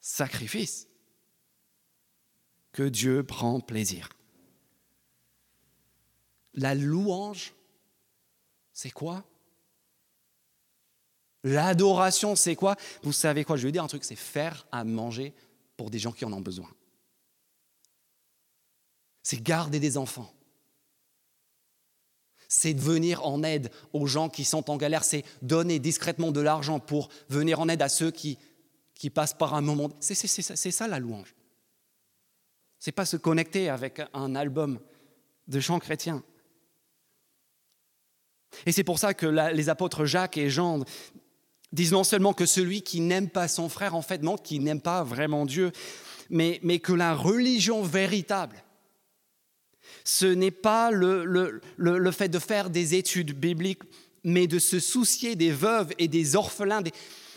sacrifice 0.00 0.88
que 2.72 2.82
Dieu 2.84 3.22
prend 3.22 3.60
plaisir. 3.60 4.08
La 6.54 6.74
louange, 6.74 7.54
c'est 8.72 8.90
quoi? 8.90 9.24
L'adoration, 11.42 12.36
c'est 12.36 12.56
quoi? 12.56 12.76
Vous 13.02 13.12
savez 13.12 13.44
quoi? 13.44 13.56
Je 13.56 13.66
vais 13.66 13.72
dire 13.72 13.84
un 13.84 13.88
truc, 13.88 14.04
c'est 14.04 14.16
faire 14.16 14.66
à 14.72 14.84
manger 14.84 15.34
pour 15.76 15.90
des 15.90 15.98
gens 15.98 16.12
qui 16.12 16.24
en 16.24 16.32
ont 16.32 16.40
besoin. 16.40 16.70
C'est 19.22 19.42
garder 19.42 19.80
des 19.80 19.96
enfants. 19.96 20.32
C'est 22.48 22.74
venir 22.78 23.24
en 23.24 23.42
aide 23.42 23.70
aux 23.92 24.06
gens 24.06 24.28
qui 24.28 24.44
sont 24.44 24.70
en 24.70 24.76
galère. 24.76 25.04
C'est 25.04 25.24
donner 25.40 25.78
discrètement 25.78 26.32
de 26.32 26.40
l'argent 26.40 26.80
pour 26.80 27.08
venir 27.28 27.60
en 27.60 27.68
aide 27.68 27.80
à 27.80 27.88
ceux 27.88 28.10
qui 28.10 28.38
qui 29.00 29.08
passe 29.08 29.32
par 29.32 29.54
un 29.54 29.62
moment. 29.62 29.88
C'est 29.98 30.14
ça 30.70 30.86
la 30.86 30.98
louange. 30.98 31.34
C'est 32.78 32.92
pas 32.92 33.06
se 33.06 33.16
connecter 33.16 33.70
avec 33.70 34.02
un 34.12 34.34
album 34.34 34.78
de 35.48 35.58
chants 35.58 35.78
chrétiens. 35.78 36.22
Et 38.66 38.72
c'est 38.72 38.84
pour 38.84 38.98
ça 38.98 39.14
que 39.14 39.24
les 39.24 39.70
apôtres 39.70 40.04
Jacques 40.04 40.36
et 40.36 40.50
Jean 40.50 40.84
disent 41.72 41.92
non 41.92 42.04
seulement 42.04 42.34
que 42.34 42.44
celui 42.44 42.82
qui 42.82 43.00
n'aime 43.00 43.30
pas 43.30 43.48
son 43.48 43.70
frère, 43.70 43.94
en 43.94 44.02
fait, 44.02 44.22
montre 44.22 44.42
qu'il 44.42 44.62
n'aime 44.64 44.82
pas 44.82 45.02
vraiment 45.02 45.46
Dieu, 45.46 45.72
mais, 46.28 46.58
que 46.78 46.92
la 46.92 47.14
religion 47.14 47.82
véritable, 47.82 48.62
ce 50.04 50.26
n'est 50.26 50.50
pas 50.50 50.90
le, 50.90 51.62
fait 52.12 52.28
de 52.28 52.38
faire 52.38 52.68
des 52.68 52.94
études 52.96 53.32
bibliques, 53.32 53.82
mais 54.24 54.46
de 54.46 54.58
se 54.58 54.78
soucier 54.78 55.36
des 55.36 55.52
veuves 55.52 55.94
et 55.96 56.06
des 56.06 56.36
orphelins, 56.36 56.82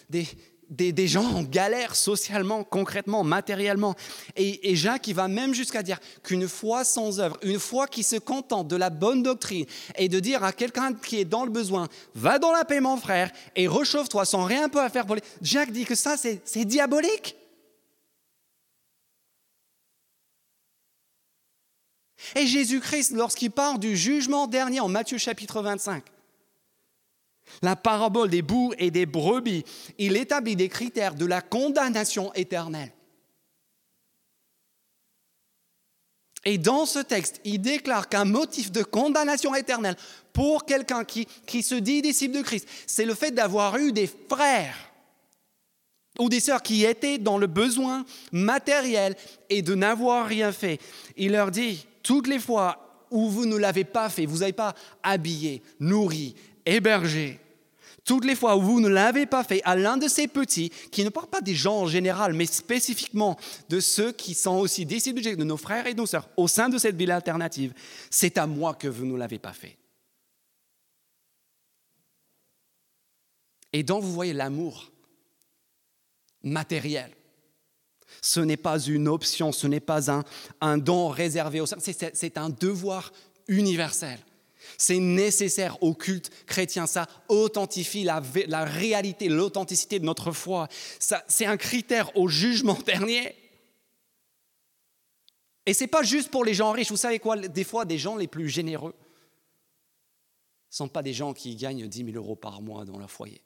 des, 0.09 0.27
des, 0.75 1.07
gens 1.07 1.25
en 1.25 1.43
galère 1.43 1.95
socialement, 1.95 2.63
concrètement, 2.63 3.23
matériellement. 3.23 3.95
Et, 4.35 4.75
Jacques, 4.75 5.07
il 5.07 5.15
va 5.15 5.27
même 5.27 5.53
jusqu'à 5.53 5.83
dire 5.83 5.99
qu'une 6.23 6.47
foi 6.47 6.83
sans 6.83 7.19
œuvre, 7.19 7.37
une 7.43 7.59
foi 7.59 7.87
qui 7.87 8.03
se 8.03 8.15
contente 8.15 8.67
de 8.67 8.75
la 8.75 8.89
bonne 8.89 9.23
doctrine 9.23 9.65
et 9.97 10.09
de 10.09 10.19
dire 10.19 10.43
à 10.43 10.51
quelqu'un 10.51 10.93
qui 10.93 11.19
est 11.19 11.25
dans 11.25 11.45
le 11.45 11.51
besoin, 11.51 11.87
va 12.15 12.39
dans 12.39 12.51
la 12.51 12.65
paix 12.65 12.79
mon 12.79 12.97
frère 12.97 13.31
et 13.55 13.67
rechauffe-toi 13.67 14.25
sans 14.25 14.43
rien 14.45 14.69
peu 14.69 14.81
à 14.81 14.89
faire 14.89 15.05
pour 15.05 15.15
les... 15.15 15.23
Jacques 15.41 15.71
dit 15.71 15.85
que 15.85 15.95
ça, 15.95 16.15
c'est 16.17 16.65
diabolique. 16.65 17.35
Et 22.35 22.47
Jésus-Christ, 22.47 23.11
lorsqu'il 23.11 23.51
parle 23.51 23.79
du 23.79 23.97
jugement 23.97 24.47
dernier 24.47 24.79
en 24.79 24.87
Matthieu 24.87 25.17
chapitre 25.17 25.61
25, 25.61 26.03
la 27.61 27.75
parabole 27.75 28.29
des 28.29 28.41
bouts 28.41 28.73
et 28.77 28.91
des 28.91 29.05
brebis, 29.05 29.63
il 29.97 30.15
établit 30.17 30.55
des 30.55 30.69
critères 30.69 31.15
de 31.15 31.25
la 31.25 31.41
condamnation 31.41 32.33
éternelle. 32.33 32.91
Et 36.45 36.57
dans 36.57 36.85
ce 36.85 36.99
texte, 36.99 37.39
il 37.45 37.61
déclare 37.61 38.09
qu'un 38.09 38.25
motif 38.25 38.71
de 38.71 38.83
condamnation 38.83 39.55
éternelle 39.55 39.95
pour 40.33 40.65
quelqu'un 40.65 41.05
qui, 41.05 41.25
qui 41.45 41.63
se 41.63 41.75
dit 41.75 42.01
disciple 42.01 42.37
de 42.37 42.41
Christ, 42.41 42.67
c'est 42.85 43.05
le 43.05 43.15
fait 43.15 43.31
d'avoir 43.31 43.77
eu 43.77 43.91
des 43.91 44.09
frères 44.29 44.75
ou 46.19 46.29
des 46.29 46.39
sœurs 46.39 46.61
qui 46.61 46.83
étaient 46.83 47.17
dans 47.17 47.37
le 47.37 47.47
besoin 47.47 48.05
matériel 48.31 49.15
et 49.49 49.61
de 49.61 49.73
n'avoir 49.73 50.27
rien 50.27 50.51
fait. 50.51 50.79
Il 51.17 51.31
leur 51.31 51.49
dit, 51.49 51.85
toutes 52.03 52.27
les 52.27 52.39
fois 52.39 53.05
où 53.09 53.29
vous 53.29 53.45
ne 53.45 53.55
l'avez 53.55 53.83
pas 53.83 54.09
fait, 54.09 54.25
vous 54.25 54.39
n'avez 54.39 54.53
pas 54.53 54.75
habillé, 55.01 55.61
nourri, 55.79 56.35
hébergé, 56.65 57.39
toutes 58.05 58.25
les 58.25 58.35
fois 58.35 58.57
où 58.57 58.61
vous 58.61 58.81
ne 58.81 58.89
l'avez 58.89 59.25
pas 59.25 59.43
fait 59.43 59.61
à 59.63 59.75
l'un 59.75 59.97
de 59.97 60.07
ces 60.07 60.27
petits, 60.27 60.71
qui 60.91 61.03
ne 61.03 61.09
parlent 61.09 61.27
pas 61.27 61.41
des 61.41 61.55
gens 61.55 61.81
en 61.81 61.87
général, 61.87 62.33
mais 62.33 62.45
spécifiquement 62.45 63.37
de 63.69 63.79
ceux 63.79 64.11
qui 64.11 64.33
sont 64.33 64.57
aussi 64.57 64.85
disciples 64.85 65.21
de 65.21 65.43
nos 65.43 65.57
frères 65.57 65.87
et 65.87 65.93
de 65.93 65.99
nos 65.99 66.05
sœurs, 66.05 66.27
au 66.35 66.47
sein 66.47 66.69
de 66.69 66.77
cette 66.77 66.95
ville 66.95 67.11
alternative, 67.11 67.73
c'est 68.09 68.37
à 68.37 68.45
moi 68.45 68.73
que 68.73 68.87
vous 68.87 69.05
ne 69.05 69.17
l'avez 69.17 69.39
pas 69.39 69.53
fait. 69.53 69.77
Et 73.71 73.83
donc 73.83 74.03
vous 74.03 74.13
voyez 74.13 74.33
l'amour 74.33 74.91
matériel. 76.43 77.11
Ce 78.21 78.39
n'est 78.39 78.57
pas 78.57 78.79
une 78.79 79.07
option, 79.07 79.51
ce 79.51 79.65
n'est 79.65 79.79
pas 79.79 80.11
un, 80.11 80.23
un 80.61 80.77
don 80.77 81.07
réservé 81.07 81.61
aux 81.61 81.65
c'est 81.65 82.37
un 82.37 82.49
devoir 82.49 83.11
universel. 83.47 84.19
C'est 84.83 84.99
nécessaire 84.99 85.81
au 85.81 85.93
culte 85.93 86.29
chrétien. 86.45 86.87
Ça 86.87 87.07
authentifie 87.29 88.03
la, 88.03 88.19
réalité, 88.65 89.29
l'authenticité 89.29 89.97
de 89.97 90.03
notre 90.03 90.33
foi. 90.33 90.67
C'est 90.99 91.45
un 91.45 91.55
critère 91.55 92.17
au 92.17 92.27
jugement 92.27 92.77
dernier. 92.85 93.33
Et 95.65 95.73
ce 95.73 95.85
n'est 95.85 95.87
pas 95.87 96.03
juste 96.03 96.29
pour 96.29 96.43
les 96.43 96.53
gens 96.53 96.73
riches. 96.73 96.91
Vous 96.91 96.97
savez 96.97 97.19
quoi? 97.19 97.37
Des 97.37 97.63
fois, 97.63 97.85
des 97.85 97.97
gens 97.97 98.17
les 98.17 98.27
plus 98.27 98.49
généreux 98.49 98.93
ne 100.69 100.75
sont 100.75 100.89
pas 100.89 101.01
des 101.01 101.13
gens 101.13 101.33
qui 101.33 101.55
gagnent 101.55 101.87
10 101.87 102.11
000 102.11 102.17
euros 102.17 102.35
par 102.35 102.61
mois 102.61 102.83
dans 102.83 102.99
leur 102.99 103.09
foyer. 103.09 103.41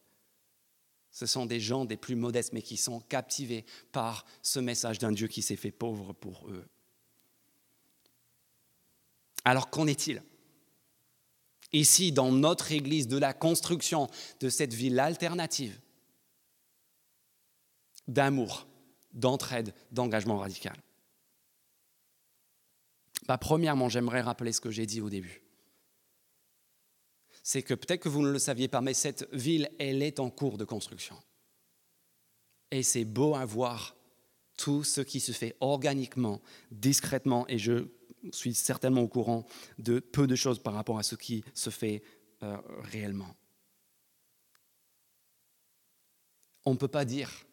Ce 1.11 1.27
sont 1.27 1.45
des 1.45 1.59
gens 1.59 1.85
des 1.85 1.97
plus 1.97 2.15
modestes, 2.15 2.51
mais 2.51 2.63
qui 2.63 2.77
sont 2.77 2.99
captivés 3.01 3.63
par 3.91 4.25
ce 4.41 4.59
message 4.59 4.97
d'un 4.97 5.11
Dieu 5.11 5.27
qui 5.27 5.43
s'est 5.43 5.55
fait 5.55 5.69
pauvre 5.69 6.13
pour 6.13 6.47
eux. 6.49 6.65
Alors 9.45 9.69
qu'en 9.69 9.85
est-il? 9.85 10.23
Ici 11.73 12.11
dans 12.11 12.31
notre 12.31 12.71
Église, 12.71 13.07
de 13.07 13.17
la 13.17 13.33
construction 13.33 14.07
de 14.39 14.49
cette 14.49 14.73
ville 14.73 14.99
alternative 14.99 15.79
d'amour, 18.07 18.67
d'entraide, 19.13 19.73
d'engagement 19.91 20.37
radical. 20.37 20.75
Bah, 23.27 23.37
premièrement, 23.37 23.89
j'aimerais 23.89 24.21
rappeler 24.21 24.53
ce 24.53 24.61
que 24.61 24.71
j'ai 24.71 24.85
dit 24.85 25.01
au 25.01 25.09
début. 25.09 25.41
C'est 27.43 27.63
que 27.63 27.73
peut-être 27.73 28.01
que 28.01 28.09
vous 28.09 28.21
ne 28.21 28.31
le 28.31 28.39
saviez 28.39 28.67
pas, 28.67 28.81
mais 28.81 28.93
cette 28.93 29.27
ville, 29.33 29.69
elle 29.79 30.01
est 30.01 30.19
en 30.19 30.29
cours 30.29 30.57
de 30.57 30.65
construction. 30.65 31.17
Et 32.71 32.83
c'est 32.83 33.05
beau 33.05 33.35
à 33.35 33.45
voir 33.45 33.95
tout 34.57 34.83
ce 34.83 35.01
qui 35.01 35.19
se 35.19 35.31
fait 35.31 35.55
organiquement, 35.59 36.41
discrètement, 36.71 37.45
et 37.47 37.57
je 37.57 37.87
suis 38.31 38.53
certainement 38.53 39.01
au 39.01 39.07
courant 39.07 39.45
de 39.77 39.99
peu 39.99 40.27
de 40.27 40.35
choses 40.35 40.59
par 40.59 40.73
rapport 40.73 40.99
à 40.99 41.03
ce 41.03 41.15
qui 41.15 41.43
se 41.53 41.69
fait 41.69 42.03
euh, 42.43 42.57
réellement. 42.83 43.35
On 46.65 46.73
ne 46.73 46.77
peut 46.77 46.87
pas 46.87 47.05
dire 47.05 47.45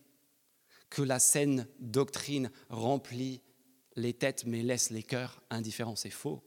que 0.90 1.02
la 1.02 1.18
saine 1.18 1.66
doctrine 1.78 2.50
remplit 2.68 3.40
les 3.96 4.12
têtes 4.12 4.44
mais 4.46 4.62
laisse 4.62 4.90
les 4.90 5.02
cœurs 5.02 5.42
indifférents. 5.50 5.96
C'est 5.96 6.10
faux. 6.10 6.42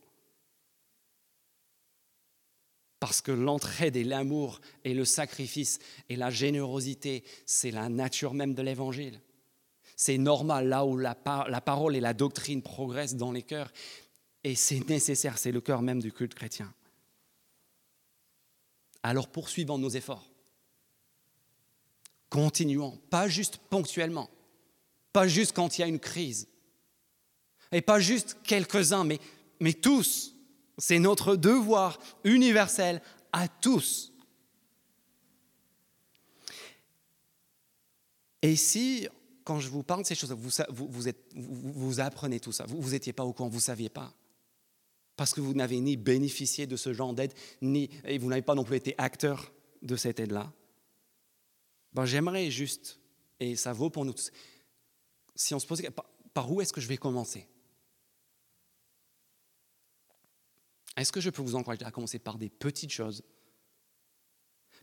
Parce 3.00 3.22
que 3.22 3.32
l'entraide 3.32 3.96
et 3.96 4.04
l'amour 4.04 4.60
et 4.84 4.94
le 4.94 5.06
sacrifice 5.06 5.80
et 6.10 6.16
la 6.16 6.30
générosité, 6.30 7.24
c'est 7.46 7.72
la 7.72 7.90
nature 7.90 8.34
même 8.34 8.56
de 8.56 8.62
l'Évangile. 8.62 9.22
C'est 9.96 10.18
normal 10.18 10.68
là 10.68 10.86
où 10.86 10.98
la, 10.98 11.18
la, 11.48 11.62
parole 11.62 11.96
et 11.96 12.00
la 12.00 12.14
doctrine 12.14 12.62
progressent 12.62 13.16
dans 13.16 13.32
les 13.32 13.44
cœurs. 13.44 13.72
Et 14.48 14.56
c'est 14.56 14.88
nécessaire, 14.88 15.38
c'est 15.38 15.52
le 15.52 15.60
cœur 15.60 15.82
même 15.82 16.02
du 16.02 16.14
culte 16.14 16.34
chrétien. 16.34 16.74
Alors 19.04 19.28
poursuivons 19.28 19.78
nos 19.78 19.90
efforts. 19.90 20.32
Continuons, 22.30 22.98
pas 23.10 23.28
juste 23.28 23.58
ponctuellement, 23.58 24.30
pas 25.12 25.28
juste 25.28 25.52
quand 25.52 25.78
il 25.78 25.82
y 25.82 25.84
a 25.84 25.88
une 25.88 26.00
crise, 26.00 26.48
et 27.74 27.82
pas 27.82 28.00
juste 28.00 28.38
quelques-uns, 28.46 29.04
mais, 29.04 29.20
mais 29.60 29.74
tous. 29.74 30.34
C'est 30.78 31.00
notre 31.00 31.36
devoir 31.36 32.00
universel 32.24 33.02
à 33.34 33.50
tous. 33.50 34.14
Et 38.42 38.56
si, 38.56 39.10
quand 39.44 39.60
je 39.60 39.68
vous 39.68 39.84
parle 39.84 40.04
de 40.04 40.08
ces 40.08 40.16
choses, 40.16 40.32
vous, 40.32 40.88
vous, 40.90 41.10
êtes, 41.10 41.34
vous 41.36 42.00
apprenez 42.00 42.40
tout 42.40 42.54
ça, 42.54 42.66
vous 42.66 42.92
n'étiez 42.92 43.12
pas 43.12 43.26
au 43.26 43.34
courant, 43.34 43.50
vous 43.50 43.58
ne 43.58 43.62
saviez 43.62 43.90
pas, 43.90 44.14
parce 45.18 45.34
que 45.34 45.42
vous 45.42 45.54
n'avez 45.54 45.82
ni 45.82 45.98
bénéficié 45.98 46.68
de 46.68 46.78
ce 46.78 46.94
genre 46.94 47.14
d'aide, 47.14 47.34
ni, 47.62 47.90
et 48.06 48.20
vous 48.20 48.30
n'avez 48.30 48.44
pas 48.44 48.56
non 48.56 48.64
plus 48.64 48.78
été 48.78 48.96
acteur 48.98 49.52
de 49.82 49.96
cette 49.96 50.20
aide-là. 50.20 50.54
Ben, 51.92 52.06
J'aimerais 52.06 52.50
juste, 52.52 53.00
et 53.40 53.56
ça 53.56 53.74
vaut 53.74 53.90
pour 53.90 54.06
nous 54.06 54.14
tous, 54.14 54.32
si 55.36 55.54
on 55.56 55.60
se 55.60 55.66
pose, 55.66 55.82
par, 55.96 56.06
par 56.34 56.52
où 56.52 56.62
est-ce 56.62 56.72
que 56.72 56.80
je 56.80 56.88
vais 56.88 56.98
commencer? 56.98 57.50
Est-ce 60.96 61.12
que 61.12 61.20
je 61.20 61.32
peux 61.32 61.42
vous 61.42 61.56
encourager 61.56 61.84
à 61.84 61.92
commencer 61.92 62.20
par 62.20 62.38
des 62.38 62.50
petites 62.50 62.92
choses, 62.92 63.24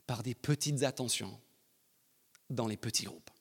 par 0.05 0.21
des 0.21 0.35
petites 0.35 0.83
attentions 0.83 1.39
dans 2.49 2.67
les 2.67 2.77
petits 2.77 3.05
groupes? 3.05 3.31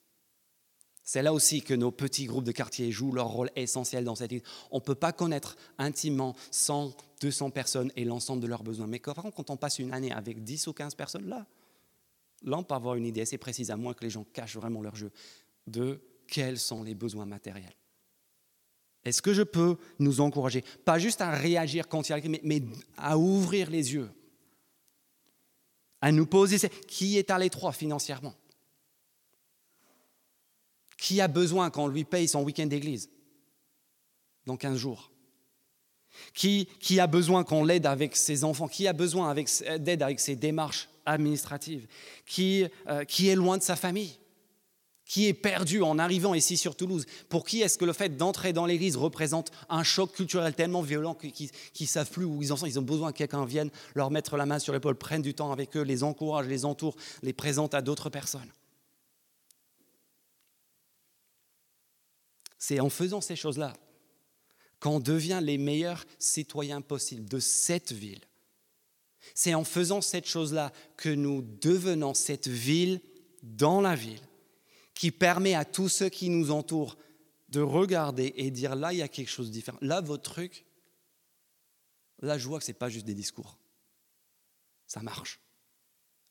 C'est 1.04 1.22
là 1.22 1.34
aussi 1.34 1.60
que 1.60 1.74
nos 1.74 1.90
petits 1.90 2.24
groupes 2.24 2.44
de 2.44 2.52
quartier 2.52 2.90
jouent 2.90 3.12
leur 3.12 3.28
rôle 3.28 3.50
essentiel 3.56 4.04
dans 4.04 4.14
cette 4.14 4.32
vie. 4.32 4.42
On 4.70 4.78
ne 4.78 4.82
peut 4.82 4.94
pas 4.94 5.12
connaître 5.12 5.54
intimement 5.76 6.34
100, 6.50 6.96
200 7.20 7.50
personnes 7.50 7.92
et 7.94 8.04
l'ensemble 8.04 8.42
de 8.42 8.46
leurs 8.46 8.62
besoins. 8.62 8.86
Mais 8.86 9.00
quand 9.00 9.50
on 9.50 9.56
passe 9.58 9.78
une 9.78 9.92
année 9.92 10.10
avec 10.12 10.42
10 10.42 10.66
ou 10.66 10.72
15 10.72 10.94
personnes, 10.94 11.28
là, 11.28 11.46
là, 12.42 12.56
on 12.58 12.62
peut 12.62 12.74
avoir 12.74 12.94
une 12.94 13.04
idée 13.04 13.20
assez 13.20 13.36
précise, 13.36 13.70
à 13.70 13.76
moins 13.76 13.92
que 13.92 14.02
les 14.02 14.10
gens 14.10 14.24
cachent 14.32 14.56
vraiment 14.56 14.80
leur 14.80 14.96
jeu, 14.96 15.12
de 15.66 16.00
quels 16.26 16.58
sont 16.58 16.82
les 16.82 16.94
besoins 16.94 17.26
matériels. 17.26 17.76
Est-ce 19.04 19.20
que 19.20 19.34
je 19.34 19.42
peux 19.42 19.76
nous 19.98 20.22
encourager, 20.22 20.64
pas 20.86 20.98
juste 20.98 21.20
à 21.20 21.30
réagir 21.32 21.86
quand 21.86 22.08
il 22.08 22.12
y 22.12 22.14
a 22.14 22.28
mais, 22.28 22.40
mais 22.42 22.62
à 22.96 23.18
ouvrir 23.18 23.68
les 23.68 23.92
yeux, 23.92 24.08
à 26.00 26.10
nous 26.12 26.24
poser 26.24 26.56
qui 26.88 27.18
est 27.18 27.30
à 27.30 27.38
l'étroit 27.38 27.72
financièrement? 27.72 28.34
Qui 31.04 31.20
a 31.20 31.28
besoin 31.28 31.68
qu'on 31.68 31.86
lui 31.86 32.04
paye 32.04 32.26
son 32.26 32.42
week-end 32.42 32.64
d'église? 32.64 33.10
Dans 34.46 34.56
15 34.56 34.78
jours. 34.78 35.10
Qui, 36.32 36.66
a 36.98 37.06
besoin 37.06 37.44
qu'on 37.44 37.62
l'aide 37.62 37.84
avec 37.84 38.16
ses 38.16 38.42
enfants? 38.42 38.68
Qui 38.68 38.88
a 38.88 38.94
besoin 38.94 39.34
d'aide 39.80 40.02
avec 40.02 40.18
ses 40.18 40.34
démarches 40.34 40.88
administratives? 41.04 41.86
Qui, 42.24 42.64
euh, 42.88 43.04
qui 43.04 43.28
est 43.28 43.34
loin 43.34 43.58
de 43.58 43.62
sa 43.62 43.76
famille? 43.76 44.18
Qui 45.04 45.26
est 45.26 45.34
perdu 45.34 45.82
en 45.82 45.98
arrivant 45.98 46.32
ici 46.32 46.56
sur 46.56 46.74
Toulouse? 46.74 47.04
Pour 47.28 47.44
qui 47.44 47.60
est-ce 47.60 47.76
que 47.76 47.84
le 47.84 47.92
fait 47.92 48.16
d'entrer 48.16 48.54
dans 48.54 48.64
l'église 48.64 48.96
représente 48.96 49.50
un 49.68 49.82
choc 49.82 50.10
culturel 50.12 50.54
tellement 50.54 50.80
violent 50.80 51.14
qu'ils 51.14 51.50
ne 51.80 51.86
savent 51.86 52.10
plus 52.10 52.24
où 52.24 52.42
ils 52.42 52.50
en 52.50 52.56
sont? 52.56 52.64
Ils 52.64 52.78
ont 52.78 52.82
besoin 52.82 53.12
que 53.12 53.18
quelqu'un 53.18 53.44
vienne 53.44 53.68
leur 53.94 54.10
mettre 54.10 54.38
la 54.38 54.46
main 54.46 54.58
sur 54.58 54.72
l'épaule, 54.72 54.96
prenne 54.96 55.20
du 55.20 55.34
temps 55.34 55.52
avec 55.52 55.76
eux, 55.76 55.82
les 55.82 56.02
encourage, 56.02 56.46
les 56.46 56.64
entoure, 56.64 56.96
les 57.22 57.34
présente 57.34 57.74
à 57.74 57.82
d'autres 57.82 58.08
personnes. 58.08 58.50
C'est 62.66 62.80
en 62.80 62.88
faisant 62.88 63.20
ces 63.20 63.36
choses-là 63.36 63.74
qu'on 64.80 64.98
devient 64.98 65.40
les 65.42 65.58
meilleurs 65.58 66.06
citoyens 66.18 66.80
possibles 66.80 67.28
de 67.28 67.38
cette 67.38 67.92
ville. 67.92 68.24
C'est 69.34 69.52
en 69.52 69.64
faisant 69.64 70.00
cette 70.00 70.24
chose-là 70.24 70.72
que 70.96 71.10
nous 71.10 71.42
devenons 71.42 72.14
cette 72.14 72.48
ville 72.48 73.02
dans 73.42 73.82
la 73.82 73.94
ville 73.94 74.26
qui 74.94 75.10
permet 75.10 75.52
à 75.52 75.66
tous 75.66 75.90
ceux 75.90 76.08
qui 76.08 76.30
nous 76.30 76.50
entourent 76.50 76.96
de 77.50 77.60
regarder 77.60 78.32
et 78.34 78.50
dire 78.50 78.76
là, 78.76 78.94
il 78.94 79.00
y 79.00 79.02
a 79.02 79.08
quelque 79.08 79.28
chose 79.28 79.48
de 79.48 79.52
différent. 79.52 79.76
Là, 79.82 80.00
votre 80.00 80.22
truc, 80.22 80.64
là, 82.20 82.38
je 82.38 82.48
vois 82.48 82.60
que 82.60 82.64
ce 82.64 82.70
n'est 82.70 82.78
pas 82.78 82.88
juste 82.88 83.04
des 83.04 83.12
discours. 83.12 83.58
Ça 84.86 85.02
marche. 85.02 85.38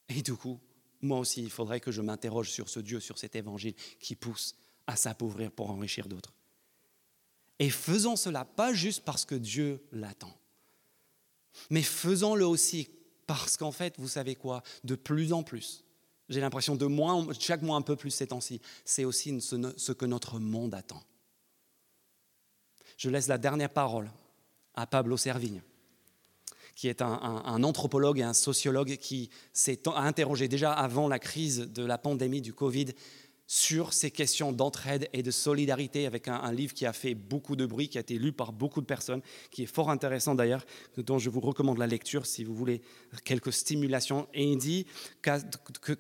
Et 0.10 0.24
du 0.24 0.34
coup, 0.34 0.60
moi 1.00 1.20
aussi, 1.20 1.44
il 1.44 1.52
faudrait 1.52 1.80
que 1.80 1.92
je 1.92 2.02
m'interroge 2.02 2.50
sur 2.50 2.70
ce 2.70 2.80
Dieu, 2.80 3.00
sur 3.00 3.20
cet 3.20 3.36
évangile 3.36 3.76
qui 4.00 4.16
pousse 4.16 4.56
à 4.88 4.96
s'appauvrir 4.96 5.52
pour 5.52 5.70
enrichir 5.72 6.08
d'autres. 6.08 6.34
Et 7.60 7.70
faisons 7.70 8.16
cela 8.16 8.46
pas 8.46 8.74
juste 8.74 9.04
parce 9.04 9.26
que 9.26 9.36
Dieu 9.36 9.84
l'attend, 9.92 10.36
mais 11.70 11.84
faisons-le 11.84 12.46
aussi 12.46 12.90
parce 13.28 13.58
qu'en 13.58 13.72
fait, 13.72 13.96
vous 13.98 14.08
savez 14.08 14.36
quoi, 14.36 14.64
de 14.84 14.96
plus 14.96 15.34
en 15.34 15.44
plus, 15.44 15.84
j'ai 16.30 16.42
l'impression 16.42 16.76
de 16.76 16.86
moins, 16.86 17.28
chaque 17.40 17.62
mois 17.62 17.78
un 17.78 17.82
peu 17.82 17.96
plus 17.96 18.12
ces 18.12 18.28
temps-ci, 18.28 18.62
c'est 18.86 19.06
aussi 19.06 19.40
ce 19.42 19.92
que 19.92 20.06
notre 20.06 20.40
monde 20.40 20.74
attend. 20.74 21.04
Je 22.98 23.10
laisse 23.10 23.28
la 23.28 23.38
dernière 23.38 23.70
parole 23.70 24.10
à 24.76 24.88
Pablo 24.88 25.18
Servigne, 25.18 25.62
qui 26.76 26.88
est 26.88 27.02
un, 27.02 27.64
anthropologue 27.64 28.20
et 28.20 28.24
un 28.24 28.34
sociologue 28.34 28.98
qui 28.98 29.30
s'est 29.52 29.88
interrogé 29.88 30.48
déjà 30.48 30.74
avant 30.74 31.08
la 31.08 31.20
crise 31.20 31.60
de 31.60 31.84
la 31.84 31.98
pandémie 31.98 32.42
du 32.42 32.54
Covid 32.54 32.88
sur 33.54 33.94
ces 33.94 34.10
questions 34.10 34.52
d'entraide 34.52 35.08
et 35.14 35.22
de 35.22 35.30
solidarité 35.30 36.08
avec 36.08 36.28
un, 36.28 36.52
livre 36.52 36.74
qui 36.74 36.88
a 36.88 36.92
fait 36.92 37.14
beaucoup 37.14 37.56
de 37.56 37.68
bruit, 37.68 37.88
qui 37.88 38.00
a 38.00 38.02
été 38.02 38.18
lu 38.18 38.32
par 38.32 38.52
beaucoup 38.52 38.82
de 38.82 38.86
personnes, 38.88 39.22
qui 39.52 39.62
est 39.62 39.68
fort 39.68 39.92
intéressant 39.92 40.34
d'ailleurs, 40.34 40.66
dont 40.98 41.20
je 41.20 41.30
vous 41.30 41.40
recommande 41.40 41.78
la 41.78 41.86
lecture 41.86 42.26
si 42.26 42.44
vous 42.44 42.56
voulez 42.56 42.82
quelques 43.26 43.54
stimulations. 43.54 44.28
Et 44.34 44.44
il 44.44 44.58
dit 44.58 44.88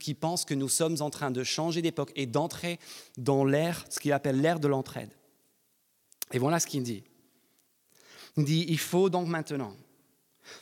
qu'il 0.01 0.15
pense 0.15 0.45
que 0.45 0.55
nous 0.55 0.67
sommes 0.67 0.97
en 0.99 1.11
train 1.11 1.29
de 1.29 1.43
changer 1.43 1.83
d'époque 1.83 2.11
et 2.15 2.25
d'entrer 2.25 2.79
dans 3.19 3.45
l'ère, 3.45 3.85
ce 3.87 3.99
qu'il 3.99 4.13
appelle 4.13 4.41
l'ère 4.41 4.59
de 4.59 4.67
l'entraide. 4.67 5.11
Et 6.31 6.39
voilà 6.39 6.59
ce 6.59 6.65
qu'il 6.65 6.81
dit. 6.81 7.03
Il 8.35 8.45
dit, 8.45 8.65
il 8.67 8.79
faut 8.79 9.11
donc 9.11 9.27
maintenant 9.27 9.77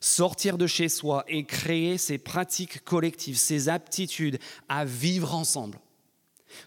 sortir 0.02 0.58
de 0.58 0.68
chez 0.68 0.90
soi 0.90 1.24
et 1.30 1.46
créer 1.46 1.98
ces 1.98 2.18
pratiques 2.18 2.84
collectives, 2.84 3.38
ces 3.38 3.70
aptitudes 3.70 4.40
à 4.68 4.84
vivre 4.84 5.34
ensemble 5.34 5.80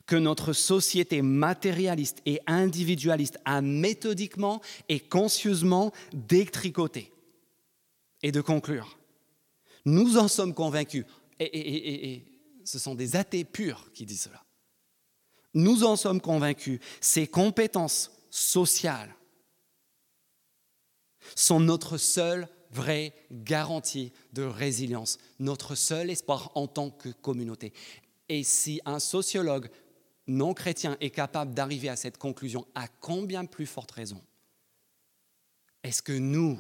que 0.07 0.17
notre 0.17 0.53
société 0.53 1.23
matérialiste 1.23 2.19
et 2.27 2.41
individualiste 2.47 3.39
a 3.45 3.61
méthodiquement 3.61 4.61
et 4.89 5.01
conscieusement 5.01 5.93
détricoté. 6.13 7.13
Et 8.23 8.33
de 8.33 8.41
conclure, 8.41 8.99
nous 9.85 10.17
en 10.17 10.29
sommes 10.29 10.55
convaincus, 10.55 11.05
et, 11.39 12.25
ce 12.65 12.79
sont 12.79 12.95
des 12.95 13.17
athées 13.17 13.45
purs 13.45 13.91
qui 13.93 14.07
disent 14.07 14.23
cela, 14.23 14.43
nous 15.53 15.85
en 15.85 15.97
sommes 15.97 16.21
convaincus, 16.21 16.81
ces 17.01 17.27
compétences 17.27 18.11
sociales 18.31 19.15
sont 21.37 21.61
notre 21.61 21.97
seule 21.97 22.49
vraie 22.71 23.15
garantie 23.31 24.13
de 24.33 24.43
résilience, 24.43 25.19
notre 25.39 25.75
seul 25.75 26.11
espoir 26.11 26.51
en 26.55 26.67
tant 26.67 26.91
que 26.91 27.09
communauté. 27.09 27.73
Et 28.29 28.43
si 28.43 28.81
un 28.85 28.99
sociologue 28.99 29.71
non 30.27 30.55
chrétien 30.55 30.97
est 31.01 31.11
capable 31.11 31.55
d'arriver 31.55 31.89
à 31.89 31.97
cette 31.97 32.19
conclusion, 32.19 32.67
à 32.75 32.89
combien 32.89 33.45
plus 33.45 33.67
forte 33.67 33.91
raison 33.91 34.23
est-ce 35.85 36.01
que 36.01 36.13
nous, 36.13 36.59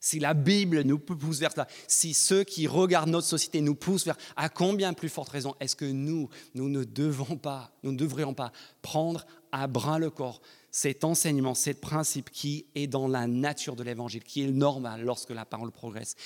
si 0.00 0.18
la 0.18 0.34
Bible 0.34 0.82
nous 0.82 0.98
pousse 0.98 1.38
vers 1.38 1.50
cela, 1.52 1.66
si 1.88 2.12
ceux 2.12 2.44
qui 2.44 2.66
regardent 2.66 3.08
notre 3.08 3.26
société 3.26 3.62
nous 3.62 3.74
poussent 3.74 4.04
vers, 4.04 4.18
à 4.36 4.50
combien 4.50 4.92
plus 4.92 5.08
forte 5.08 5.30
raison 5.30 5.54
est-ce 5.60 5.74
que 5.74 5.86
nous, 5.86 6.28
nous 6.54 6.68
ne 6.68 6.84
devons 6.84 7.38
pas, 7.38 7.72
nous 7.82 7.92
ne 7.92 7.96
devrions 7.96 8.34
pas 8.34 8.52
prendre 8.82 9.26
à 9.50 9.66
bras 9.66 9.98
le 9.98 10.10
corps 10.10 10.42
cet 10.70 11.04
enseignement, 11.04 11.54
ce 11.54 11.70
principe 11.70 12.28
qui 12.28 12.66
est 12.74 12.86
dans 12.86 13.08
la 13.08 13.26
nature 13.26 13.76
de 13.76 13.82
l'évangile, 13.82 14.22
qui 14.22 14.42
est 14.42 14.52
normal 14.52 15.02
lorsque 15.02 15.30
la 15.30 15.46
parole 15.46 15.72
progresse 15.72 16.16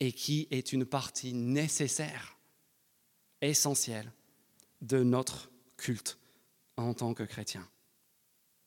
et 0.00 0.10
qui 0.10 0.48
est 0.50 0.72
une 0.72 0.84
partie 0.84 1.32
nécessaire 1.32 2.33
essentiel 3.50 4.10
de 4.80 5.02
notre 5.02 5.50
culte 5.76 6.18
en 6.76 6.94
tant 6.94 7.14
que 7.14 7.22
chrétien. 7.22 7.68